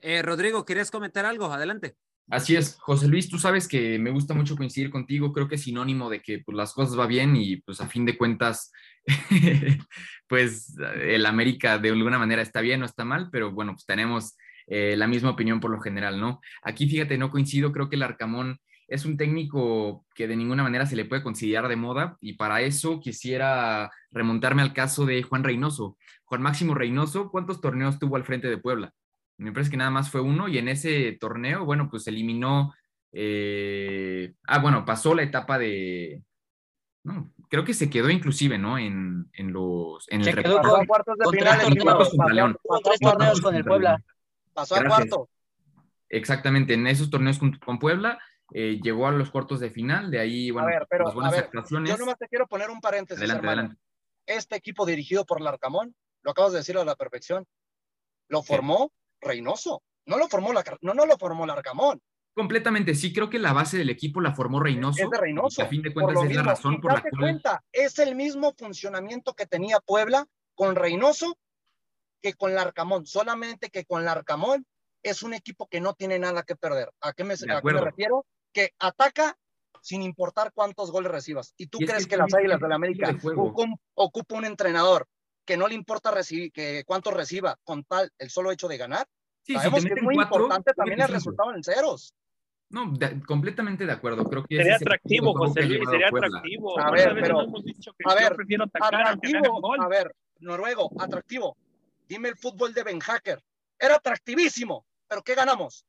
Eh, 0.00 0.22
Rodrigo, 0.22 0.64
¿querías 0.64 0.90
comentar 0.90 1.26
algo? 1.26 1.46
Adelante. 1.46 1.96
Así 2.30 2.54
es, 2.54 2.76
José 2.78 3.08
Luis, 3.08 3.28
tú 3.28 3.38
sabes 3.38 3.66
que 3.66 3.98
me 3.98 4.10
gusta 4.10 4.34
mucho 4.34 4.56
coincidir 4.56 4.88
contigo, 4.88 5.32
creo 5.32 5.48
que 5.48 5.56
es 5.56 5.62
sinónimo 5.62 6.08
de 6.08 6.22
que 6.22 6.38
pues, 6.38 6.56
las 6.56 6.72
cosas 6.72 6.94
van 6.94 7.08
bien 7.08 7.36
y 7.36 7.56
pues 7.56 7.80
a 7.80 7.88
fin 7.88 8.04
de 8.04 8.16
cuentas, 8.16 8.72
pues 10.28 10.76
el 11.02 11.26
América 11.26 11.78
de 11.78 11.90
alguna 11.90 12.18
manera 12.18 12.40
está 12.40 12.60
bien 12.60 12.82
o 12.82 12.86
está 12.86 13.04
mal, 13.04 13.30
pero 13.32 13.50
bueno, 13.50 13.72
pues 13.72 13.84
tenemos 13.84 14.36
eh, 14.68 14.94
la 14.96 15.08
misma 15.08 15.30
opinión 15.30 15.58
por 15.58 15.72
lo 15.72 15.80
general, 15.80 16.20
¿no? 16.20 16.40
Aquí 16.62 16.88
fíjate, 16.88 17.18
no 17.18 17.30
coincido, 17.30 17.72
creo 17.72 17.88
que 17.88 17.96
el 17.96 18.04
Arcamón 18.04 18.60
es 18.86 19.04
un 19.04 19.16
técnico 19.16 20.04
que 20.14 20.28
de 20.28 20.36
ninguna 20.36 20.62
manera 20.62 20.86
se 20.86 20.96
le 20.96 21.06
puede 21.06 21.24
considerar 21.24 21.68
de 21.68 21.76
moda 21.76 22.16
y 22.20 22.34
para 22.34 22.60
eso 22.60 23.00
quisiera 23.00 23.90
remontarme 24.12 24.62
al 24.62 24.72
caso 24.72 25.04
de 25.04 25.22
Juan 25.24 25.42
Reynoso. 25.42 25.96
Juan 26.24 26.42
Máximo 26.42 26.74
Reynoso, 26.74 27.30
¿cuántos 27.30 27.60
torneos 27.60 27.98
tuvo 27.98 28.14
al 28.14 28.24
frente 28.24 28.48
de 28.48 28.58
Puebla? 28.58 28.92
Me 29.40 29.52
parece 29.52 29.70
que 29.70 29.76
nada 29.76 29.90
más 29.90 30.10
fue 30.10 30.20
uno 30.20 30.48
y 30.48 30.58
en 30.58 30.68
ese 30.68 31.12
torneo, 31.20 31.64
bueno, 31.64 31.88
pues 31.90 32.06
eliminó, 32.06 32.74
eh, 33.12 34.34
ah, 34.46 34.58
bueno, 34.58 34.84
pasó 34.84 35.14
la 35.14 35.22
etapa 35.22 35.58
de, 35.58 36.22
no, 37.02 37.32
creo 37.48 37.64
que 37.64 37.72
se 37.72 37.88
quedó 37.88 38.10
inclusive, 38.10 38.58
¿no? 38.58 38.76
En, 38.78 39.30
en 39.32 39.52
los, 39.52 40.06
en 40.10 40.22
Se 40.22 40.30
el 40.30 40.42
quedó 40.42 40.60
con, 40.60 40.86
cuartos 40.86 41.16
de 41.16 41.38
final, 41.38 41.58
Pasó 41.84 42.16
contra 42.16 42.34
León. 42.34 42.56
tuvo 42.62 42.80
tres 42.80 43.00
torneos 43.00 43.40
con 43.40 43.54
el 43.54 43.64
Puebla. 43.64 44.04
Pasó 44.52 44.76
a 44.76 44.84
cuarto. 44.84 45.28
Exactamente, 46.10 46.74
en 46.74 46.86
esos 46.86 47.08
torneos 47.08 47.38
con, 47.38 47.52
con 47.58 47.78
Puebla 47.78 48.18
eh, 48.52 48.78
llegó 48.82 49.06
a 49.06 49.12
los 49.12 49.30
cuartos 49.30 49.60
de 49.60 49.70
final, 49.70 50.10
de 50.10 50.18
ahí, 50.18 50.50
bueno, 50.50 50.68
a 50.68 50.70
ver, 50.72 50.86
pero 50.90 51.04
las 51.04 51.14
buenas 51.14 51.32
a 51.32 51.36
ver, 51.36 51.44
actuaciones. 51.44 51.88
yo 51.90 51.96
nomás 51.96 52.18
te 52.18 52.28
quiero 52.28 52.46
poner 52.46 52.68
un 52.68 52.80
paréntesis, 52.80 53.22
Adelante, 53.22 53.46
adelante. 53.46 53.76
Este 54.26 54.56
equipo 54.56 54.84
dirigido 54.84 55.24
por 55.24 55.40
Larcamón, 55.40 55.94
lo 56.22 56.32
acabas 56.32 56.52
de 56.52 56.58
decir 56.58 56.76
a 56.76 56.84
la 56.84 56.96
perfección, 56.96 57.46
lo 58.28 58.42
formó 58.42 58.92
Reynoso. 59.20 59.82
No 60.06 60.18
lo 60.18 60.28
formó 60.28 60.52
la, 60.52 60.64
no, 60.82 60.94
no 60.94 61.06
lo 61.06 61.16
formó 61.18 61.46
Larcamón. 61.46 62.00
Completamente, 62.34 62.94
sí, 62.94 63.12
creo 63.12 63.28
que 63.28 63.38
la 63.38 63.52
base 63.52 63.76
del 63.76 63.90
equipo 63.90 64.20
la 64.20 64.32
formó 64.32 64.60
Reynoso. 64.60 65.02
Es 65.02 65.10
de 65.10 65.18
Reynoso. 65.18 65.62
A 65.62 65.66
fin 65.66 65.82
de 65.82 65.92
cuentas 65.92 66.24
es 66.24 66.36
la 66.36 66.42
razón 66.42 66.80
por 66.80 66.92
la 66.92 67.00
cual 67.00 67.12
cuenta, 67.18 67.64
es 67.72 67.98
el 67.98 68.14
mismo 68.14 68.54
funcionamiento 68.56 69.34
que 69.34 69.46
tenía 69.46 69.80
Puebla 69.80 70.26
con 70.54 70.76
Reynoso 70.76 71.36
que 72.22 72.34
con 72.34 72.54
Larcamón, 72.54 73.06
solamente 73.06 73.70
que 73.70 73.84
con 73.84 74.04
Larcamón 74.04 74.66
es 75.02 75.22
un 75.22 75.34
equipo 75.34 75.66
que 75.66 75.80
no 75.80 75.94
tiene 75.94 76.18
nada 76.18 76.42
que 76.42 76.56
perder. 76.56 76.90
¿A 77.00 77.12
qué 77.12 77.24
me, 77.24 77.34
De 77.34 77.36
a 77.36 77.38
qué 77.38 77.46
me 77.46 77.54
acuerdo. 77.54 77.84
refiero? 77.84 78.26
Que 78.52 78.74
ataca 78.78 79.36
sin 79.80 80.02
importar 80.02 80.52
cuántos 80.52 80.90
goles 80.92 81.10
recibas. 81.10 81.54
¿Y 81.56 81.68
tú 81.68 81.78
Y 81.80 81.86
crees 81.86 82.04
que 82.04 82.10
que, 82.10 82.16
las 82.18 82.34
Águilas 82.34 82.60
del 82.60 82.72
América 82.72 83.12
de 83.12 83.18
ocupa 83.94 84.34
un 84.34 84.44
entrenador 84.44 85.06
que 85.44 85.56
no 85.56 85.66
le 85.68 85.74
importa 85.74 86.10
recibir, 86.10 86.52
que 86.52 86.84
cuántos 86.84 87.12
reciba 87.14 87.56
con 87.64 87.84
tal 87.84 88.10
el 88.18 88.30
solo 88.30 88.52
hecho 88.52 88.68
de 88.68 88.76
ganar? 88.78 89.06
Sí, 89.42 89.54
Sabemos 89.54 89.84
que 89.84 89.94
es 89.94 90.02
muy 90.02 90.14
cuatro, 90.14 90.36
importante 90.42 90.72
también 90.74 91.00
el 91.00 91.06
cinco. 91.06 91.14
resultado 91.16 91.54
en 91.54 91.64
ceros. 91.64 92.14
No, 92.68 92.92
de- 92.92 93.20
completamente 93.22 93.84
de 93.84 93.92
acuerdo. 93.92 94.24
Creo 94.24 94.44
que 94.44 94.56
Sería 94.56 94.76
atractivo, 94.76 95.34
José 95.34 95.62
Luis, 95.62 95.88
sería 95.90 96.06
atractivo. 96.08 96.78
A 96.78 96.88
¿Cuántas 96.88 96.92
ver, 96.92 97.14
veces 97.14 97.22
pero- 97.22 97.34
no 97.34 97.42
hemos 97.48 97.64
dicho 97.64 97.92
que 97.98 98.04
a 98.08 98.14
ver, 98.14 98.36
prefiero 98.36 98.64
Atractivo, 98.72 99.82
a 99.82 99.88
ver, 99.88 100.14
Noruego, 100.38 100.90
atractivo. 101.00 101.56
Dime 102.06 102.28
el 102.28 102.36
fútbol 102.36 102.72
de 102.72 102.82
Ben 102.84 103.00
Hacker. 103.00 103.42
Era 103.78 103.96
atractivísimo, 103.96 104.84
pero 105.08 105.22
¿qué 105.22 105.34
ganamos? 105.34 105.84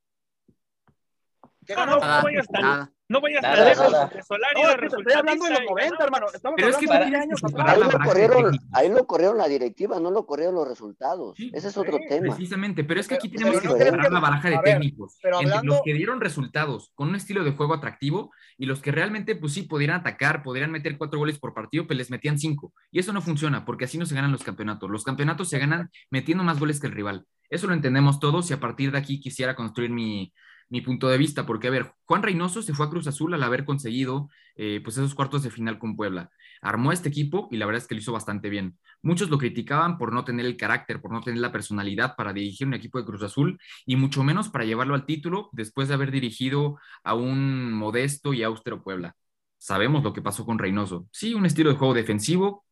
¿Qué 1.65 1.75
no, 1.75 1.81
ganamos? 1.81 2.03
no 2.03 2.61
Nada. 2.61 2.91
No 3.11 3.21
vayas 3.21 3.41
Nada, 3.43 3.55
tan 3.55 3.65
lejos. 3.67 3.91
nada. 3.91 4.09
Solari 4.23 4.61
No, 4.61 4.61
era 4.61 4.71
es 4.71 4.75
que 4.75 4.89
te 4.89 4.95
estoy 5.01 5.13
hablando 5.13 5.45
de 5.45 5.49
los 5.51 5.59
resultadista 5.59 5.63
y 5.63 5.89
90, 5.91 6.03
hermano. 6.03 6.25
Estamos 6.33 6.55
Pero 6.55 6.69
es 6.69 6.77
que 6.77 6.91
años 6.91 7.41
Ahí 7.65 7.79
lo, 7.79 7.99
corrieron, 8.05 8.43
técnicos. 8.43 8.67
ahí 8.73 8.89
lo 8.89 9.07
corrieron 9.07 9.37
la 9.37 9.47
directiva, 9.47 9.99
no 9.99 10.11
lo 10.11 10.25
corrieron 10.25 10.55
los 10.55 10.67
resultados. 10.67 11.35
Sí, 11.37 11.51
Ese 11.53 11.67
es 11.67 11.77
otro 11.77 11.97
sí, 11.97 12.03
tema. 12.09 12.35
Precisamente, 12.35 12.83
pero 12.83 12.99
es 12.99 13.07
que 13.07 13.15
aquí 13.15 13.29
Pero- 13.29 13.39
tenemos 13.39 13.61
pero 13.61 13.73
que 13.75 13.79
no 13.79 13.85
separar 13.91 14.11
la 14.11 14.19
baraja 14.19 14.49
de 14.49 14.55
ver, 14.55 14.63
técnicos 14.63 15.17
pero 15.21 15.39
entre 15.39 15.51
hablando- 15.53 15.73
los 15.75 15.81
que 15.83 15.93
dieron 15.93 16.21
resultados 16.21 16.91
con 16.95 17.09
un 17.09 17.15
estilo 17.15 17.43
de 17.43 17.51
juego 17.51 17.73
atractivo 17.73 18.31
y 18.57 18.65
los 18.65 18.81
que 18.81 18.91
realmente, 18.91 19.35
pues 19.35 19.53
sí, 19.53 19.63
podrían 19.63 19.91
atacar, 19.91 20.43
podrían 20.43 20.71
meter 20.71 20.97
cuatro 20.97 21.19
goles 21.19 21.37
por 21.39 21.53
partido, 21.53 21.85
pero 21.87 21.97
les 21.97 22.09
metían 22.11 22.39
cinco. 22.39 22.73
Y 22.91 22.99
eso 22.99 23.11
no 23.13 23.21
funciona, 23.21 23.65
porque 23.65 23.85
así 23.85 23.97
no 23.97 24.05
se 24.05 24.15
ganan 24.15 24.31
los 24.31 24.43
campeonatos. 24.43 24.89
Los 24.89 25.03
campeonatos 25.03 25.49
se 25.49 25.59
ganan 25.59 25.89
metiendo 26.09 26.43
más 26.43 26.59
goles 26.59 26.79
que 26.79 26.87
el 26.87 26.93
rival. 26.93 27.25
Eso 27.49 27.67
lo 27.67 27.73
entendemos 27.73 28.19
todos 28.19 28.49
y 28.49 28.53
a 28.53 28.59
partir 28.61 28.91
de 28.91 28.97
aquí 28.97 29.19
quisiera 29.19 29.55
construir 29.55 29.89
mi, 29.91 30.31
mi 30.71 30.81
punto 30.81 31.09
de 31.09 31.17
vista, 31.17 31.45
porque 31.45 31.67
a 31.67 31.71
ver, 31.71 31.93
Juan 32.05 32.23
Reynoso 32.23 32.61
se 32.61 32.73
fue 32.73 32.85
a 32.85 32.89
Cruz 32.89 33.05
Azul 33.05 33.33
al 33.33 33.43
haber 33.43 33.65
conseguido 33.65 34.29
eh, 34.55 34.79
pues 34.83 34.97
esos 34.97 35.13
cuartos 35.13 35.43
de 35.43 35.51
final 35.51 35.77
con 35.77 35.97
Puebla. 35.97 36.31
Armó 36.61 36.93
este 36.93 37.09
equipo 37.09 37.49
y 37.51 37.57
la 37.57 37.65
verdad 37.65 37.81
es 37.81 37.87
que 37.87 37.95
lo 37.95 37.99
hizo 37.99 38.13
bastante 38.13 38.49
bien. 38.49 38.79
Muchos 39.01 39.29
lo 39.29 39.37
criticaban 39.37 39.97
por 39.97 40.13
no 40.13 40.23
tener 40.23 40.45
el 40.45 40.55
carácter, 40.55 41.01
por 41.01 41.11
no 41.11 41.21
tener 41.21 41.41
la 41.41 41.51
personalidad 41.51 42.15
para 42.15 42.31
dirigir 42.31 42.67
un 42.67 42.73
equipo 42.73 42.99
de 42.99 43.05
Cruz 43.05 43.21
Azul 43.21 43.59
y 43.85 43.97
mucho 43.97 44.23
menos 44.23 44.47
para 44.47 44.63
llevarlo 44.63 44.95
al 44.95 45.05
título 45.05 45.49
después 45.51 45.89
de 45.89 45.95
haber 45.95 46.09
dirigido 46.09 46.79
a 47.03 47.15
un 47.15 47.73
modesto 47.73 48.33
y 48.33 48.41
austero 48.43 48.81
Puebla. 48.81 49.15
Sabemos 49.57 50.03
lo 50.03 50.13
que 50.13 50.21
pasó 50.21 50.45
con 50.45 50.57
Reynoso. 50.57 51.07
Sí, 51.11 51.33
un 51.33 51.45
estilo 51.45 51.69
de 51.69 51.75
juego 51.75 51.93
defensivo, 51.93 52.65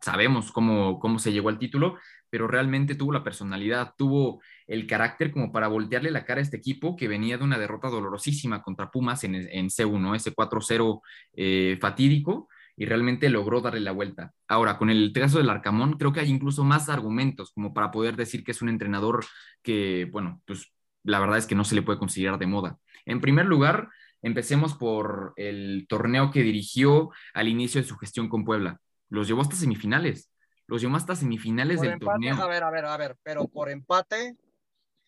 sabemos 0.00 0.52
cómo, 0.52 1.00
cómo 1.00 1.18
se 1.18 1.32
llegó 1.32 1.48
al 1.48 1.58
título, 1.58 1.98
pero 2.32 2.48
realmente 2.48 2.94
tuvo 2.94 3.12
la 3.12 3.22
personalidad, 3.22 3.92
tuvo 3.94 4.40
el 4.66 4.86
carácter 4.86 5.32
como 5.32 5.52
para 5.52 5.68
voltearle 5.68 6.10
la 6.10 6.24
cara 6.24 6.40
a 6.40 6.42
este 6.42 6.56
equipo 6.56 6.96
que 6.96 7.06
venía 7.06 7.36
de 7.36 7.44
una 7.44 7.58
derrota 7.58 7.88
dolorosísima 7.88 8.62
contra 8.62 8.90
Pumas 8.90 9.22
en, 9.24 9.34
en 9.34 9.68
C1, 9.68 10.16
ese 10.16 10.34
4-0 10.34 11.02
eh, 11.34 11.76
fatídico, 11.78 12.48
y 12.74 12.86
realmente 12.86 13.28
logró 13.28 13.60
darle 13.60 13.80
la 13.80 13.92
vuelta. 13.92 14.32
Ahora, 14.48 14.78
con 14.78 14.88
el 14.88 15.12
caso 15.12 15.36
del 15.36 15.50
Arcamón, 15.50 15.98
creo 15.98 16.14
que 16.14 16.20
hay 16.20 16.30
incluso 16.30 16.64
más 16.64 16.88
argumentos 16.88 17.52
como 17.52 17.74
para 17.74 17.90
poder 17.90 18.16
decir 18.16 18.44
que 18.44 18.52
es 18.52 18.62
un 18.62 18.70
entrenador 18.70 19.26
que, 19.62 20.08
bueno, 20.10 20.40
pues 20.46 20.72
la 21.04 21.20
verdad 21.20 21.36
es 21.36 21.46
que 21.46 21.54
no 21.54 21.64
se 21.64 21.74
le 21.74 21.82
puede 21.82 21.98
considerar 21.98 22.38
de 22.38 22.46
moda. 22.46 22.78
En 23.04 23.20
primer 23.20 23.44
lugar, 23.44 23.90
empecemos 24.22 24.72
por 24.72 25.34
el 25.36 25.84
torneo 25.86 26.30
que 26.30 26.42
dirigió 26.42 27.10
al 27.34 27.48
inicio 27.48 27.82
de 27.82 27.86
su 27.86 27.98
gestión 27.98 28.30
con 28.30 28.46
Puebla. 28.46 28.80
Los 29.10 29.28
llevó 29.28 29.42
hasta 29.42 29.56
semifinales. 29.56 30.31
Los 30.72 30.80
llevó 30.80 30.96
hasta 30.96 31.14
semifinales 31.14 31.76
Por 31.76 31.84
del 31.84 31.92
empate, 31.92 32.06
torneo. 32.12 32.42
a 32.42 32.46
ver, 32.48 32.62
a 32.62 32.70
ver, 32.70 32.84
a 32.86 32.96
ver, 32.96 33.16
pero 33.22 33.46
por 33.46 33.68
empate, 33.68 34.38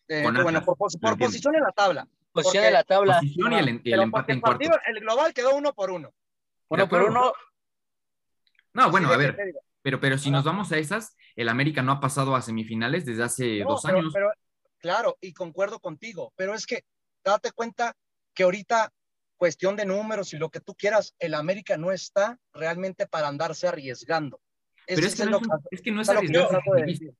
eh, 0.07 0.21
bueno, 0.21 0.41
Atlas, 0.41 0.63
por, 0.63 0.77
posición 1.17 1.55
en 1.55 1.63
la 1.63 1.71
tabla. 1.71 2.07
Posición 2.31 2.65
de 2.65 2.69
la 2.71 2.83
tabla. 2.83 3.15
Posición 3.19 3.51
y 3.53 3.55
el, 3.55 3.67
el 3.69 3.81
Pero 3.81 4.01
empate 4.03 4.33
en 4.33 4.41
partido, 4.41 4.69
cuartos. 4.73 4.87
el 4.89 4.99
global 4.99 5.33
quedó 5.33 5.55
uno 5.55 5.73
por 5.73 5.89
uno. 5.89 6.13
Uno 6.67 6.87
por 6.87 7.01
uno. 7.01 7.33
No, 8.73 8.91
bueno, 8.91 9.11
a 9.11 9.17
ver, 9.17 9.35
pero, 9.81 9.99
pero 9.99 10.19
si 10.19 10.29
nos 10.29 10.43
vamos 10.43 10.71
a 10.71 10.77
esas, 10.77 11.17
el 11.35 11.49
América 11.49 11.81
no 11.81 11.93
ha 11.93 11.99
pasado 11.99 12.35
a 12.35 12.43
semifinales 12.43 13.03
desde 13.03 13.23
hace 13.23 13.59
No, 13.61 13.69
dos 13.69 13.81
pero- 13.83 13.97
años. 13.97 14.13
pero, 14.13 14.31
claro, 14.77 15.17
y 15.19 15.33
concuerdo 15.33 15.79
contigo, 15.79 16.31
pero 16.35 16.53
es 16.53 16.67
que 16.67 16.83
date 17.23 17.51
cuenta 17.53 17.95
que 18.35 18.43
ahorita, 18.43 18.93
cuestión 19.35 19.75
de 19.75 19.85
números 19.87 20.31
y 20.31 20.37
lo 20.37 20.51
que 20.51 20.59
tú 20.59 20.75
quieras, 20.75 21.15
el 21.17 21.33
América 21.33 21.75
no 21.75 21.91
está 21.91 22.37
realmente 22.53 23.07
para 23.07 23.29
andarse 23.29 23.67
arriesgando. 23.67 24.39
Pero 24.87 24.99
Ese 24.99 25.07
es 25.07 25.15
que, 25.15 25.25
no 25.25 25.37
es, 25.37 25.43
es 25.71 25.81
que 25.81 25.91
no 25.91 26.01
es 26.01 26.09
es 26.09 26.15
arriesgarse. 26.15 27.13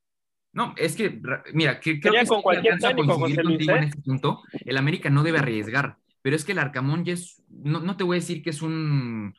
No, 0.54 0.74
es 0.78 0.96
que, 0.96 1.20
ra- 1.22 1.44
mira, 1.54 1.80
que, 1.82 2.00
creo 2.00 2.14
que 2.14 2.26
con 2.26 2.42
cualquier 2.42 2.80
técnico, 2.80 3.20
contigo 3.20 3.76
en 3.76 3.84
este 3.84 4.02
punto. 4.02 4.42
El 4.64 4.78
América 4.78 5.10
no 5.10 5.22
debe 5.24 5.40
arriesgar, 5.40 5.98
pero 6.22 6.36
es 6.36 6.46
que 6.46 6.54
el 6.54 6.60
Arcamón 6.60 7.04
ya 7.04 7.14
es, 7.14 7.44
no, 7.50 7.82
no 7.82 7.98
te 7.98 8.06
voy 8.06 8.18
a 8.18 8.20
decir 8.22 8.42
que 8.42 8.52
es 8.52 8.62
un, 8.62 9.36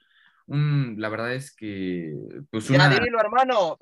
un 0.46 0.94
la 0.98 1.08
verdad 1.08 1.32
es 1.32 1.56
que, 1.56 2.14
pues 2.50 2.68
Ya 2.68 2.74
una, 2.76 2.90
dilo, 2.90 3.18
hermano, 3.18 3.78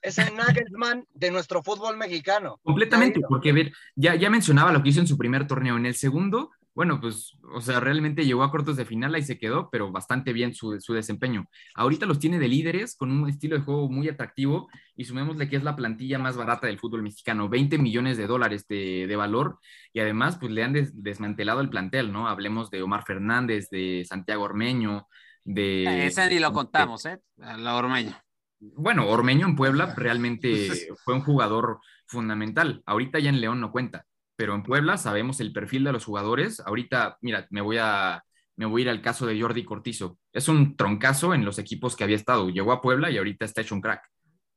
es 0.00 0.18
el 0.18 0.34
Nagelsmann 0.34 1.06
de 1.14 1.30
nuestro 1.30 1.62
fútbol 1.62 1.96
mexicano. 1.96 2.58
Completamente, 2.64 3.20
Ya 3.20 3.28
porque 3.28 3.50
a 3.50 3.54
ver, 3.54 3.72
ya, 3.94 4.16
ya 4.16 4.28
mencionaba 4.28 4.72
lo 4.72 4.82
que 4.82 4.88
hizo 4.88 4.98
en 5.00 5.06
su 5.06 5.16
primer 5.16 5.46
torneo. 5.46 5.76
En 5.76 5.86
el 5.86 5.94
segundo, 5.94 6.50
bueno, 6.74 7.00
pues, 7.00 7.36
o 7.54 7.60
sea, 7.60 7.80
realmente 7.80 8.24
llegó 8.24 8.42
a 8.42 8.50
cortos 8.50 8.76
de 8.76 8.84
final 8.86 9.16
y 9.18 9.22
se 9.22 9.38
quedó, 9.38 9.68
pero 9.70 9.92
bastante 9.92 10.32
bien 10.32 10.54
su, 10.54 10.80
su 10.80 10.94
desempeño. 10.94 11.44
Ahorita 11.74 12.06
los 12.06 12.18
tiene 12.18 12.38
de 12.38 12.48
líderes 12.48 12.96
con 12.96 13.10
un 13.10 13.28
estilo 13.28 13.56
de 13.58 13.62
juego 13.62 13.90
muy 13.90 14.08
atractivo 14.08 14.68
y 14.96 15.04
sumémosle 15.04 15.48
que 15.48 15.56
es 15.56 15.64
la 15.64 15.76
plantilla 15.76 16.18
más 16.18 16.36
barata 16.36 16.66
del 16.66 16.78
fútbol 16.78 17.02
mexicano, 17.02 17.48
20 17.48 17.76
millones 17.78 18.16
de 18.16 18.26
dólares 18.26 18.66
de, 18.68 19.06
de 19.06 19.16
valor 19.16 19.58
y 19.92 20.00
además, 20.00 20.38
pues 20.38 20.50
le 20.52 20.62
han 20.64 20.72
des- 20.72 21.02
desmantelado 21.02 21.60
el 21.60 21.68
plantel, 21.70 22.12
¿no? 22.12 22.26
Hablemos 22.28 22.70
de 22.70 22.82
Omar 22.82 23.04
Fernández, 23.04 23.68
de 23.70 24.04
Santiago 24.08 24.44
Ormeño, 24.44 25.08
de... 25.44 26.06
Ese 26.06 26.28
ni 26.30 26.38
lo 26.38 26.52
contamos, 26.52 27.04
¿eh? 27.04 27.18
La 27.36 27.74
Ormeño. 27.76 28.16
Bueno, 28.60 29.08
Ormeño 29.08 29.46
en 29.46 29.56
Puebla 29.56 29.92
realmente 29.96 30.68
fue 31.04 31.14
un 31.14 31.20
jugador 31.20 31.80
fundamental. 32.06 32.82
Ahorita 32.86 33.18
ya 33.18 33.28
en 33.30 33.40
León 33.40 33.60
no 33.60 33.72
cuenta, 33.72 34.04
pero 34.36 34.54
en 34.54 34.62
Puebla 34.62 34.96
sabemos 34.96 35.40
el 35.40 35.52
perfil 35.52 35.84
de 35.84 35.92
los 35.92 36.04
jugadores. 36.04 36.60
Ahorita, 36.60 37.18
mira, 37.20 37.46
me 37.50 37.60
voy 37.60 37.78
a, 37.78 38.22
me 38.56 38.66
voy 38.66 38.82
a 38.82 38.84
ir 38.84 38.90
al 38.90 39.02
caso 39.02 39.26
de 39.26 39.40
Jordi 39.40 39.64
Cortizo. 39.64 40.18
Es 40.32 40.48
un 40.48 40.76
troncazo 40.76 41.34
en 41.34 41.44
los 41.44 41.58
equipos 41.58 41.96
que 41.96 42.04
había 42.04 42.16
estado. 42.16 42.48
Llegó 42.50 42.72
a 42.72 42.80
Puebla 42.80 43.10
y 43.10 43.18
ahorita 43.18 43.44
está 43.44 43.60
hecho 43.60 43.74
un 43.74 43.80
crack. 43.80 44.02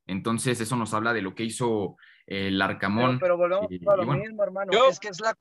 Entonces, 0.08 0.60
eso 0.62 0.76
nos 0.76 0.94
habla 0.94 1.14
de 1.14 1.22
lo 1.24 1.34
que 1.34 1.44
hizo 1.44 1.98
el 2.28 2.62
Arcamón. 2.62 3.20
Pero, 3.20 3.38
pero 3.38 3.38
volvemos 3.38 3.72
y- 3.72 3.88
a 3.88 3.96
lo 3.96 4.06
bueno. 4.06 4.22
mismo, 4.24 4.44
hermano. 4.44 4.72
Yo- 4.72 4.90
Es 4.90 5.00
que 5.00 5.08
es 5.10 5.20
la 5.20 5.36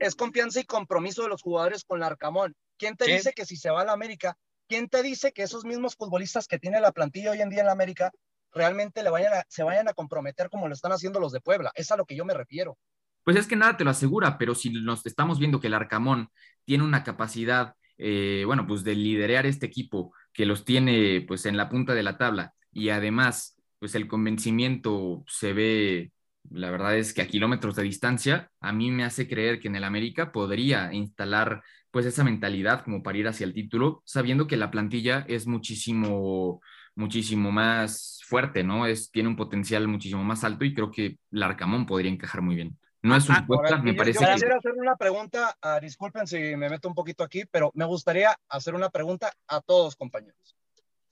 es 0.00 0.14
confianza 0.14 0.60
y 0.60 0.64
compromiso 0.64 1.22
de 1.22 1.28
los 1.28 1.42
jugadores 1.42 1.84
con 1.84 1.98
el 1.98 2.04
Arcamón. 2.04 2.54
¿Quién 2.76 2.96
te 2.96 3.06
Sí. 3.06 3.12
dice 3.12 3.32
que 3.34 3.44
si 3.44 3.56
se 3.56 3.70
va 3.70 3.82
a 3.82 3.84
la 3.84 3.92
América 3.92 4.36
¿quién 4.70 4.86
te 4.90 5.02
dice 5.02 5.32
que 5.32 5.42
esos 5.42 5.64
mismos 5.64 5.96
futbolistas 5.96 6.46
que 6.46 6.58
tiene 6.58 6.78
la 6.80 6.92
plantilla 6.92 7.30
hoy 7.30 7.40
en 7.40 7.48
día 7.48 7.60
en 7.60 7.66
la 7.66 7.72
América 7.72 8.12
realmente 8.52 9.02
le 9.02 9.08
vayan 9.08 9.32
a, 9.32 9.44
se 9.48 9.62
vayan 9.62 9.88
a 9.88 9.94
comprometer 9.94 10.50
como 10.50 10.68
lo 10.68 10.74
están 10.74 10.92
haciendo 10.92 11.20
los 11.20 11.32
de 11.32 11.40
Puebla? 11.40 11.72
Es 11.74 11.90
a 11.90 11.96
lo 11.96 12.04
que 12.04 12.14
yo 12.14 12.26
me 12.26 12.34
refiero. 12.34 12.76
Pues 13.24 13.36
es 13.36 13.46
que 13.46 13.56
nada 13.56 13.76
te 13.76 13.84
lo 13.84 13.90
asegura, 13.90 14.38
pero 14.38 14.54
si 14.54 14.70
nos 14.70 15.04
estamos 15.06 15.38
viendo 15.38 15.60
que 15.60 15.66
el 15.66 15.74
Arcamón 15.74 16.30
tiene 16.64 16.84
una 16.84 17.04
capacidad, 17.04 17.74
eh, 17.98 18.42
bueno, 18.46 18.66
pues 18.66 18.84
de 18.84 18.94
liderar 18.94 19.46
este 19.46 19.66
equipo 19.66 20.12
que 20.32 20.46
los 20.46 20.64
tiene 20.64 21.24
pues 21.26 21.46
en 21.46 21.56
la 21.56 21.68
punta 21.68 21.94
de 21.94 22.02
la 22.02 22.16
tabla 22.18 22.54
y 22.72 22.90
además 22.90 23.56
pues 23.78 23.94
el 23.94 24.08
convencimiento 24.08 25.24
se 25.28 25.52
ve, 25.52 26.12
la 26.50 26.70
verdad 26.70 26.96
es 26.96 27.12
que 27.12 27.22
a 27.22 27.28
kilómetros 27.28 27.76
de 27.76 27.82
distancia, 27.84 28.50
a 28.60 28.72
mí 28.72 28.90
me 28.90 29.04
hace 29.04 29.28
creer 29.28 29.60
que 29.60 29.68
en 29.68 29.76
el 29.76 29.84
América 29.84 30.32
podría 30.32 30.92
instalar 30.92 31.62
pues 31.90 32.06
esa 32.06 32.24
mentalidad 32.24 32.82
como 32.84 33.02
para 33.02 33.18
ir 33.18 33.28
hacia 33.28 33.44
el 33.44 33.54
título, 33.54 34.02
sabiendo 34.04 34.46
que 34.46 34.56
la 34.56 34.70
plantilla 34.70 35.24
es 35.28 35.46
muchísimo, 35.46 36.60
muchísimo 36.94 37.50
más 37.52 38.20
fuerte, 38.26 38.62
¿no? 38.64 38.86
Es, 38.86 39.10
tiene 39.10 39.28
un 39.28 39.36
potencial 39.36 39.88
muchísimo 39.88 40.24
más 40.24 40.44
alto 40.44 40.64
y 40.64 40.74
creo 40.74 40.90
que 40.90 41.18
el 41.30 41.42
Arcamón 41.42 41.86
podría 41.86 42.10
encajar 42.10 42.42
muy 42.42 42.56
bien. 42.56 42.78
No 43.02 43.16
es 43.16 43.28
un 43.28 43.36
ah, 43.36 43.46
me 43.82 43.94
parece. 43.94 44.20
Yo 44.20 44.32
quisiera 44.32 44.56
hacer 44.56 44.72
una 44.72 44.96
pregunta, 44.96 45.56
ah, 45.62 45.78
disculpen 45.80 46.26
si 46.26 46.56
me 46.56 46.68
meto 46.68 46.88
un 46.88 46.94
poquito 46.94 47.22
aquí, 47.22 47.44
pero 47.44 47.70
me 47.74 47.84
gustaría 47.84 48.36
hacer 48.48 48.74
una 48.74 48.90
pregunta 48.90 49.32
a 49.46 49.60
todos, 49.60 49.94
compañeros. 49.94 50.56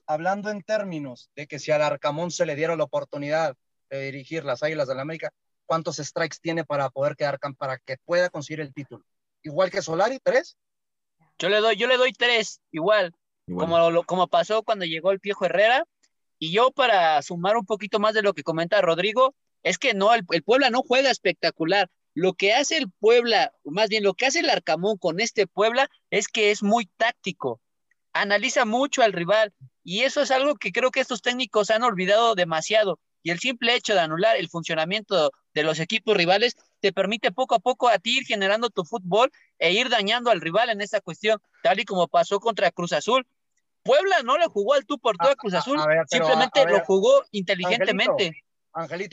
Hablando 0.05 0.49
en 0.49 0.63
términos 0.63 1.29
de 1.35 1.47
que 1.47 1.59
si 1.59 1.71
al 1.71 1.81
Arcamón 1.81 2.31
se 2.31 2.45
le 2.45 2.55
diera 2.55 2.75
la 2.75 2.83
oportunidad 2.83 3.55
de 3.89 4.03
dirigir 4.03 4.43
las 4.43 4.63
Águilas 4.63 4.87
del 4.87 4.97
la 4.97 5.03
América, 5.03 5.31
¿cuántos 5.65 5.97
strikes 5.97 6.37
tiene 6.41 6.65
para 6.65 6.89
poder 6.89 7.15
quedar 7.15 7.39
para 7.57 7.77
que 7.77 7.97
pueda 8.03 8.29
conseguir 8.29 8.61
el 8.61 8.73
título? 8.73 9.03
Igual 9.43 9.71
que 9.71 9.81
Solari, 9.81 10.19
tres. 10.21 10.57
Yo 11.39 11.49
le 11.49 11.59
doy, 11.59 11.77
yo 11.77 11.87
le 11.87 11.97
doy 11.97 12.11
tres, 12.11 12.61
igual, 12.71 13.13
Como, 13.45 14.03
como 14.03 14.27
pasó 14.27 14.63
cuando 14.63 14.85
llegó 14.85 15.11
el 15.11 15.19
viejo 15.19 15.45
Herrera. 15.45 15.85
Y 16.39 16.51
yo 16.51 16.71
para 16.71 17.21
sumar 17.21 17.57
un 17.57 17.65
poquito 17.65 17.99
más 17.99 18.13
de 18.13 18.21
lo 18.21 18.33
que 18.33 18.43
comenta 18.43 18.81
Rodrigo, 18.81 19.33
es 19.67 19.77
que 19.77 19.93
no, 19.93 20.13
el, 20.13 20.25
Puebla 20.43 20.69
no 20.69 20.81
juega 20.81 21.11
espectacular. 21.11 21.89
Lo 22.13 22.33
que 22.33 22.53
hace 22.53 22.77
el 22.77 22.89
Puebla, 22.89 23.51
más 23.65 23.89
bien 23.89 24.03
lo 24.03 24.13
que 24.13 24.25
hace 24.25 24.39
el 24.39 24.49
Arcamón 24.49 24.97
con 24.97 25.19
este 25.19 25.45
Puebla 25.45 25.89
es 26.09 26.27
que 26.27 26.51
es 26.51 26.63
muy 26.63 26.85
táctico. 26.85 27.59
Analiza 28.13 28.65
mucho 28.65 29.03
al 29.03 29.13
rival 29.13 29.53
y 29.83 30.01
eso 30.01 30.21
es 30.21 30.31
algo 30.31 30.55
que 30.55 30.71
creo 30.71 30.89
que 30.89 31.01
estos 31.01 31.21
técnicos 31.21 31.69
han 31.69 31.83
olvidado 31.83 32.33
demasiado. 32.33 32.99
Y 33.23 33.31
el 33.31 33.39
simple 33.39 33.75
hecho 33.75 33.93
de 33.93 33.99
anular 33.99 34.37
el 34.37 34.47
funcionamiento 34.47 35.31
de 35.53 35.63
los 35.63 35.79
equipos 35.79 36.15
rivales 36.15 36.55
te 36.79 36.93
permite 36.93 37.31
poco 37.31 37.55
a 37.55 37.59
poco 37.59 37.89
a 37.89 37.99
ti 37.99 38.19
ir 38.19 38.25
generando 38.25 38.69
tu 38.69 38.85
fútbol 38.85 39.31
e 39.59 39.73
ir 39.73 39.89
dañando 39.89 40.31
al 40.31 40.39
rival 40.39 40.69
en 40.69 40.79
esa 40.79 41.01
cuestión, 41.01 41.41
tal 41.61 41.79
y 41.79 41.85
como 41.85 42.07
pasó 42.07 42.39
contra 42.39 42.71
Cruz 42.71 42.93
Azul. 42.93 43.27
Puebla 43.83 44.23
no 44.23 44.37
le 44.37 44.47
jugó 44.47 44.75
al 44.75 44.85
tú 44.85 44.97
por 44.97 45.17
tú 45.17 45.27
a 45.27 45.35
Cruz 45.35 45.53
Azul, 45.53 45.79
simplemente 46.07 46.65
lo 46.65 46.79
jugó 46.85 47.23
inteligentemente. 47.31 48.27
Angelito, 48.27 48.46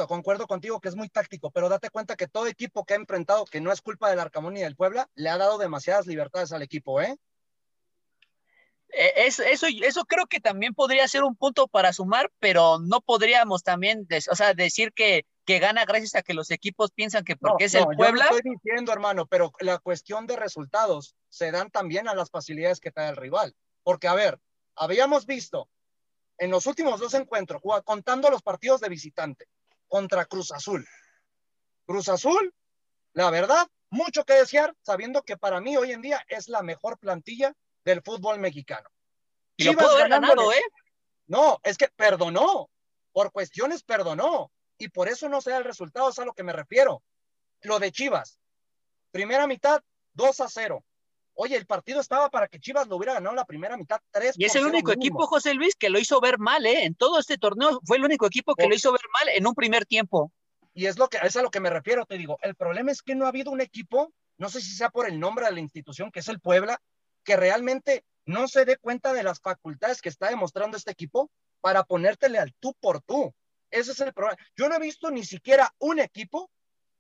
concuerdo 0.07 0.47
contigo 0.47 0.81
que 0.81 0.89
es 0.89 0.97
muy 0.97 1.09
táctico, 1.09 1.51
pero 1.51 1.69
date 1.69 1.91
cuenta 1.91 2.17
que 2.17 2.29
todo 2.29 2.47
equipo 2.47 2.85
que 2.85 2.95
ha 2.95 2.97
enfrentado, 2.97 3.45
que 3.45 3.61
no 3.61 3.73
es 3.73 3.81
culpa 3.81 4.11
del 4.11 4.21
Arcamón 4.21 4.55
ni 4.55 4.61
del 4.61 4.77
Puebla, 4.77 5.09
le 5.15 5.31
ha 5.31 5.39
dado 5.39 5.59
demasiadas 5.59 6.07
libertades 6.07 6.53
al 6.53 6.63
equipo, 6.63 7.01
¿eh? 7.01 7.17
eh 8.91 9.13
eso, 9.17 9.43
eso 9.43 10.05
creo 10.05 10.27
que 10.27 10.41
también 10.41 10.75
podría 10.75 11.09
ser 11.09 11.25
un 11.25 11.37
punto 11.37 11.67
para 11.69 11.93
sumar, 11.93 12.31
pero 12.41 12.79
no 12.79 13.01
podríamos 13.01 13.63
también 13.63 14.07
o 14.31 14.37
sea, 14.37 14.55
decir 14.55 14.93
que, 14.93 15.25
que 15.45 15.59
gana 15.59 15.85
gracias 15.85 16.15
a 16.15 16.23
que 16.23 16.35
los 16.35 16.51
equipos 16.51 16.91
piensan 16.93 17.25
que 17.25 17.37
porque 17.37 17.65
es 17.65 17.75
el 17.75 17.87
Puebla. 17.97 18.27
Yo 18.31 18.37
estoy 18.37 18.53
diciendo, 18.53 18.93
hermano, 18.93 19.27
pero 19.27 19.53
la 19.61 19.79
cuestión 19.79 20.27
de 20.27 20.37
resultados 20.37 21.15
se 21.29 21.51
dan 21.51 21.71
también 21.71 22.09
a 22.09 22.15
las 22.15 22.31
facilidades 22.31 22.81
que 22.81 22.91
trae 22.91 23.11
el 23.11 23.17
rival. 23.17 23.55
Porque, 23.83 24.09
a 24.09 24.15
ver, 24.15 24.41
habíamos 24.77 25.27
visto 25.27 25.69
en 26.39 26.51
los 26.51 26.67
últimos 26.67 27.01
dos 27.01 27.15
encuentros, 27.15 27.63
contando 27.85 28.31
los 28.31 28.43
partidos 28.43 28.81
de 28.81 28.89
visitante 28.89 29.47
contra 29.89 30.25
Cruz 30.25 30.53
Azul. 30.53 30.87
Cruz 31.87 32.09
Azul, 32.09 32.55
la 33.13 33.31
verdad, 33.31 33.67
mucho 33.91 34.25
que 34.25 34.35
desear, 34.35 34.75
sabiendo 34.83 35.23
que 35.23 35.37
para 35.37 35.61
mí 35.61 35.77
hoy 35.77 35.93
en 35.93 36.03
día 36.03 36.25
es 36.29 36.49
la 36.49 36.63
mejor 36.63 36.99
plantilla 36.99 37.55
del 37.85 38.03
fútbol 38.03 38.39
mexicano. 38.39 38.89
Y 39.57 39.65
lo 39.65 39.75
pudo 39.75 39.91
haber 39.91 40.09
ganado, 40.09 40.53
¿eh? 40.53 40.63
No, 41.27 41.61
es 41.63 41.79
que 41.79 41.89
perdonó, 41.89 42.69
por 43.13 43.31
cuestiones 43.31 43.83
perdonó, 43.83 44.51
y 44.79 44.89
por 44.89 45.09
eso 45.09 45.29
no 45.29 45.41
se 45.41 45.51
da 45.51 45.59
el 45.59 45.65
resultado, 45.65 46.11
es 46.11 46.19
a 46.19 46.25
lo 46.25 46.33
que 46.33 46.43
me 46.43 46.53
refiero. 46.53 47.03
Lo 47.63 47.79
de 47.79 47.93
Chivas, 47.93 48.41
primera 49.11 49.47
mitad, 49.47 49.83
2 50.15 50.41
a 50.41 50.49
0. 50.49 50.85
Oye, 51.35 51.57
el 51.57 51.67
partido 51.67 52.01
estaba 52.01 52.31
para 52.31 52.49
que 52.49 52.61
Chivas 52.61 52.87
lo 52.87 52.97
hubiera 52.97 53.15
ganado 53.15 53.35
la 53.35 53.45
primera 53.45 53.77
mitad 53.77 54.01
3 54.11 54.37
Y 54.39 54.45
es 54.45 54.55
el 54.55 54.67
único 54.67 54.93
equipo, 54.93 55.27
José 55.27 55.55
Luis, 55.55 55.75
que 55.75 55.91
lo 55.91 55.99
hizo 55.99 56.21
ver 56.21 56.39
mal, 56.39 56.65
¿eh? 56.65 56.85
En 56.85 56.95
todo 56.95 57.19
este 57.19 57.39
torneo 57.39 57.81
fue 57.85 57.97
el 57.97 58.05
único 58.05 58.27
equipo 58.27 58.55
que 58.55 58.69
lo 58.69 58.75
hizo 58.75 58.93
ver 58.93 59.03
mal 59.21 59.35
en 59.35 59.47
un 59.47 59.55
primer 59.55 59.85
tiempo. 59.85 60.33
Y 60.75 60.87
es, 60.87 60.99
lo 60.99 61.09
que, 61.09 61.19
es 61.23 61.37
a 61.37 61.43
lo 61.43 61.51
que 61.51 61.61
me 61.61 61.71
refiero, 61.71 62.07
te 62.07 62.19
digo. 62.19 62.39
El 62.43 62.55
problema 62.55 62.93
es 62.93 63.03
que 63.03 63.15
no 63.15 63.27
ha 63.27 63.29
habido 63.29 63.51
un 63.51 63.61
equipo, 63.61 64.13
no 64.39 64.49
sé 64.49 64.61
si 64.61 64.75
sea 64.75 64.91
por 64.91 65.09
el 65.09 65.19
nombre 65.19 65.47
de 65.47 65.53
la 65.53 65.61
institución, 65.61 66.11
que 66.11 66.21
es 66.21 66.29
el 66.29 66.41
Puebla, 66.41 66.81
que 67.25 67.37
realmente 67.37 68.05
no 68.27 68.49
se 68.49 68.65
dé 68.65 68.77
cuenta 68.77 69.13
de 69.13 69.23
las 69.23 69.41
facultades 69.41 70.01
que 70.01 70.09
está 70.09 70.29
demostrando 70.29 70.77
este 70.77 70.91
equipo 70.91 71.31
para 71.61 71.85
ponértele 71.85 72.39
al 72.39 72.55
tú 72.61 72.75
por 72.81 73.01
tú. 73.03 73.33
Ese 73.71 73.93
es 73.93 74.01
el 74.01 74.13
problema. 74.13 74.39
Yo 74.57 74.69
no 74.69 74.77
he 74.77 74.81
visto 74.81 75.11
ni 75.11 75.25
siquiera 75.25 75.73
un 75.79 75.99
equipo 75.99 76.51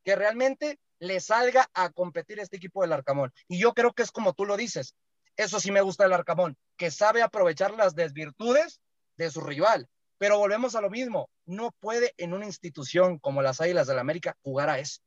que 0.05 0.17
realmente 0.17 0.79
le 0.99 1.21
salga 1.21 1.69
a 1.75 1.91
competir 1.91 2.39
este 2.41 2.57
equipo 2.57 2.83
del 2.83 2.93
Arcamón. 2.93 3.33
Y 3.49 3.59
yo 3.59 3.75
creo 3.75 3.93
que 3.93 4.03
es 4.03 4.11
como 4.11 4.33
tú 4.33 4.45
lo 4.45 4.57
dices. 4.57 4.95
Eso 5.37 5.61
sí 5.61 5.73
me 5.73 5.81
gusta 5.81 6.05
del 6.05 6.13
Arcamón, 6.13 6.57
que 6.77 6.91
sabe 6.91 7.23
aprovechar 7.23 7.75
las 7.75 7.95
desvirtudes 7.95 8.81
de 9.17 9.31
su 9.31 9.41
rival. 9.41 9.89
Pero 10.19 10.39
volvemos 10.39 10.77
a 10.77 10.81
lo 10.81 10.91
mismo, 10.91 11.29
no 11.45 11.73
puede 11.81 12.15
en 12.19 12.35
una 12.35 12.47
institución 12.47 13.19
como 13.19 13.43
las 13.43 13.61
Águilas 13.61 13.87
del 13.87 13.97
la 13.97 14.03
América 14.03 14.37
jugar 14.43 14.71
a 14.71 14.79
eso. 14.79 15.01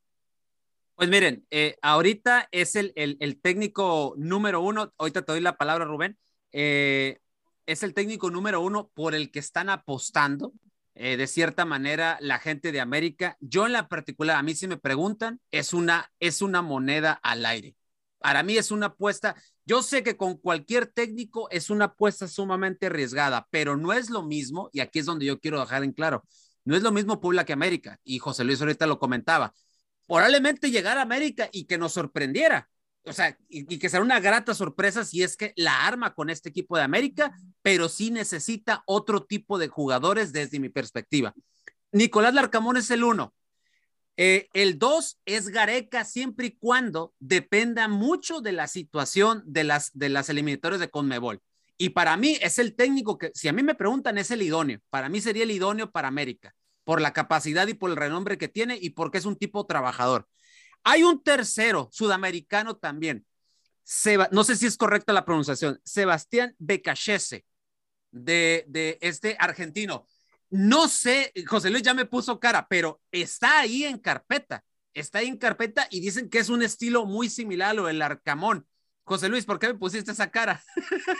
Pues 0.95 1.09
miren, 1.09 1.45
eh, 1.51 1.77
ahorita 1.81 2.49
es 2.51 2.75
el, 2.75 2.91
el, 2.95 3.39
técnico 3.39 4.15
número 4.17 4.61
uno, 4.61 4.93
ahorita 4.97 5.21
te 5.21 5.31
doy 5.31 5.41
la 5.41 5.55
palabra 5.55 5.85
Rubén, 5.85 6.17
eh, 6.51 7.19
es 7.67 7.83
el 7.83 7.93
técnico 7.93 8.31
número 8.31 8.61
uno 8.61 8.89
por 8.93 9.13
el 9.13 9.29
que 9.29 9.39
están 9.39 9.69
apostando 9.69 10.53
eh, 10.99 11.17
de 11.17 11.27
cierta 11.27 11.65
manera 11.65 12.17
la 12.21 12.39
gente 12.39 12.71
de 12.71 12.81
América. 12.81 13.37
Yo 13.39 13.65
en 13.65 13.73
la 13.73 13.87
particular, 13.87 14.37
a 14.37 14.43
mí 14.43 14.55
si 14.55 14.67
me 14.67 14.77
preguntan, 14.77 15.39
es 15.51 15.73
una, 15.73 16.11
es 16.19 16.41
una 16.41 16.61
moneda 16.61 17.13
al 17.13 17.45
aire. 17.45 17.75
Para 18.19 18.43
mí 18.43 18.57
es 18.57 18.71
una 18.71 18.87
apuesta. 18.87 19.35
Yo 19.65 19.83
sé 19.83 20.03
que 20.03 20.17
con 20.17 20.37
cualquier 20.37 20.87
técnico 20.87 21.49
es 21.51 21.69
una 21.69 21.85
apuesta 21.85 22.27
sumamente 22.27 22.87
arriesgada, 22.87 23.47
pero 23.51 23.77
no 23.77 23.93
es 23.93 24.09
lo 24.09 24.23
mismo, 24.23 24.69
y 24.73 24.79
aquí 24.79 24.99
es 24.99 25.05
donde 25.05 25.25
yo 25.25 25.39
quiero 25.39 25.59
dejar 25.59 25.83
en 25.83 25.91
claro, 25.91 26.23
no 26.65 26.75
es 26.75 26.83
lo 26.83 26.91
mismo 26.91 27.21
Puebla 27.21 27.45
que 27.45 27.53
América. 27.53 27.99
Y 28.03 28.19
José 28.19 28.43
Luis 28.43 28.59
ahorita 28.59 28.87
lo 28.87 28.99
comentaba. 28.99 29.53
Probablemente 30.07 30.71
llegar 30.71 30.97
a 30.97 31.03
América 31.03 31.49
y 31.51 31.65
que 31.65 31.77
nos 31.77 31.93
sorprendiera, 31.93 32.69
o 33.07 33.13
sea, 33.13 33.37
y, 33.49 33.77
que 33.79 33.89
será 33.89 34.03
una 34.03 34.19
grata 34.19 34.53
sorpresa 34.53 35.03
si 35.05 35.23
es 35.23 35.37
que 35.37 35.53
la 35.55 35.85
arma 35.85 36.13
con 36.13 36.29
este 36.29 36.49
equipo 36.49 36.77
de 36.77 36.83
América, 36.83 37.35
pero 37.61 37.89
sí 37.89 38.11
necesita 38.11 38.83
otro 38.85 39.23
tipo 39.23 39.57
de 39.57 39.67
jugadores 39.67 40.33
desde 40.33 40.59
mi 40.59 40.69
perspectiva. 40.69 41.33
Nicolás 41.91 42.33
Larcamón 42.33 42.77
es 42.77 42.91
el 42.91 43.03
uno. 43.03 43.33
Eh, 44.19 44.49
el 44.53 44.79
dos 44.79 45.19
es 45.25 45.49
Gareca 45.49 46.03
siempre 46.03 46.47
y 46.47 46.51
cuando 46.51 47.13
dependa 47.19 47.87
mucho 47.87 48.41
de 48.41 48.51
la 48.51 48.67
situación 48.67 49.43
de 49.45 49.63
las, 49.63 49.91
de 49.93 50.09
las 50.09 50.29
eliminatorias 50.29 50.79
de 50.79 50.89
Conmebol. 50.89 51.41
Y 51.77 51.89
para 51.89 52.17
mí 52.17 52.37
es 52.41 52.57
el 52.57 52.75
técnico 52.75 53.19
que, 53.19 53.31
si 53.35 53.47
a 53.47 53.53
mí 53.53 53.61
me 53.61 53.75
preguntan, 53.75 54.17
es 54.17 54.31
el 54.31 54.41
idóneo. 54.41 54.79
Para 54.89 55.09
mí 55.09 55.21
sería 55.21 55.43
el 55.43 55.51
idóneo 55.51 55.91
para 55.91 56.07
América, 56.07 56.55
por 56.83 56.99
la 56.99 57.13
capacidad 57.13 57.67
y 57.67 57.75
por 57.75 57.91
el 57.91 57.95
renombre 57.95 58.39
que 58.39 58.47
tiene 58.47 58.77
y 58.81 58.91
porque 58.91 59.19
es 59.19 59.25
un 59.25 59.35
tipo 59.35 59.65
trabajador. 59.67 60.27
Hay 60.89 61.03
un 61.03 61.21
tercero 61.21 61.89
sudamericano 61.91 62.77
también. 62.77 63.25
no 64.31 64.43
sé 64.45 64.55
si 64.55 64.67
es 64.67 64.77
correcta 64.77 65.11
la 65.11 65.25
pronunciación. 65.25 65.81
Sebastián 65.83 66.55
Becachese, 66.59 67.43
de, 68.09 68.63
de 68.69 68.97
este 69.01 69.35
argentino. 69.37 70.07
No 70.49 70.87
sé, 70.87 71.33
José 71.45 71.71
Luis 71.71 71.83
ya 71.83 71.93
me 71.93 72.05
puso 72.05 72.39
cara, 72.39 72.67
pero 72.69 73.01
está 73.11 73.59
ahí 73.59 73.83
en 73.83 73.97
carpeta. 73.97 74.63
Está 74.93 75.19
ahí 75.19 75.27
en 75.27 75.37
carpeta 75.37 75.89
y 75.91 75.99
dicen 75.99 76.29
que 76.29 76.39
es 76.39 76.47
un 76.47 76.61
estilo 76.61 77.05
muy 77.05 77.29
similar 77.29 77.71
a 77.71 77.73
lo 77.73 77.87
del 77.87 78.01
Arcamón. 78.01 78.65
José 79.03 79.27
Luis, 79.27 79.43
¿por 79.43 79.59
qué 79.59 79.67
me 79.67 79.75
pusiste 79.75 80.13
esa 80.13 80.31
cara? 80.31 80.63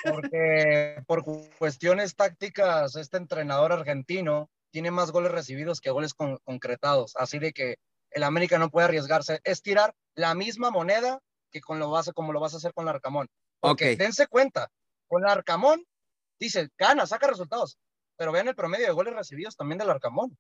Porque 0.05 1.03
por 1.07 1.26
cuestiones 1.57 2.15
tácticas, 2.15 2.95
este 2.95 3.18
entrenador 3.18 3.74
argentino 3.74 4.49
tiene 4.72 4.91
más 4.91 5.11
goles 5.11 5.34
recibidos 5.34 5.82
que 5.82 5.89
goles 5.89 6.13
concretados. 6.13 7.18
Así 7.18 7.38
de 7.38 7.51
que 7.51 7.80
el 8.18 8.24
América 8.24 8.59
no 8.59 8.70
puede 8.70 8.86
arriesgarse. 8.86 9.39
Es 9.43 9.61
tirar 9.61 9.95
la 10.15 10.36
misma 10.36 10.72
moneda 10.72 11.20
que 11.51 11.61
con 11.61 11.80
lo 11.80 11.89
vas 11.89 12.11
como 12.13 12.34
lo 12.34 12.39
vas 12.39 12.53
a 12.53 12.57
hacer 12.57 12.74
con 12.74 12.84
el 12.86 12.95
Arcamón. 12.95 13.28
Porque 13.59 13.95
dense 13.95 14.28
cuenta, 14.28 14.70
con 15.07 15.24
el 15.24 15.30
Arcamón, 15.30 15.86
dice, 16.39 16.70
gana, 16.78 17.05
saca 17.05 17.28
resultados, 17.28 17.78
pero 18.18 18.32
vean 18.32 18.47
el 18.47 18.55
promedio 18.55 18.86
de 18.88 18.91
goles 18.91 19.13
recibidos 19.13 19.55
también 19.55 19.78
del 19.78 19.89
Arcamón. 19.89 20.38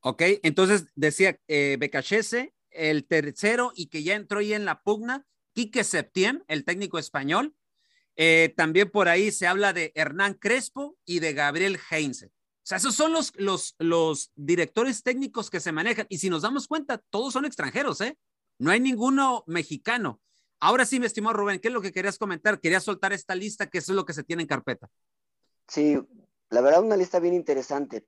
Ok, 0.00 0.22
entonces 0.42 0.86
decía 0.94 1.38
eh, 1.48 1.76
Becachese, 1.78 2.52
el 2.70 3.06
tercero 3.06 3.72
y 3.74 3.86
que 3.86 4.02
ya 4.02 4.14
entró 4.14 4.40
ahí 4.40 4.52
en 4.52 4.64
la 4.64 4.82
pugna, 4.82 5.24
Quique 5.54 5.84
Septién, 5.84 6.44
el 6.48 6.64
técnico 6.64 6.98
español, 6.98 7.54
Eh, 8.14 8.52
también 8.56 8.90
por 8.90 9.08
ahí 9.08 9.32
se 9.32 9.46
habla 9.46 9.72
de 9.72 9.90
Hernán 9.94 10.34
Crespo 10.34 10.98
y 11.06 11.20
de 11.20 11.32
Gabriel 11.32 11.78
Heinze. 11.90 12.30
O 12.62 12.64
sea, 12.64 12.78
esos 12.78 12.94
son 12.94 13.12
los, 13.12 13.32
los, 13.36 13.74
los 13.78 14.30
directores 14.36 15.02
técnicos 15.02 15.50
que 15.50 15.58
se 15.58 15.72
manejan. 15.72 16.06
Y 16.08 16.18
si 16.18 16.30
nos 16.30 16.42
damos 16.42 16.68
cuenta, 16.68 16.98
todos 17.10 17.32
son 17.32 17.44
extranjeros, 17.44 18.00
¿eh? 18.00 18.16
No 18.58 18.70
hay 18.70 18.78
ninguno 18.78 19.42
mexicano. 19.48 20.20
Ahora 20.60 20.84
sí, 20.84 21.00
mi 21.00 21.06
estimado 21.06 21.34
Rubén, 21.34 21.58
¿qué 21.58 21.68
es 21.68 21.74
lo 21.74 21.80
que 21.80 21.90
querías 21.90 22.18
comentar? 22.18 22.60
Querías 22.60 22.84
soltar 22.84 23.12
esta 23.12 23.34
lista, 23.34 23.68
que 23.68 23.78
eso 23.78 23.90
es 23.90 23.96
lo 23.96 24.04
que 24.04 24.12
se 24.12 24.22
tiene 24.22 24.42
en 24.42 24.48
carpeta. 24.48 24.88
Sí, 25.66 25.98
la 26.50 26.60
verdad, 26.60 26.84
una 26.84 26.96
lista 26.96 27.18
bien 27.18 27.34
interesante. 27.34 28.06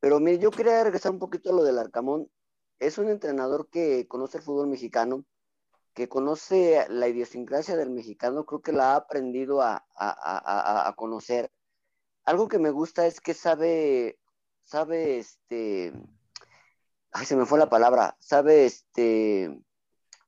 Pero 0.00 0.18
mire, 0.18 0.38
yo 0.38 0.50
quería 0.50 0.82
regresar 0.82 1.12
un 1.12 1.20
poquito 1.20 1.50
a 1.50 1.52
lo 1.52 1.62
del 1.62 1.78
Arcamón. 1.78 2.28
Es 2.80 2.98
un 2.98 3.08
entrenador 3.08 3.68
que 3.70 4.08
conoce 4.08 4.38
el 4.38 4.44
fútbol 4.44 4.66
mexicano, 4.66 5.24
que 5.94 6.08
conoce 6.08 6.86
la 6.88 7.08
idiosincrasia 7.08 7.76
del 7.76 7.90
mexicano, 7.90 8.46
creo 8.46 8.60
que 8.60 8.72
la 8.72 8.92
ha 8.92 8.96
aprendido 8.96 9.62
a, 9.62 9.84
a, 9.96 10.88
a, 10.88 10.92
conocer. 10.94 11.50
Algo 12.28 12.46
que 12.46 12.58
me 12.58 12.68
gusta 12.68 13.06
es 13.06 13.22
que 13.22 13.32
sabe, 13.32 14.18
sabe, 14.62 15.16
este, 15.16 15.94
ay, 17.10 17.24
se 17.24 17.34
me 17.34 17.46
fue 17.46 17.58
la 17.58 17.70
palabra, 17.70 18.18
sabe, 18.20 18.66
este, 18.66 19.58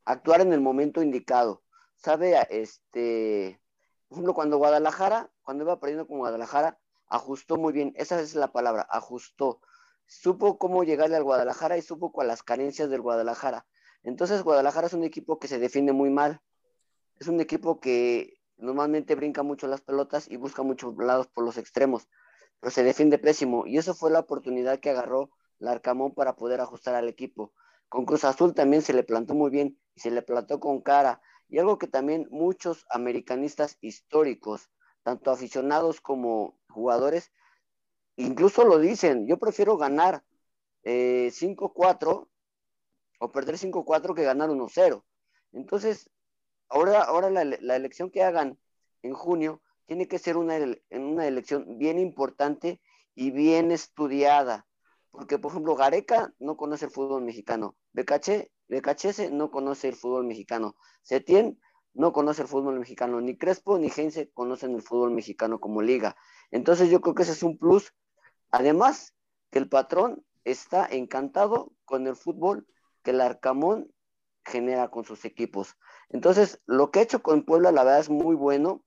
actuar 0.07 0.40
en 0.40 0.55
el 0.55 0.62
momento 0.62 1.03
indicado. 1.03 1.62
Sabe, 1.96 2.38
este, 2.48 3.61
por 4.09 4.16
ejemplo, 4.16 4.32
cuando 4.32 4.57
Guadalajara, 4.57 5.30
cuando 5.42 5.64
iba 5.64 5.78
perdiendo 5.78 6.07
con 6.07 6.16
Guadalajara, 6.16 6.78
ajustó 7.07 7.59
muy 7.59 7.74
bien, 7.74 7.92
esa 7.96 8.18
es 8.18 8.34
la 8.34 8.51
palabra, 8.51 8.86
ajustó. 8.88 9.61
Supo 10.07 10.57
cómo 10.57 10.84
llegarle 10.84 11.16
al 11.16 11.24
Guadalajara 11.24 11.76
y 11.76 11.82
supo 11.82 12.12
con 12.12 12.26
las 12.26 12.42
carencias 12.42 12.88
del 12.88 13.03
Guadalajara. 13.03 13.66
Entonces, 14.05 14.42
Guadalajara 14.42 14.86
es 14.86 14.94
un 14.94 15.05
equipo 15.05 15.38
que 15.38 15.48
se 15.48 15.59
defiende 15.59 15.92
muy 15.92 16.09
mal. 16.09 16.40
Es 17.18 17.28
un 17.28 17.42
equipo 17.42 17.78
que 17.78 18.39
normalmente 18.61 19.15
brinca 19.15 19.43
mucho 19.43 19.67
las 19.67 19.81
pelotas 19.81 20.31
y 20.31 20.37
busca 20.37 20.63
muchos 20.63 20.97
lados 20.97 21.27
por 21.29 21.45
los 21.45 21.59
extremos, 21.59 22.09
pero 22.61 22.71
se 22.71 22.83
defiende 22.83 23.19
pésimo. 23.19 23.67
Y 23.67 23.79
eso 23.79 23.95
fue 23.95 24.11
la 24.11 24.21
oportunidad 24.21 24.81
que 24.81 24.91
agarró 24.91 25.31
Larcamón 25.59 26.15
para 26.15 26.37
poder 26.37 26.61
ajustar 26.61 26.95
al 26.95 27.09
equipo. 27.09 27.53
Con 27.89 28.05
Cruz 28.05 28.25
Azul 28.25 28.55
también 28.55 28.83
se 28.83 28.93
le 28.93 29.03
plantó 29.03 29.35
muy 29.35 29.51
bien 29.51 29.79
y 29.95 30.01
se 30.01 30.11
le 30.11 30.23
plantó 30.23 30.61
con 30.61 30.81
cara. 30.81 31.21
Y 31.49 31.59
algo 31.59 31.79
que 31.79 31.89
también 31.89 32.29
muchos 32.31 32.87
americanistas 32.91 33.77
históricos, 33.81 34.71
tanto 35.03 35.31
aficionados 35.31 36.01
como 36.01 36.59
jugadores, 36.69 37.33
incluso 38.17 38.65
lo 38.65 38.79
dicen, 38.79 39.27
yo 39.27 39.39
prefiero 39.39 39.77
ganar 39.77 40.23
5-4 40.85 42.23
eh, 42.23 42.29
o 43.19 43.33
perder 43.33 43.57
5-4 43.57 44.15
que 44.15 44.23
ganar 44.23 44.51
1-0. 44.51 45.05
Entonces, 45.53 46.11
ahora, 46.71 47.03
ahora 47.03 47.31
la, 47.31 47.77
elección 47.77 48.11
que 48.11 48.23
hagan 48.23 48.59
en 49.03 49.14
junio 49.14 49.62
tiene 49.87 50.09
que 50.09 50.18
ser 50.18 50.37
una, 50.37 50.57
una 50.91 51.27
elección 51.27 51.79
bien 51.79 51.99
importante 51.99 52.81
y 53.14 53.31
bien 53.31 53.71
estudiada 53.71 54.66
porque, 55.11 55.39
por 55.39 55.51
ejemplo, 55.51 55.75
Gareca 55.75 56.33
no 56.39 56.57
conoce 56.57 56.87
el 56.87 56.91
fútbol 56.91 57.23
mexicano. 57.23 57.77
Becache, 57.93 58.53
Becachese 58.68 59.31
no 59.31 59.51
conoce 59.51 59.89
el 59.89 59.97
fútbol 59.97 60.25
mexicano. 60.25 60.77
Setién 61.03 61.61
no 61.95 62.12
conoce 62.12 62.43
el 62.43 62.49
fútbol 62.49 62.79
mexicano. 62.79 63.21
Ni 63.21 63.37
Crespo 63.37 63.79
ni 63.79 63.89
Heinze 63.89 64.31
conocen 64.33 64.75
el 64.75 64.83
fútbol 64.83 65.11
mexicano 65.11 65.59
como 65.59 65.83
liga. 65.83 66.16
Entonces 66.53 66.91
yo 66.91 67.01
creo 67.01 67.14
que 67.14 67.23
ese 67.23 67.33
es 67.33 67.43
un 67.43 67.59
plus. 67.59 67.93
Además, 68.53 69.14
que 69.51 69.59
el 69.59 69.68
patrón 69.68 70.25
está 70.45 70.87
encantado 70.87 71.73
con 71.85 72.07
el 72.07 72.14
fútbol 72.14 72.66
que 73.03 73.11
el 73.11 73.21
Arcamón 73.21 73.93
genera 74.45 74.88
con 74.88 75.05
sus 75.05 75.24
equipos. 75.24 75.76
Entonces, 76.09 76.61
lo 76.66 76.91
que 76.91 77.01
ha 77.01 77.03
hecho 77.03 77.22
con 77.22 77.45
Puebla, 77.45 77.72
la 77.72 77.84
verdad 77.84 78.01
es 78.01 78.11
muy 78.11 78.34
bueno. 78.34 78.84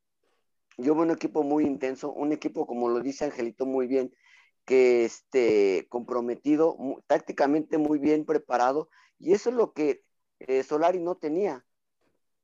Yo 0.77 0.95
veo 0.95 1.03
un 1.03 1.11
equipo 1.11 1.43
muy 1.43 1.65
intenso, 1.65 2.11
un 2.11 2.31
equipo, 2.31 2.65
como 2.65 2.89
lo 2.89 2.99
dice 2.99 3.25
Angelito 3.25 3.65
muy 3.65 3.87
bien, 3.87 4.13
que 4.65 5.05
esté 5.05 5.87
comprometido, 5.89 6.77
tácticamente 7.07 7.77
muy 7.77 7.99
bien 7.99 8.25
preparado, 8.25 8.89
y 9.19 9.33
eso 9.33 9.49
es 9.49 9.55
lo 9.55 9.73
que 9.73 10.03
eh, 10.39 10.63
Solari 10.63 10.99
no 10.99 11.15
tenía. 11.15 11.65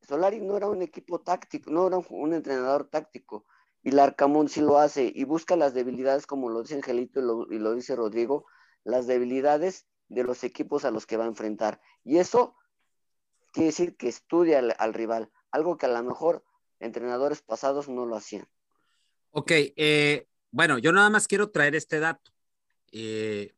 Solari 0.07 0.39
no 0.39 0.57
era 0.57 0.67
un 0.67 0.81
equipo 0.81 1.19
táctico, 1.19 1.71
no 1.71 1.87
era 1.87 1.97
un, 2.09 2.33
entrenador 2.33 2.89
táctico, 2.89 3.45
y 3.83 3.91
Larcamón 3.91 4.49
sí 4.49 4.61
lo 4.61 4.77
hace, 4.77 5.11
y 5.13 5.23
busca 5.23 5.55
las 5.55 5.73
debilidades, 5.73 6.27
como 6.27 6.49
lo 6.49 6.61
dice 6.61 6.75
Angelito 6.75 7.19
y 7.49 7.59
lo, 7.59 7.75
dice 7.75 7.95
Rodrigo, 7.95 8.45
las 8.83 9.07
debilidades 9.07 9.87
de 10.07 10.23
los 10.23 10.43
equipos 10.43 10.85
a 10.85 10.91
los 10.91 11.05
que 11.05 11.17
va 11.17 11.25
a 11.25 11.27
enfrentar. 11.27 11.81
Y 12.03 12.17
eso 12.17 12.55
quiere 13.51 13.67
decir 13.67 13.95
que 13.95 14.07
estudia 14.07 14.59
al, 14.59 14.93
rival, 14.93 15.29
algo 15.51 15.77
que 15.77 15.85
a 15.85 15.89
lo 15.89 16.03
mejor 16.03 16.43
entrenadores 16.79 17.41
pasados 17.41 17.89
no 17.89 18.05
lo 18.05 18.15
hacían. 18.15 18.47
Ok, 19.31 19.51
eh, 19.51 20.27
bueno, 20.51 20.77
yo 20.77 20.91
nada 20.91 21.09
más 21.09 21.27
quiero 21.27 21.51
traer 21.51 21.75
este 21.75 21.99
dato. 21.99 22.31
Eh, 22.91 23.53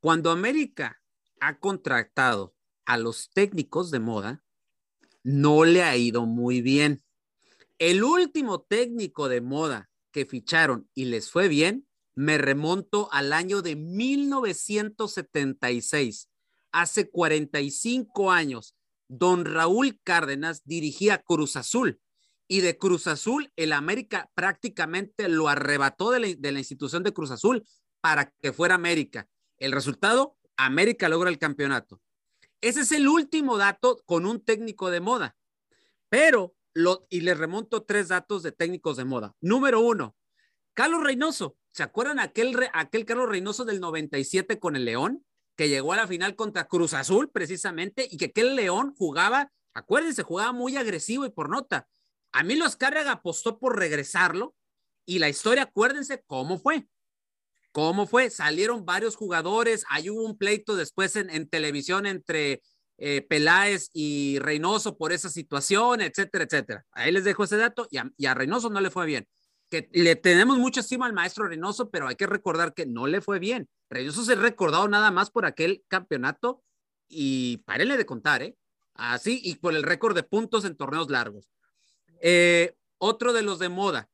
cuando 0.00 0.30
América 0.30 1.00
ha 1.40 1.58
contratado 1.58 2.54
a 2.84 2.96
los 2.96 3.30
técnicos 3.30 3.90
de 3.90 4.00
moda, 4.00 4.42
no 5.22 5.64
le 5.64 5.82
ha 5.82 5.96
ido 5.96 6.26
muy 6.26 6.60
bien. 6.60 7.02
El 7.78 8.04
último 8.04 8.62
técnico 8.62 9.28
de 9.28 9.40
moda 9.40 9.90
que 10.10 10.26
ficharon 10.26 10.88
y 10.94 11.06
les 11.06 11.30
fue 11.30 11.48
bien, 11.48 11.86
me 12.14 12.38
remonto 12.38 13.08
al 13.12 13.32
año 13.32 13.62
de 13.62 13.76
1976. 13.76 16.28
Hace 16.72 17.08
45 17.08 18.30
años, 18.30 18.76
don 19.10 19.44
Raúl 19.44 20.00
Cárdenas 20.04 20.62
dirigía 20.64 21.18
Cruz 21.18 21.56
Azul 21.56 22.00
y 22.46 22.60
de 22.60 22.78
Cruz 22.78 23.08
Azul, 23.08 23.52
el 23.56 23.72
América 23.72 24.30
prácticamente 24.34 25.28
lo 25.28 25.48
arrebató 25.48 26.10
de 26.10 26.36
la, 26.40 26.58
institución 26.58 27.02
de 27.02 27.12
Cruz 27.12 27.32
Azul 27.32 27.64
para 28.00 28.30
que 28.40 28.52
fuera 28.52 28.76
América. 28.76 29.28
El 29.58 29.72
resultado, 29.72 30.36
América 30.56 31.08
logra 31.08 31.28
el 31.28 31.38
campeonato. 31.38 32.00
Ese 32.60 32.82
es 32.82 32.92
el 32.92 33.08
último 33.08 33.56
dato 33.56 34.00
con 34.04 34.26
un 34.26 34.44
técnico 34.44 34.90
de 34.90 35.00
moda. 35.00 35.36
Pero, 36.08 36.54
y 37.08 37.20
les 37.20 37.36
remonto 37.36 37.82
tres 37.82 38.08
datos 38.08 38.42
de 38.42 38.52
técnicos 38.52 38.96
de 38.96 39.04
moda. 39.04 39.34
Número 39.40 39.80
uno, 39.80 40.16
Carlos 40.74 41.02
Reynoso. 41.02 41.56
¿Se 41.72 41.82
acuerdan 41.82 42.18
aquel, 42.18 42.56
aquel 42.72 43.04
Carlos 43.04 43.28
Reynoso 43.28 43.64
del 43.64 43.80
97 43.80 44.58
con 44.58 44.76
el 44.76 44.84
León? 44.84 45.24
Que 45.60 45.68
llegó 45.68 45.92
a 45.92 45.96
la 45.96 46.06
final 46.06 46.36
contra 46.36 46.68
Cruz 46.68 46.94
Azul 46.94 47.28
precisamente 47.30 48.08
y 48.10 48.16
que 48.16 48.24
aquel 48.24 48.56
León 48.56 48.94
jugaba, 48.96 49.52
acuérdense, 49.74 50.22
jugaba 50.22 50.52
muy 50.52 50.78
agresivo 50.78 51.26
y 51.26 51.30
por 51.30 51.50
nota. 51.50 51.86
A 52.32 52.42
mí 52.42 52.54
los 52.54 52.76
Cárraga 52.76 53.12
apostó 53.12 53.58
por 53.58 53.78
regresarlo 53.78 54.54
y 55.04 55.18
la 55.18 55.28
historia, 55.28 55.64
acuérdense 55.64 56.24
cómo 56.26 56.58
fue. 56.58 56.88
¿Cómo 57.72 58.06
fue? 58.06 58.30
Salieron 58.30 58.86
varios 58.86 59.16
jugadores, 59.16 59.84
hay 59.90 60.08
hubo 60.08 60.24
un 60.24 60.38
pleito 60.38 60.76
después 60.76 61.14
en, 61.16 61.46
televisión 61.50 62.06
entre 62.06 62.62
eh, 62.96 63.20
Peláez 63.20 63.90
y 63.92 64.38
Reynoso 64.38 64.96
por 64.96 65.12
esa 65.12 65.28
situación, 65.28 66.00
etcétera, 66.00 66.44
etcétera. 66.44 66.86
Ahí 66.92 67.12
les 67.12 67.24
dejo 67.24 67.44
ese 67.44 67.58
dato 67.58 67.86
y 67.90 67.98
y 68.16 68.24
a, 68.24 68.32
Reynoso 68.32 68.70
no 68.70 68.80
le 68.80 68.90
fue 68.90 69.04
bien. 69.04 69.28
Que 69.70 69.88
le 69.92 70.16
tenemos 70.16 70.58
mucha 70.58 70.80
estima 70.80 71.06
al 71.06 71.12
maestro 71.12 71.46
Reynoso, 71.46 71.90
pero 71.90 72.08
hay 72.08 72.16
que 72.16 72.26
recordar 72.26 72.74
que 72.74 72.86
no 72.86 73.06
le 73.06 73.20
fue 73.20 73.38
bien. 73.38 73.68
Reynoso 73.88 74.24
se 74.24 74.32
ha 74.32 74.36
recordado 74.36 74.88
nada 74.88 75.10
más 75.10 75.30
por 75.30 75.46
aquel 75.46 75.84
campeonato 75.88 76.62
y 77.08 77.58
párenle 77.58 77.96
de 77.96 78.06
contar, 78.06 78.42
¿eh? 78.42 78.56
Así 78.94 79.40
y 79.42 79.54
por 79.56 79.74
el 79.74 79.82
récord 79.82 80.14
de 80.14 80.22
puntos 80.22 80.64
en 80.64 80.76
torneos 80.76 81.08
largos. 81.10 81.50
Eh, 82.20 82.74
otro 82.98 83.32
de 83.32 83.42
los 83.42 83.58
de 83.58 83.68
moda, 83.68 84.10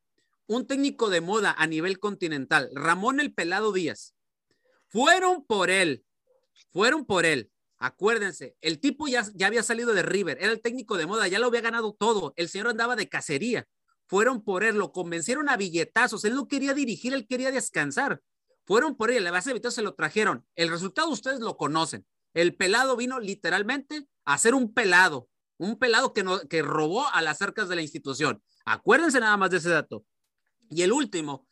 un 0.47 0.67
técnico 0.67 1.11
de 1.11 1.21
moda 1.21 1.55
a 1.59 1.67
nivel 1.67 1.99
continental, 1.99 2.71
Ramón 2.73 3.19
el 3.19 3.35
Pelado 3.35 3.73
Díaz. 3.73 4.15
Fueron 4.89 5.45
por 5.45 5.71
él, 5.71 6.05
fueron 6.71 7.05
por 7.05 7.27
él. 7.27 7.51
Acuérdense, 7.79 8.57
el 8.61 8.79
tipo 8.81 9.09
ya, 9.09 9.27
ya 9.35 9.49
había 9.49 9.63
salido 9.63 9.93
de 9.93 10.03
River, 10.03 10.39
era 10.41 10.53
el 10.53 10.63
técnico 10.63 10.97
de 10.97 11.07
moda, 11.07 11.29
ya 11.29 11.39
lo 11.39 11.47
había 11.47 11.61
ganado 11.61 11.95
todo. 11.99 12.33
El 12.37 12.49
señor 12.49 12.69
andaba 12.69 12.97
de 12.97 13.09
cacería. 13.09 13.67
Fueron 14.07 14.43
por 14.43 14.65
él, 14.65 14.77
lo 14.77 14.93
convencieron 14.93 15.49
a 15.49 15.57
billetazos. 15.57 16.25
Él 16.25 16.35
no 16.35 16.47
quería 16.49 16.75
dirigir, 16.75 17.13
él 17.13 17.27
quería 17.27 17.51
descansar. 17.51 18.21
Fueron 18.65 18.97
por 18.97 19.11
él, 19.11 19.25
la 19.25 19.31
base 19.31 19.53
de 19.53 19.71
se 19.71 19.83
lo 19.83 19.95
trajeron. 19.95 20.45
El 20.55 20.71
resultado 20.71 21.09
ustedes 21.09 21.41
lo 21.41 21.57
conocen. 21.57 22.07
El 22.35 22.55
pelado 22.55 22.97
vino 22.97 23.19
literalmente 23.21 24.09
a 24.25 24.37
ser 24.39 24.55
un 24.55 24.75
pelado, 24.75 25.29
un 25.57 25.79
pelado 25.79 26.13
que, 26.13 26.23
no, 26.23 26.41
que 26.49 26.63
robó 26.63 27.09
a 27.09 27.23
las 27.23 27.41
arcas 27.43 27.69
de 27.69 27.77
la 27.77 27.83
institución. 27.83 28.43
Acuérdense 28.65 29.21
nada 29.21 29.37
más 29.37 29.51
de 29.51 29.59
ese 29.59 29.71
dato. 29.71 30.05
Y 30.69 30.83
el 30.83 30.93
último, 30.93 31.47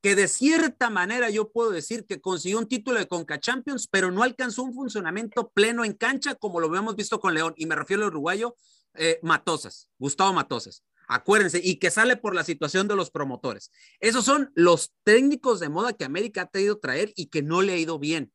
que 0.00 0.14
de 0.14 0.28
cierta 0.28 0.88
manera 0.88 1.28
yo 1.28 1.50
puedo 1.50 1.70
decir 1.70 2.06
que 2.06 2.20
consiguió 2.20 2.58
un 2.58 2.68
título 2.68 2.98
de 2.98 3.08
Conca 3.08 3.38
Champions, 3.38 3.86
pero 3.88 4.10
no 4.10 4.22
alcanzó 4.22 4.62
un 4.62 4.72
funcionamiento 4.72 5.50
pleno 5.50 5.84
en 5.84 5.92
cancha 5.92 6.34
como 6.34 6.60
lo 6.60 6.74
hemos 6.74 6.96
visto 6.96 7.20
con 7.20 7.34
León. 7.34 7.52
Y 7.56 7.66
me 7.66 7.74
refiero 7.74 8.04
al 8.04 8.08
uruguayo 8.08 8.56
eh, 8.94 9.18
Matosas, 9.22 9.88
Gustavo 9.98 10.32
Matosas. 10.32 10.84
Acuérdense, 11.12 11.60
y 11.60 11.80
que 11.80 11.90
sale 11.90 12.16
por 12.16 12.36
la 12.36 12.44
situación 12.44 12.86
de 12.86 12.94
los 12.94 13.10
promotores. 13.10 13.72
Esos 13.98 14.24
son 14.24 14.52
los 14.54 14.94
técnicos 15.02 15.58
de 15.58 15.68
moda 15.68 15.92
que 15.92 16.04
América 16.04 16.42
ha 16.42 16.46
tenido 16.46 16.78
traer 16.78 17.12
y 17.16 17.26
que 17.26 17.42
no 17.42 17.62
le 17.62 17.72
ha 17.72 17.76
ido 17.78 17.98
bien. 17.98 18.32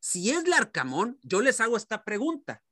Si 0.00 0.30
es 0.30 0.48
Larcamón, 0.48 1.20
yo 1.22 1.42
les 1.42 1.60
hago 1.60 1.76
esta 1.76 2.02
pregunta. 2.02 2.64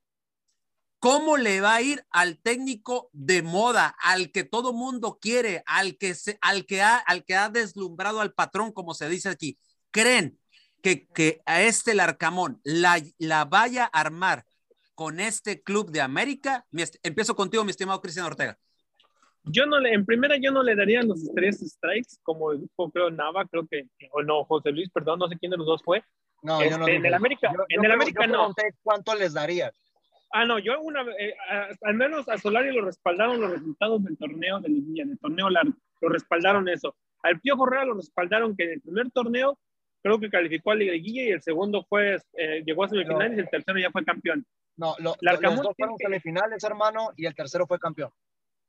¿Cómo 0.99 1.37
le 1.37 1.61
va 1.61 1.77
a 1.77 1.83
ir 1.83 2.05
al 2.11 2.41
técnico 2.41 3.09
de 3.13 3.43
moda, 3.43 3.95
al 4.03 4.33
que 4.33 4.43
todo 4.43 4.73
mundo 4.73 5.21
quiere, 5.21 5.63
al 5.67 5.97
que, 5.97 6.17
se, 6.17 6.39
al 6.41 6.67
que, 6.67 6.83
ha, 6.83 6.97
al 6.97 7.25
que 7.25 7.37
ha 7.37 7.49
deslumbrado 7.49 8.21
al 8.21 8.35
patrón, 8.35 8.73
como 8.73 8.95
se 8.95 9.09
dice 9.09 9.29
aquí? 9.29 9.61
¿Creen 9.93 10.41
que, 10.83 11.07
que 11.07 11.41
a 11.47 11.63
este 11.63 11.95
Larcamón 11.95 12.61
la, 12.65 13.01
la 13.19 13.45
vaya 13.45 13.85
a 13.85 14.01
armar 14.01 14.45
con 14.97 15.21
este 15.21 15.63
club 15.63 15.93
de 15.93 16.01
América? 16.01 16.67
Empiezo 17.05 17.37
contigo, 17.37 17.63
mi 17.63 17.71
estimado 17.71 18.01
Cristian 18.01 18.27
Ortega. 18.27 18.59
Yo 19.47 19.65
no 19.65 19.79
le, 19.79 19.93
en 19.93 20.05
primera 20.05 20.37
yo 20.37 20.51
no 20.51 20.63
le 20.63 20.75
daría 20.75 21.03
los 21.03 21.33
tres 21.35 21.61
strikes, 21.61 22.17
como 22.23 22.53
dijo 22.53 22.91
creo 22.91 23.11
Nava, 23.11 23.45
creo 23.47 23.67
que, 23.67 23.89
o 24.11 24.23
no, 24.23 24.45
José 24.45 24.73
Luis, 24.73 24.91
perdón, 24.91 25.21
no 25.21 25.29
sé 25.29 25.39
quién 25.39 25.51
de 25.51 25.57
los 25.57 25.67
dos 25.67 25.83
fue. 25.85 26.03
No, 26.43 26.63
yo 26.65 26.79
no. 26.79 26.87
Este, 26.87 26.97
en 26.97 27.07
el 27.07 27.15
América, 27.15 27.53
yo, 27.55 27.65
en 27.69 27.83
yo 27.83 27.87
el 27.87 27.93
América 27.93 28.27
no. 28.27 28.53
¿Cuánto 28.83 29.15
les 29.15 29.35
daría? 29.35 29.73
Ah, 30.33 30.45
no, 30.45 30.59
yo 30.59 30.81
una 30.81 31.03
eh, 31.19 31.35
al 31.83 31.95
menos 31.95 32.29
a 32.29 32.37
Solari 32.39 32.73
lo 32.73 32.85
respaldaron 32.85 33.41
los 33.41 33.53
resultados 33.53 34.03
del 34.03 34.19
torneo 34.19 34.61
de 34.61 34.69
liguilla, 34.69 35.05
del 35.05 35.19
torneo 35.19 35.49
largo, 35.49 35.75
lo 36.01 36.09
respaldaron 36.09 36.69
eso. 36.69 36.97
Al 37.23 37.41
Pío 37.41 37.57
Correa 37.57 37.85
lo 37.85 37.95
respaldaron 37.95 38.57
que 38.57 38.65
en 38.65 38.71
el 38.73 38.81
primer 38.81 39.11
torneo 39.13 39.59
creo 40.03 40.19
que 40.19 40.29
calificó 40.29 40.73
a 40.73 40.75
la 40.75 40.85
liguilla 40.85 41.23
y 41.23 41.31
el 41.31 41.43
segundo 41.43 41.85
fue, 41.89 42.17
eh, 42.35 42.63
llegó 42.65 42.85
a 42.85 42.89
semifinales 42.89 43.33
no. 43.33 43.37
y 43.37 43.41
el 43.41 43.51
tercero 43.51 43.79
ya 43.79 43.91
fue 43.91 44.05
campeón. 44.05 44.45
No, 44.77 44.95
lo, 44.99 45.15
los 45.21 45.63
dos 45.63 45.75
fueron 45.77 45.97
semifinales, 45.97 46.63
hermano, 46.65 47.11
y 47.17 47.27
el 47.27 47.35
tercero 47.35 47.67
fue 47.67 47.79
campeón. 47.79 48.11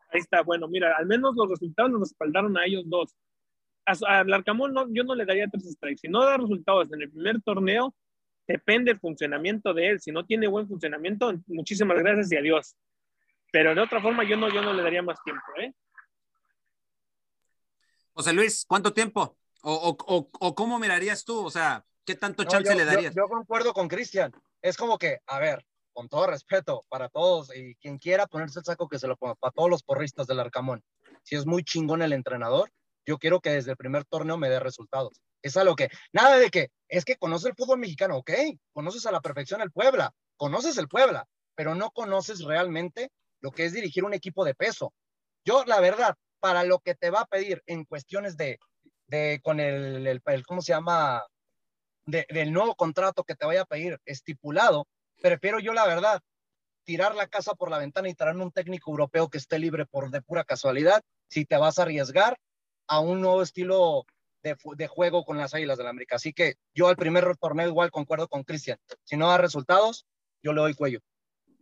Ahí 0.10 0.20
está, 0.20 0.42
bueno, 0.42 0.68
mira, 0.68 0.96
al 0.98 1.06
menos 1.06 1.36
los 1.36 1.50
resultados 1.50 1.92
los 1.92 2.02
respaldaron 2.02 2.58
a 2.58 2.66
ellos 2.66 2.84
dos. 2.86 3.16
Al 3.86 4.34
Arcamón 4.34 4.74
no, 4.74 4.86
yo 4.90 5.04
no 5.04 5.16
le 5.16 5.26
daría 5.26 5.48
tres 5.48 5.72
strikes. 5.72 6.02
Si 6.02 6.08
no 6.08 6.22
da 6.24 6.38
resultados 6.38 6.92
en 6.92 7.02
el 7.02 7.10
primer 7.10 7.42
torneo, 7.42 7.96
depende 8.46 8.92
el 8.92 9.00
funcionamiento 9.00 9.74
de 9.74 9.90
él. 9.90 10.02
Si 10.02 10.12
no 10.12 10.26
tiene 10.26 10.48
buen 10.48 10.68
funcionamiento, 10.68 11.34
muchísimas 11.48 11.98
gracias 12.00 12.32
y 12.32 12.38
adiós. 12.38 12.76
Pero 13.52 13.74
de 13.74 13.82
otra 13.82 14.02
forma, 14.02 14.24
yo 14.26 14.36
no, 14.36 14.50
yo 14.50 14.62
no 14.62 14.74
le 14.74 14.84
daría 14.84 15.02
más 15.02 15.22
tiempo. 15.24 15.42
¿eh? 15.60 15.74
José 18.14 18.34
Luis, 18.34 18.66
¿cuánto 18.68 18.94
tiempo? 18.94 19.38
¿O, 19.62 19.74
o, 19.74 20.16
o, 20.16 20.30
o 20.40 20.56
cómo 20.56 20.80
mirarías 20.80 21.24
tú? 21.24 21.46
O 21.46 21.50
sea, 21.50 21.86
¿qué 22.06 22.16
tanto 22.16 22.44
no, 22.44 22.50
chance 22.50 22.72
yo, 22.72 22.78
le 22.78 22.84
darías? 22.84 23.16
Yo, 23.16 23.24
yo 23.24 23.30
concuerdo 23.30 23.74
con 23.74 23.88
Cristian. 23.88 24.34
Es 24.62 24.76
como 24.76 24.98
que, 24.98 25.20
a 25.28 25.40
ver, 25.40 25.66
con 25.98 26.10
todo 26.10 26.28
respeto 26.28 26.86
para 26.90 27.10
todos 27.10 27.50
y 27.56 27.74
quien 27.78 27.98
quiera 27.98 28.28
ponerse 28.28 28.60
el 28.60 28.66
saco 28.66 28.88
que 28.88 29.00
se 29.00 29.08
lo 29.08 29.18
ponga, 29.18 29.34
para 29.34 29.52
todos 29.52 29.68
los 29.68 29.82
porristas 29.82 30.28
del 30.28 30.40
Arcamón. 30.40 30.84
Si 31.24 31.36
es 31.36 31.48
muy 31.48 31.64
chingón 31.64 32.04
el 32.04 32.14
entrenador, 32.14 32.70
yo 33.04 33.18
quiero 33.18 33.40
que 33.42 33.50
desde 33.50 33.72
el 33.72 33.78
primer 33.78 34.06
torneo 34.06 34.38
me 34.38 34.48
dé 34.48 34.60
resultados. 34.60 35.20
Es 35.42 35.58
a 35.58 35.64
lo 35.64 35.76
que, 35.76 35.90
nada 36.14 36.38
de 36.38 36.52
que, 36.52 36.70
es 36.88 37.04
que 37.04 37.16
conoces 37.16 37.48
el 37.48 37.56
fútbol 37.56 37.80
mexicano, 37.80 38.18
ok, 38.18 38.30
conoces 38.74 39.08
a 39.08 39.12
la 39.12 39.22
perfección 39.22 39.60
el 39.60 39.72
Puebla, 39.72 40.14
conoces 40.36 40.78
el 40.78 40.88
Puebla, 40.88 41.26
pero 41.56 41.74
no 41.74 41.90
conoces 41.90 42.44
realmente 42.44 43.10
lo 43.42 43.50
que 43.50 43.66
es 43.66 43.74
dirigir 43.74 44.04
un 44.04 44.14
equipo 44.14 44.46
de 44.46 44.54
peso. 44.54 44.94
Yo, 45.46 45.66
la 45.66 45.80
verdad, 45.80 46.14
para 46.40 46.64
lo 46.64 46.78
que 46.78 46.94
te 46.94 47.10
va 47.10 47.22
a 47.22 47.26
pedir 47.26 47.64
en 47.66 47.86
cuestiones 47.86 48.38
de, 48.38 48.60
de 49.08 49.42
con 49.44 49.60
el, 49.60 50.06
el, 50.06 50.22
el 50.24 50.46
¿cómo 50.46 50.62
se 50.62 50.74
llama? 50.74 51.26
De, 52.06 52.28
del 52.30 52.54
nuevo 52.54 52.76
contrato 52.76 53.24
que 53.24 53.34
te 53.34 53.48
vaya 53.48 53.64
a 53.64 53.66
pedir 53.66 54.00
estipulado, 54.06 54.86
prefiero 55.22 55.60
yo, 55.60 55.74
la 55.74 55.88
verdad, 55.88 56.22
tirar 56.84 57.16
la 57.16 57.28
casa 57.28 57.54
por 57.54 57.70
la 57.70 57.80
ventana 57.80 58.10
y 58.10 58.16
traerme 58.16 58.44
un 58.44 58.52
técnico 58.52 58.92
europeo 58.92 59.30
que 59.30 59.38
esté 59.38 59.60
libre 59.60 59.86
por 59.86 60.10
de 60.10 60.22
pura 60.22 60.44
casualidad, 60.44 61.02
si 61.30 61.46
te 61.46 61.58
vas 61.58 61.80
a 61.80 61.84
arriesgar 61.84 62.38
a 62.88 63.00
un 63.00 63.22
nuevo 63.22 63.42
estilo 63.42 64.06
de, 64.42 64.88
juego 64.88 65.26
con 65.26 65.38
las 65.38 65.54
Águilas 65.54 65.78
del 65.78 65.86
la 65.86 65.90
América. 65.90 66.16
Así 66.16 66.32
que 66.32 66.56
yo 66.74 66.88
al 66.88 66.96
primer 66.96 67.36
torneo 67.38 67.68
igual 67.68 67.92
concuerdo 67.92 68.30
con 68.30 68.44
Cristian. 68.44 68.80
Si 69.04 69.18
no 69.18 69.28
da 69.28 69.38
resultados, 69.38 70.06
yo 70.42 70.54
le 70.54 70.62
doy 70.62 70.74
cuello. 70.74 71.00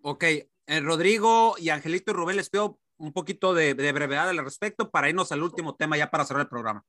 Ok, 0.03 0.23
eh, 0.23 0.45
Rodrigo 0.81 1.55
y 1.57 1.69
Angelito 1.69 2.11
y 2.11 2.13
Rubén 2.13 2.35
les 2.35 2.51
pido 2.51 2.79
un 2.97 3.11
poquito 3.11 3.55
de 3.55 3.73
brevedad 3.73 4.29
al 4.29 4.37
respecto 4.37 4.91
para 4.91 5.09
irnos 5.09 5.31
al 5.31 5.41
último 5.41 5.75
tema 5.75 5.97
ya 5.97 6.11
para 6.11 6.25
cerrar 6.25 6.43
el 6.43 6.49
programa. 6.49 6.85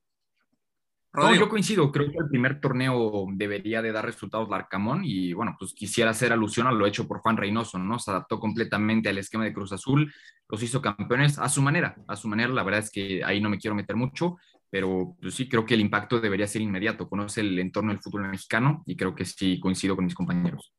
No, 1.17 1.33
yo 1.33 1.49
coincido, 1.49 1.91
creo 1.91 2.11
que 2.11 2.17
el 2.19 2.29
primer 2.29 2.61
torneo 2.61 3.25
debería 3.31 3.81
de 3.81 3.91
dar 3.91 4.05
resultados 4.05 4.49
Larcamón 4.49 5.01
y 5.03 5.33
bueno, 5.33 5.55
pues 5.57 5.73
quisiera 5.73 6.11
hacer 6.11 6.31
alusión 6.31 6.67
a 6.67 6.71
lo 6.71 6.85
hecho 6.85 7.07
por 7.07 7.21
Juan 7.21 7.37
Reynoso, 7.37 7.79
¿no? 7.79 7.97
Se 7.97 8.11
adaptó 8.11 8.39
completamente 8.39 9.09
al 9.09 9.17
esquema 9.17 9.43
de 9.43 9.51
Cruz 9.51 9.71
Azul, 9.71 10.13
los 10.47 10.61
hizo 10.61 10.79
campeones 10.79 11.39
a 11.39 11.49
su 11.49 11.63
manera, 11.63 11.95
a 12.07 12.15
su 12.15 12.27
manera, 12.27 12.53
la 12.53 12.61
verdad 12.61 12.81
es 12.81 12.91
que 12.91 13.23
ahí 13.23 13.41
no 13.41 13.49
me 13.49 13.57
quiero 13.57 13.73
meter 13.73 13.95
mucho, 13.95 14.37
pero 14.69 15.17
pues 15.19 15.33
sí 15.33 15.49
creo 15.49 15.65
que 15.65 15.73
el 15.73 15.81
impacto 15.81 16.19
debería 16.19 16.45
ser 16.45 16.61
inmediato, 16.61 17.09
conoce 17.09 17.41
el 17.41 17.57
entorno 17.57 17.91
del 17.91 18.01
fútbol 18.01 18.27
mexicano 18.27 18.83
y 18.85 18.95
creo 18.95 19.15
que 19.15 19.25
sí 19.25 19.59
coincido 19.59 19.95
con 19.95 20.05
mis 20.05 20.13
compañeros. 20.13 20.71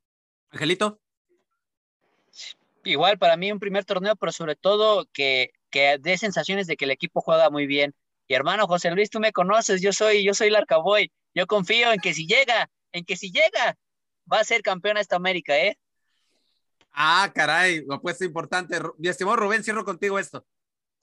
Angelito. 0.51 1.01
Igual 2.85 3.19
para 3.19 3.37
mí 3.37 3.51
un 3.51 3.59
primer 3.59 3.85
torneo, 3.85 4.15
pero 4.15 4.31
sobre 4.31 4.55
todo 4.55 5.09
que, 5.13 5.51
que 5.69 5.99
dé 5.99 6.17
sensaciones 6.17 6.69
de 6.69 6.77
que 6.77 6.85
el 6.85 6.93
equipo 6.93 7.21
juega 7.21 7.51
muy 7.51 7.67
bien, 7.67 7.93
y 8.29 8.35
hermano 8.35 8.67
José 8.67 8.91
Luis, 8.91 9.09
tú 9.09 9.21
me 9.21 9.33
conoces, 9.33 9.81
yo 9.81 9.93
soy, 9.93 10.23
yo 10.23 10.35
soy 10.35 10.51
Larcaboy. 10.51 11.11
Yo 11.35 11.47
confío 11.47 11.93
en 11.93 12.01
que 12.01 12.13
si 12.13 12.27
llega, 12.27 12.71
en 12.93 13.07
que 13.07 13.17
si 13.17 13.33
llega, 13.33 13.77
va 14.31 14.41
a 14.41 14.45
ser 14.45 14.61
campeón 14.63 14.99
esta 14.99 15.17
América, 15.17 15.57
¿eh? 15.57 15.79
Ah, 16.93 17.31
caray, 17.35 17.85
lo 17.87 18.01
puesto 18.03 18.25
importante. 18.25 18.79
Mi 18.99 19.09
estimado 19.09 19.37
Rubén, 19.37 19.65
cierro 19.65 19.85
contigo 19.85 20.19
esto. 20.19 20.45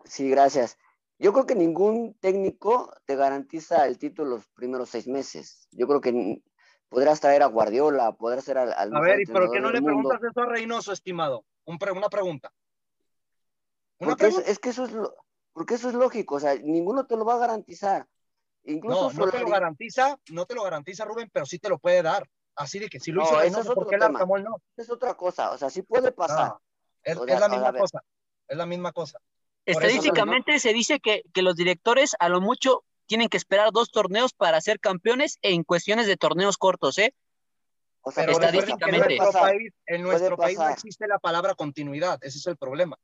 Sí, 0.04 0.30
gracias. 0.30 0.78
Yo 1.18 1.34
creo 1.34 1.48
que 1.48 1.56
ningún 1.56 2.14
técnico 2.20 2.94
te 3.06 3.16
garantiza 3.16 3.88
el 3.88 3.98
título 3.98 4.32
los 4.32 4.48
primeros 4.50 4.90
seis 4.90 5.08
meses. 5.08 5.68
Yo 5.72 5.88
creo 5.88 6.02
que 6.02 6.42
podrás 6.90 7.22
traer 7.22 7.42
a 7.42 7.48
Guardiola, 7.48 8.12
podrás 8.12 8.44
ser 8.44 8.60
al, 8.60 8.72
al 8.74 8.96
A 8.96 9.00
ver, 9.00 9.22
¿y 9.22 9.26
pero 9.26 9.50
qué 9.50 9.60
no 9.60 9.72
le 9.72 9.82
mundo? 9.82 10.10
preguntas 10.10 10.30
eso 10.30 10.42
a 10.42 10.46
Reynoso, 10.46 10.92
estimado? 10.92 11.44
Un 11.64 11.80
pre 11.80 11.92
una 11.92 12.10
pregunta. 12.10 12.52
Una 13.98 14.16
pregunta. 14.16 14.44
Es, 14.44 14.50
es, 14.50 14.60
que 14.60 14.70
eso 14.70 14.86
es 14.86 14.92
lo, 14.92 15.16
porque 15.56 15.76
eso 15.76 15.88
es 15.88 15.95
lógico, 15.95 16.36
o 16.36 16.39
sea, 16.41 16.53
ninguno 16.56 17.06
te 17.06 17.16
lo 17.16 17.24
va 17.24 17.36
a 17.36 17.38
garantizar. 17.38 18.06
Incluso 18.66 19.10
no, 19.14 19.26
no 19.26 19.32
te 19.32 19.39
lo 19.39 19.47
garantiza, 19.47 20.20
no 20.32 20.45
te 20.45 20.53
lo 20.53 20.64
garantiza 20.64 21.06
Rubén, 21.06 21.30
pero 21.32 21.45
sí 21.45 21.60
te 21.60 21.70
lo 21.70 21.80
puede 21.80 22.03
dar. 22.03 22.28
Así 22.56 22.78
de 22.78 22.89
que 22.89 22.99
si 22.99 23.14
lo 23.14 23.24
hizo, 23.24 23.32
no, 23.32 23.41
eso 23.41 23.62
es 23.62 23.70
otro 23.70 23.86
tema. 23.86 24.08
Arcamol, 24.08 24.43
no. 24.43 24.62
Es 24.76 24.89
otra 24.89 25.14
cosa, 25.14 25.51
o 25.51 25.58
sea, 25.58 25.70
sí 25.70 25.82
puede 25.82 26.12
pasar. 26.12 26.49
No, 26.49 26.62
es, 27.03 27.18
es, 27.26 27.39
la 27.39 27.47
misma 27.47 27.72
cosa, 27.72 28.03
es 28.49 28.58
la 28.58 28.66
misma 28.66 28.91
cosa. 28.91 29.20
Estadísticamente 29.66 30.60
se 30.60 30.74
dice 30.74 30.99
que, 30.99 31.24
que 31.34 31.41
los 31.41 31.56
directores 31.56 32.18
a 32.20 32.28
lo 32.28 32.41
mucho 32.41 32.84
tienen 33.06 33.30
que 33.30 33.38
esperar 33.38 33.72
dos 33.72 33.91
torneos 33.91 34.34
para 34.34 34.60
ser 34.60 34.82
campeones 34.82 35.39
en 35.41 35.64
cuestiones 35.64 36.06
de 36.06 36.18
torneos 36.18 36.58
cortos, 36.58 36.97
¿eh? 36.97 37.14
O 38.01 38.12
sea, 38.12 38.26
pero 38.26 38.34
estadísticamente. 38.34 39.14
En 39.14 39.20
nuestro, 39.20 39.41
país, 39.41 39.74
en 39.86 40.01
nuestro 40.01 40.36
país 40.36 40.60
no 40.60 40.68
existe 40.68 41.08
la 41.08 41.18
palabra 41.18 41.56
continuidad, 41.56 42.20
ese 42.22 42.39
es 42.39 42.47
el 42.47 42.58
problema. 42.58 42.97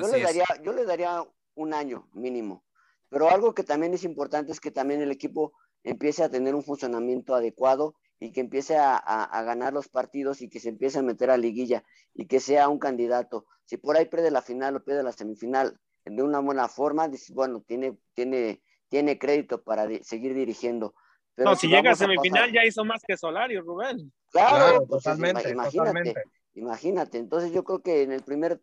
Yo 0.00 0.06
le, 0.06 0.22
daría, 0.22 0.44
yo 0.62 0.72
le 0.72 0.84
daría 0.84 1.24
un 1.54 1.74
año 1.74 2.08
mínimo. 2.12 2.64
Pero 3.08 3.30
algo 3.30 3.54
que 3.54 3.64
también 3.64 3.94
es 3.94 4.04
importante 4.04 4.52
es 4.52 4.60
que 4.60 4.70
también 4.70 5.00
el 5.02 5.10
equipo 5.10 5.52
empiece 5.82 6.22
a 6.22 6.30
tener 6.30 6.54
un 6.54 6.62
funcionamiento 6.62 7.34
adecuado 7.34 7.96
y 8.20 8.32
que 8.32 8.40
empiece 8.40 8.76
a, 8.76 8.96
a, 8.96 9.24
a, 9.24 9.42
ganar 9.42 9.72
los 9.72 9.88
partidos 9.88 10.42
y 10.42 10.48
que 10.48 10.60
se 10.60 10.68
empiece 10.68 10.98
a 10.98 11.02
meter 11.02 11.30
a 11.30 11.38
liguilla 11.38 11.82
y 12.14 12.26
que 12.26 12.38
sea 12.38 12.68
un 12.68 12.78
candidato. 12.78 13.46
Si 13.64 13.78
por 13.78 13.96
ahí 13.96 14.06
pierde 14.06 14.30
la 14.30 14.42
final 14.42 14.76
o 14.76 14.84
pierde 14.84 15.02
la 15.02 15.12
semifinal 15.12 15.80
de 16.04 16.22
una 16.22 16.40
buena 16.40 16.68
forma, 16.68 17.08
dices, 17.08 17.34
bueno, 17.34 17.64
tiene, 17.66 17.96
tiene, 18.14 18.62
tiene 18.88 19.18
crédito 19.18 19.62
para 19.62 19.86
di 19.86 20.02
seguir 20.02 20.34
dirigiendo. 20.34 20.94
Pero 21.34 21.50
no, 21.50 21.56
si, 21.56 21.66
si 21.66 21.72
llega 21.72 21.92
a 21.92 21.96
semifinal 21.96 22.42
pasar... 22.42 22.54
ya 22.54 22.64
hizo 22.64 22.84
más 22.84 23.02
que 23.06 23.16
Solario, 23.16 23.62
Rubén. 23.62 24.12
Claro, 24.30 24.56
claro 24.56 24.86
pues, 24.86 25.02
totalmente, 25.02 25.50
imagínate, 25.50 25.78
totalmente. 25.78 26.22
imagínate. 26.54 27.18
Entonces 27.18 27.52
yo 27.52 27.64
creo 27.64 27.80
que 27.80 28.02
en 28.02 28.12
el 28.12 28.22
primer 28.22 28.60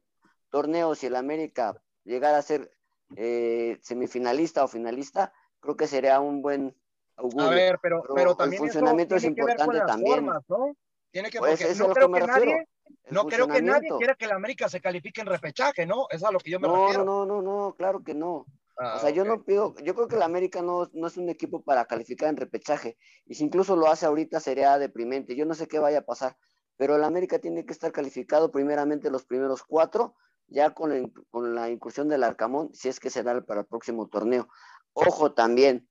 torneo, 0.51 0.93
si 0.93 1.07
el 1.07 1.15
América 1.15 1.81
llegara 2.03 2.37
a 2.37 2.43
ser 2.43 2.71
eh, 3.15 3.77
semifinalista 3.81 4.63
o 4.63 4.67
finalista, 4.67 5.33
creo 5.59 5.75
que 5.75 5.87
sería 5.87 6.19
un 6.19 6.41
buen 6.41 6.75
augurio. 7.15 7.49
A 7.49 7.51
ver, 7.51 7.79
pero, 7.81 8.01
pero, 8.01 8.15
pero 8.15 8.35
también 8.35 8.63
el 8.63 8.69
funcionamiento 8.69 9.15
es 9.15 9.23
importante 9.23 9.79
también. 9.85 10.25
Formas, 10.25 10.43
¿no? 10.49 10.75
Tiene 11.11 11.29
que, 11.29 11.39
pues 11.39 11.61
eso 11.61 11.87
no 11.87 11.93
creo 11.93 12.11
que, 12.11 12.19
que 12.19 12.27
nadie, 12.27 12.67
no 13.09 13.25
creo 13.25 13.47
que 13.47 13.61
nadie 13.61 13.89
quiera 13.97 14.15
que 14.15 14.27
la 14.27 14.35
América 14.35 14.69
se 14.69 14.81
califique 14.81 15.21
en 15.21 15.27
repechaje, 15.27 15.85
¿no? 15.85 16.07
Es 16.09 16.23
a 16.23 16.31
lo 16.31 16.39
que 16.39 16.51
yo 16.51 16.59
me 16.59 16.67
no, 16.67 16.87
refiero. 16.87 17.05
No, 17.05 17.25
no, 17.25 17.41
no, 17.41 17.67
no, 17.67 17.75
claro 17.75 18.03
que 18.03 18.13
no. 18.13 18.45
Ah, 18.77 18.95
o 18.97 18.99
sea, 18.99 19.09
okay. 19.09 19.15
yo 19.15 19.25
no 19.25 19.43
pido, 19.43 19.73
yo 19.83 19.95
creo 19.95 20.07
que 20.07 20.17
la 20.17 20.25
América 20.25 20.61
no, 20.61 20.87
no 20.93 21.07
es 21.07 21.17
un 21.17 21.29
equipo 21.29 21.63
para 21.63 21.85
calificar 21.85 22.29
en 22.29 22.37
repechaje. 22.37 22.97
Y 23.25 23.35
si 23.35 23.45
incluso 23.45 23.75
lo 23.75 23.87
hace 23.87 24.05
ahorita 24.05 24.39
sería 24.39 24.77
deprimente. 24.77 25.35
Yo 25.35 25.45
no 25.45 25.55
sé 25.55 25.67
qué 25.67 25.79
vaya 25.79 25.99
a 25.99 26.05
pasar. 26.05 26.37
Pero 26.75 26.95
el 26.95 27.03
América 27.03 27.39
tiene 27.39 27.65
que 27.65 27.73
estar 27.73 27.91
calificado 27.91 28.51
primeramente 28.51 29.09
los 29.09 29.25
primeros 29.25 29.63
cuatro 29.63 30.15
ya 30.47 30.73
con 30.73 31.11
con 31.29 31.55
la, 31.55 31.69
incursión 31.69 32.09
del 32.09 32.23
Arcamón, 32.23 32.73
si 32.73 32.89
es 32.89 32.99
que 32.99 33.09
se 33.09 33.23
da 33.23 33.41
para 33.41 33.61
el 33.61 33.67
próximo 33.67 34.07
torneo. 34.07 34.47
Ojo 34.93 35.33
también, 35.33 35.87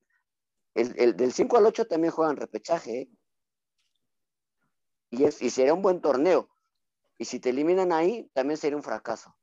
el, 0.74 0.94
el 0.98 1.16
del 1.16 1.32
5 1.32 1.56
al 1.56 1.66
8 1.66 1.86
también 1.86 2.12
juegan 2.12 2.36
repechaje, 2.36 3.00
¿eh? 3.02 3.10
y, 5.10 5.24
es, 5.24 5.40
y 5.42 5.50
sería 5.50 5.74
un 5.74 5.82
buen 5.82 6.00
torneo. 6.00 6.48
Y 7.18 7.24
si 7.24 7.40
te 7.40 7.50
eliminan 7.50 7.92
ahí, 7.92 8.28
también 8.34 8.58
sería 8.58 8.76
un 8.76 8.82
fracaso. 8.82 9.34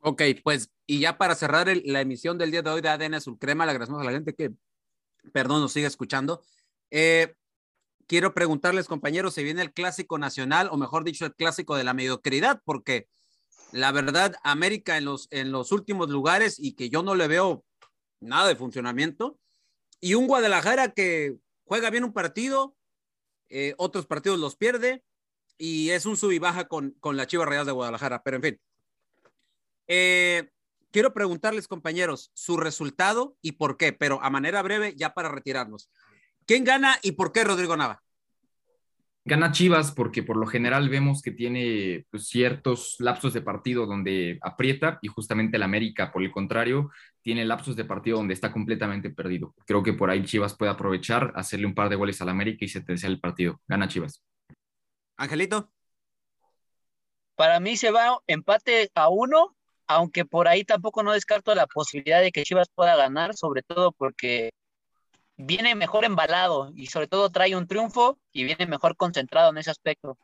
Ok, 0.00 0.22
pues, 0.42 0.70
y 0.86 1.00
ya 1.00 1.16
para 1.16 1.34
cerrar 1.34 1.66
la 1.84 2.00
emisión 2.00 2.38
del 2.38 2.50
día 2.50 2.62
de 2.62 2.70
hoy 2.70 2.82
de 2.82 2.90
ADN 2.90 3.14
Azul 3.14 3.38
Crema, 3.38 3.64
le 3.64 3.72
agradecemos 3.72 4.02
a 4.02 4.04
la 4.04 4.12
gente 4.12 4.34
que, 4.34 4.50
perdón, 5.32 5.62
nos 5.62 5.72
sigue 5.72 5.86
escuchando. 5.86 6.42
Eh, 6.90 7.34
quiero 8.06 8.34
preguntarles, 8.34 8.86
compañeros, 8.86 9.34
si 9.34 9.42
viene 9.42 9.62
el 9.62 9.72
clásico 9.72 10.18
nacional, 10.18 10.68
o 10.70 10.76
mejor 10.76 11.04
dicho, 11.04 11.24
el 11.24 11.34
clásico 11.34 11.74
de 11.74 11.84
la 11.84 11.94
mediocridad, 11.94 12.60
porque 12.64 13.08
la 13.74 13.90
verdad, 13.90 14.36
América 14.44 14.98
en 14.98 15.04
los, 15.04 15.26
en 15.32 15.50
los 15.50 15.72
últimos 15.72 16.08
lugares 16.08 16.60
y 16.60 16.74
que 16.74 16.90
yo 16.90 17.02
no 17.02 17.16
le 17.16 17.26
veo 17.26 17.64
nada 18.20 18.46
de 18.46 18.54
funcionamiento, 18.54 19.36
y 20.00 20.14
un 20.14 20.28
Guadalajara 20.28 20.92
que 20.92 21.34
juega 21.64 21.90
bien 21.90 22.04
un 22.04 22.12
partido, 22.12 22.76
eh, 23.48 23.74
otros 23.76 24.06
partidos 24.06 24.38
los 24.38 24.54
pierde, 24.54 25.02
y 25.58 25.90
es 25.90 26.06
un 26.06 26.16
sub 26.16 26.30
y 26.30 26.38
baja 26.38 26.68
con, 26.68 26.92
con 27.00 27.16
la 27.16 27.26
Chivas 27.26 27.48
Real 27.48 27.66
de 27.66 27.72
Guadalajara, 27.72 28.22
pero 28.22 28.36
en 28.36 28.42
fin. 28.44 28.60
Eh, 29.88 30.50
quiero 30.92 31.12
preguntarles, 31.12 31.66
compañeros, 31.66 32.30
su 32.32 32.56
resultado 32.56 33.36
y 33.42 33.52
por 33.52 33.76
qué, 33.76 33.92
pero 33.92 34.22
a 34.22 34.30
manera 34.30 34.62
breve, 34.62 34.94
ya 34.94 35.14
para 35.14 35.30
retirarnos. 35.30 35.90
¿Quién 36.46 36.62
gana 36.62 37.00
y 37.02 37.12
por 37.12 37.32
qué 37.32 37.42
Rodrigo 37.42 37.76
Nava? 37.76 38.03
Gana 39.26 39.52
Chivas 39.52 39.90
porque 39.90 40.22
por 40.22 40.36
lo 40.36 40.46
general 40.46 40.90
vemos 40.90 41.22
que 41.22 41.30
tiene 41.30 42.04
pues, 42.10 42.28
ciertos 42.28 42.96
lapsos 42.98 43.32
de 43.32 43.40
partido 43.40 43.86
donde 43.86 44.38
aprieta 44.42 44.98
y 45.00 45.08
justamente 45.08 45.56
el 45.56 45.62
América, 45.62 46.12
por 46.12 46.22
el 46.22 46.30
contrario, 46.30 46.90
tiene 47.22 47.46
lapsos 47.46 47.74
de 47.74 47.86
partido 47.86 48.18
donde 48.18 48.34
está 48.34 48.52
completamente 48.52 49.08
perdido. 49.08 49.54
Creo 49.66 49.82
que 49.82 49.94
por 49.94 50.10
ahí 50.10 50.22
Chivas 50.24 50.54
puede 50.54 50.72
aprovechar, 50.72 51.32
hacerle 51.36 51.64
un 51.64 51.74
par 51.74 51.88
de 51.88 51.96
goles 51.96 52.20
al 52.20 52.28
América 52.28 52.66
y 52.66 52.68
se 52.68 52.82
tercia 52.82 53.06
el 53.06 53.18
partido. 53.18 53.62
Gana 53.66 53.88
Chivas. 53.88 54.22
Angelito. 55.16 55.70
Para 57.34 57.60
mí 57.60 57.78
se 57.78 57.90
va 57.90 58.18
empate 58.26 58.90
a 58.94 59.08
uno, 59.08 59.56
aunque 59.86 60.26
por 60.26 60.48
ahí 60.48 60.64
tampoco 60.64 61.02
no 61.02 61.12
descarto 61.12 61.54
la 61.54 61.66
posibilidad 61.66 62.20
de 62.20 62.30
que 62.30 62.42
Chivas 62.42 62.68
pueda 62.74 62.94
ganar, 62.94 63.34
sobre 63.34 63.62
todo 63.62 63.90
porque 63.92 64.50
viene 65.36 65.74
mejor 65.74 66.04
embalado 66.04 66.70
y 66.74 66.86
sobre 66.86 67.08
todo 67.08 67.30
trae 67.30 67.56
un 67.56 67.66
triunfo 67.66 68.18
y 68.32 68.44
viene 68.44 68.66
mejor 68.66 68.96
concentrado 68.96 69.50
en 69.50 69.58
ese 69.58 69.70
aspecto. 69.70 70.18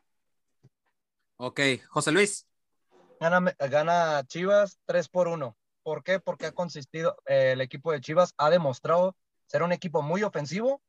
Ok, 1.36 1.61
José 1.88 2.12
Luis. 2.12 2.46
Gana, 3.18 3.54
gana 3.58 4.24
Chivas 4.26 4.78
3 4.86 5.08
por 5.08 5.28
1. 5.28 5.56
¿Por 5.82 6.04
qué? 6.04 6.20
Porque 6.20 6.46
ha 6.46 6.52
consistido, 6.52 7.16
eh, 7.26 7.52
el 7.52 7.61
equipo 7.61 7.92
de 7.92 8.00
Chivas 8.00 8.34
ha 8.36 8.50
demostrado 8.50 9.16
ser 9.46 9.62
un 9.62 9.72
equipo 9.72 10.02
muy 10.02 10.22
ofensivo, 10.22 10.80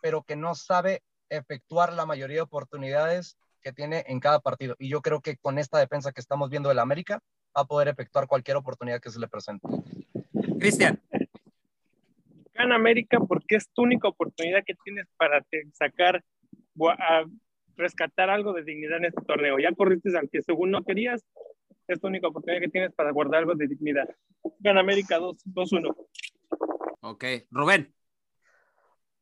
pero 0.00 0.22
que 0.22 0.36
no 0.36 0.54
sabe 0.54 1.02
efectuar 1.28 1.92
la 1.92 2.06
mayoría 2.06 2.36
de 2.36 2.42
oportunidades 2.42 3.36
que 3.62 3.72
tiene 3.72 4.04
en 4.08 4.20
cada 4.20 4.40
partido. 4.40 4.74
Y 4.78 4.88
yo 4.88 5.02
creo 5.02 5.20
que 5.20 5.36
con 5.36 5.58
esta 5.58 5.78
defensa 5.78 6.12
que 6.12 6.20
estamos 6.20 6.50
viendo 6.50 6.68
del 6.68 6.78
América 6.78 7.22
va 7.56 7.62
a 7.62 7.66
poder 7.66 7.88
efectuar 7.88 8.26
cualquier 8.26 8.56
oportunidad 8.56 9.00
que 9.00 9.10
se 9.10 9.20
le 9.20 9.28
presente. 9.28 9.68
Cristian. 10.58 11.00
Gana 12.60 12.74
América 12.74 13.18
porque 13.20 13.56
es 13.56 13.70
tu 13.72 13.82
única 13.82 14.08
oportunidad 14.08 14.62
que 14.66 14.74
tienes 14.84 15.06
para 15.16 15.42
sacar, 15.72 16.22
a 16.98 17.24
rescatar 17.74 18.28
algo 18.28 18.52
de 18.52 18.64
dignidad 18.64 18.98
en 18.98 19.06
este 19.06 19.22
torneo. 19.22 19.58
Ya 19.58 19.72
corriste 19.72 20.16
al 20.18 20.28
que 20.28 20.42
según 20.42 20.70
no 20.70 20.84
querías, 20.84 21.24
es 21.88 22.00
tu 22.00 22.08
única 22.08 22.28
oportunidad 22.28 22.60
que 22.60 22.68
tienes 22.68 22.92
para 22.92 23.12
guardar 23.12 23.40
algo 23.40 23.54
de 23.54 23.66
dignidad. 23.66 24.08
Gana 24.58 24.80
América 24.80 25.18
2-1. 25.18 25.96
Ok, 27.00 27.24
Rubén. 27.50 27.94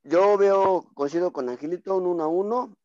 Yo 0.03 0.36
veo, 0.36 0.91
coincido 0.95 1.32
con 1.32 1.49
Angelito, 1.49 1.97
un 1.97 2.07
1 2.07 2.24
a 2.24 2.28
1. 2.28 2.76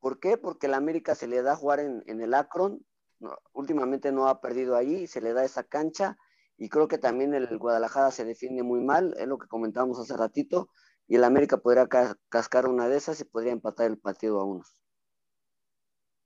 ¿Por 0.00 0.18
qué? 0.18 0.36
Porque 0.36 0.66
la 0.66 0.78
América 0.78 1.14
se 1.14 1.28
le 1.28 1.42
da 1.42 1.54
jugar 1.54 1.78
en, 1.78 2.02
en 2.06 2.20
el 2.20 2.34
Akron. 2.34 2.84
No, 3.20 3.38
últimamente 3.52 4.10
no 4.10 4.26
ha 4.26 4.40
perdido 4.40 4.74
ahí, 4.74 5.06
se 5.06 5.20
le 5.20 5.32
da 5.32 5.44
esa 5.44 5.62
cancha. 5.62 6.18
Y 6.62 6.68
creo 6.68 6.86
que 6.86 6.96
también 6.96 7.34
el 7.34 7.58
Guadalajara 7.58 8.12
se 8.12 8.24
defiende 8.24 8.62
muy 8.62 8.78
mal, 8.78 9.16
es 9.18 9.26
lo 9.26 9.36
que 9.36 9.48
comentábamos 9.48 9.98
hace 9.98 10.16
ratito. 10.16 10.68
Y 11.08 11.16
el 11.16 11.24
América 11.24 11.56
podría 11.56 11.88
ca 11.88 12.16
cascar 12.28 12.68
una 12.68 12.86
de 12.88 12.98
esas 12.98 13.20
y 13.20 13.24
podría 13.24 13.50
empatar 13.50 13.90
el 13.90 13.98
partido 13.98 14.40
a 14.40 14.44
unos. 14.44 14.76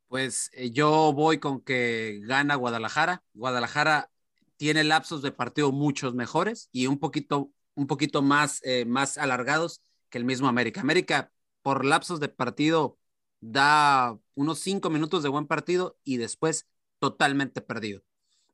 Pues 0.08 0.50
eh, 0.52 0.72
yo 0.72 1.14
voy 1.14 1.38
con 1.38 1.62
que 1.62 2.20
gana 2.24 2.54
Guadalajara. 2.54 3.24
Guadalajara 3.32 4.10
tiene 4.58 4.84
lapsos 4.84 5.22
de 5.22 5.32
partido 5.32 5.72
muchos 5.72 6.14
mejores 6.14 6.68
y 6.70 6.86
un 6.86 6.98
poquito, 6.98 7.50
un 7.74 7.86
poquito 7.86 8.20
más, 8.20 8.60
eh, 8.62 8.84
más 8.84 9.16
alargados 9.16 9.80
que 10.10 10.18
el 10.18 10.26
mismo 10.26 10.48
América. 10.48 10.82
América 10.82 11.32
por 11.62 11.86
lapsos 11.86 12.20
de 12.20 12.28
partido 12.28 12.98
da 13.40 14.18
unos 14.34 14.58
cinco 14.58 14.90
minutos 14.90 15.22
de 15.22 15.30
buen 15.30 15.46
partido 15.46 15.96
y 16.04 16.18
después 16.18 16.66
totalmente 16.98 17.62
perdido. 17.62 18.02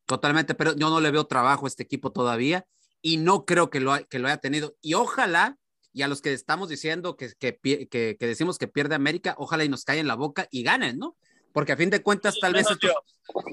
Totalmente, 0.06 0.54
pero 0.54 0.74
yo 0.76 0.90
no 0.90 1.00
le 1.00 1.10
veo 1.10 1.26
trabajo 1.26 1.66
a 1.66 1.68
este 1.68 1.82
equipo 1.82 2.12
todavía 2.12 2.66
y 3.00 3.16
no 3.16 3.44
creo 3.44 3.70
que 3.70 3.80
lo, 3.80 3.94
que 4.08 4.18
lo 4.18 4.28
haya 4.28 4.38
tenido. 4.38 4.76
Y 4.80 4.94
ojalá, 4.94 5.58
y 5.92 6.02
a 6.02 6.08
los 6.08 6.22
que 6.22 6.32
estamos 6.32 6.68
diciendo 6.68 7.16
que, 7.16 7.32
que, 7.38 7.58
que, 7.88 8.16
que 8.18 8.26
decimos 8.26 8.58
que 8.58 8.68
pierde 8.68 8.94
América, 8.94 9.34
ojalá 9.38 9.64
y 9.64 9.68
nos 9.68 9.84
cae 9.84 9.98
en 9.98 10.06
la 10.06 10.14
boca 10.14 10.48
y 10.50 10.62
ganen, 10.62 10.98
¿no? 10.98 11.16
Porque 11.52 11.72
a 11.72 11.76
fin 11.76 11.90
de 11.90 12.02
cuentas, 12.02 12.38
tal 12.40 12.54
vez 12.54 12.66
esto, 12.70 12.88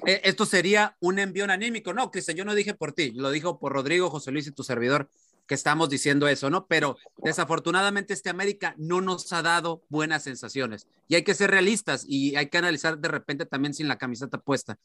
eh, 0.06 0.22
esto, 0.24 0.46
sería 0.46 0.96
un 1.02 1.20
envío 1.20 1.46
anímico. 1.46 1.94
No, 1.94 2.12
Cristian, 2.12 2.38
yo 2.38 2.46
no 2.46 2.56
dije 2.56 2.74
por 2.74 2.94
ti, 2.94 3.12
lo 3.12 3.30
dijo 3.30 3.60
por 3.60 3.74
Rodrigo, 3.74 4.10
José 4.10 4.32
Luis 4.32 4.48
y 4.48 4.52
tu 4.52 4.64
servidor 4.64 5.10
que 5.50 5.56
estamos 5.56 5.90
diciendo 5.90 6.28
eso, 6.28 6.52
¿no? 6.52 6.68
Pero 6.68 6.96
desafortunadamente 7.18 8.14
este 8.14 8.30
América 8.30 8.76
no 8.78 9.02
nos 9.02 9.34
ha 9.34 9.42
dado 9.42 9.82
buenas 9.90 10.22
sensaciones 10.22 10.88
y 11.08 11.16
hay 11.16 11.24
que 11.24 11.34
ser 11.34 11.50
realistas 11.50 12.06
y 12.08 12.36
hay 12.36 12.50
que 12.50 12.60
analizar 12.60 13.00
de 13.00 13.08
repente 13.08 13.48
también 13.48 13.74
sin 13.74 13.88
la 13.88 13.98
camiseta 13.98 14.38
puesta. 14.38 14.78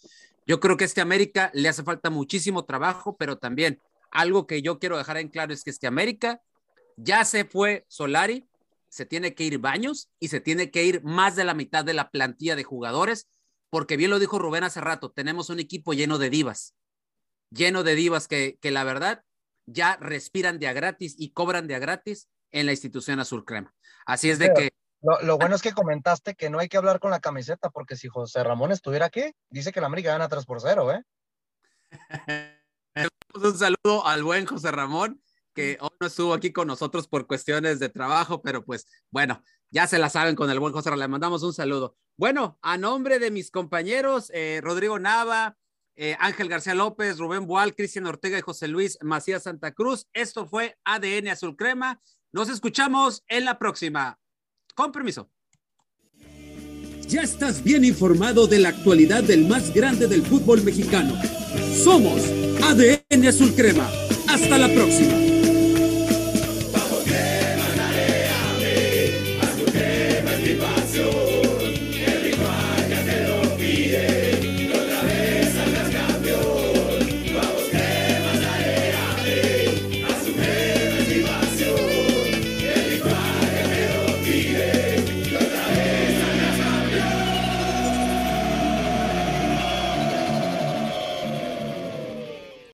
Yo 0.46 0.60
creo 0.60 0.78
que 0.78 0.86
este 0.86 1.02
América 1.02 1.50
le 1.52 1.68
hace 1.68 1.82
falta 1.82 2.08
muchísimo 2.08 2.64
trabajo, 2.64 3.14
pero 3.18 3.36
también 3.36 3.78
algo 4.10 4.46
que 4.46 4.62
yo 4.62 4.78
quiero 4.78 4.96
dejar 4.96 5.18
en 5.18 5.28
claro 5.28 5.52
es 5.52 5.64
que 5.64 5.70
este 5.70 5.86
América 5.86 6.40
ya 6.96 7.26
se 7.26 7.44
fue 7.44 7.84
Solari, 7.88 8.46
se 8.88 9.04
tiene 9.04 9.34
que 9.34 9.44
ir 9.44 9.58
Baños 9.58 10.08
y 10.18 10.28
se 10.28 10.40
tiene 10.40 10.70
que 10.70 10.82
ir 10.84 11.04
más 11.04 11.36
de 11.36 11.44
la 11.44 11.52
mitad 11.52 11.84
de 11.84 11.92
la 11.92 12.10
plantilla 12.10 12.56
de 12.56 12.64
jugadores, 12.64 13.28
porque 13.68 13.98
bien 13.98 14.10
lo 14.10 14.18
dijo 14.18 14.38
Rubén 14.38 14.64
hace 14.64 14.80
rato, 14.80 15.10
tenemos 15.10 15.50
un 15.50 15.60
equipo 15.60 15.92
lleno 15.92 16.16
de 16.16 16.30
divas, 16.30 16.74
lleno 17.50 17.82
de 17.82 17.96
divas 17.96 18.28
que, 18.28 18.56
que 18.62 18.70
la 18.70 18.84
verdad 18.84 19.24
ya 19.66 19.96
respiran 19.96 20.58
de 20.58 20.68
a 20.68 20.72
gratis 20.72 21.14
y 21.18 21.32
cobran 21.32 21.66
de 21.66 21.74
a 21.74 21.78
gratis 21.78 22.28
en 22.52 22.66
la 22.66 22.72
institución 22.72 23.20
Azul 23.20 23.44
Crema. 23.44 23.74
Así 24.06 24.30
es 24.30 24.38
de 24.38 24.46
Pero, 24.46 24.56
que... 24.56 24.72
Lo, 25.02 25.20
lo, 25.20 25.38
bueno 25.38 25.54
es 25.54 25.60
que 25.60 25.72
comentaste 25.72 26.34
que 26.34 26.48
no 26.48 26.58
hay 26.58 26.68
que 26.68 26.78
hablar 26.78 26.98
con 26.98 27.10
la 27.10 27.20
camiseta, 27.20 27.68
porque 27.68 27.94
si 27.94 28.08
José 28.08 28.42
Ramón 28.42 28.72
estuviera 28.72 29.06
aquí, 29.06 29.34
dice 29.50 29.70
que 29.70 29.80
la 29.80 29.86
América 29.86 30.12
gana 30.12 30.28
3 30.28 30.46
por 30.46 30.62
0, 30.62 30.92
¿eh? 30.92 31.02
Un 33.34 33.58
saludo 33.58 34.06
al 34.06 34.22
buen 34.22 34.46
José 34.46 34.70
Ramón, 34.70 35.20
que 35.54 35.76
hoy 35.80 35.90
no 36.00 36.06
estuvo 36.06 36.32
aquí 36.32 36.52
con 36.52 36.68
nosotros 36.68 37.08
por 37.08 37.26
cuestiones 37.26 37.80
de 37.80 37.88
trabajo, 37.88 38.40
pero 38.42 38.64
pues 38.64 38.86
bueno, 39.10 39.42
ya 39.70 39.86
se 39.88 39.98
la 39.98 40.08
saben 40.08 40.36
con 40.36 40.50
el 40.50 40.60
buen 40.60 40.72
José 40.72 40.90
Ramón. 40.90 41.00
Le 41.00 41.08
mandamos 41.08 41.42
un 41.42 41.52
saludo. 41.52 41.96
Bueno, 42.16 42.58
a 42.62 42.78
nombre 42.78 43.18
de 43.18 43.32
mis 43.32 43.50
compañeros, 43.50 44.30
eh, 44.32 44.60
Rodrigo 44.62 45.00
Nava, 45.00 45.56
eh, 45.96 46.16
Ángel 46.18 46.48
García 46.48 46.74
López, 46.74 47.18
Rubén 47.18 47.46
Boal, 47.46 47.74
Cristian 47.74 48.06
Ortega 48.06 48.38
y 48.38 48.42
José 48.42 48.68
Luis 48.68 48.98
Macías 49.02 49.44
Santa 49.44 49.72
Cruz. 49.72 50.06
Esto 50.12 50.46
fue 50.46 50.76
ADN 50.84 51.28
Azul 51.28 51.56
Crema. 51.56 52.00
Nos 52.32 52.48
escuchamos 52.48 53.22
en 53.28 53.44
la 53.44 53.58
próxima. 53.58 54.18
Con 54.74 54.90
permiso. 54.90 55.30
Ya 57.06 57.22
estás 57.22 57.62
bien 57.62 57.84
informado 57.84 58.46
de 58.46 58.58
la 58.58 58.70
actualidad 58.70 59.22
del 59.22 59.46
más 59.46 59.72
grande 59.72 60.06
del 60.06 60.22
fútbol 60.22 60.62
mexicano. 60.62 61.14
Somos 61.84 62.22
ADN 62.62 63.28
Azul 63.28 63.54
Crema. 63.54 63.88
Hasta 64.28 64.58
la 64.58 64.68
próxima. 64.68 65.33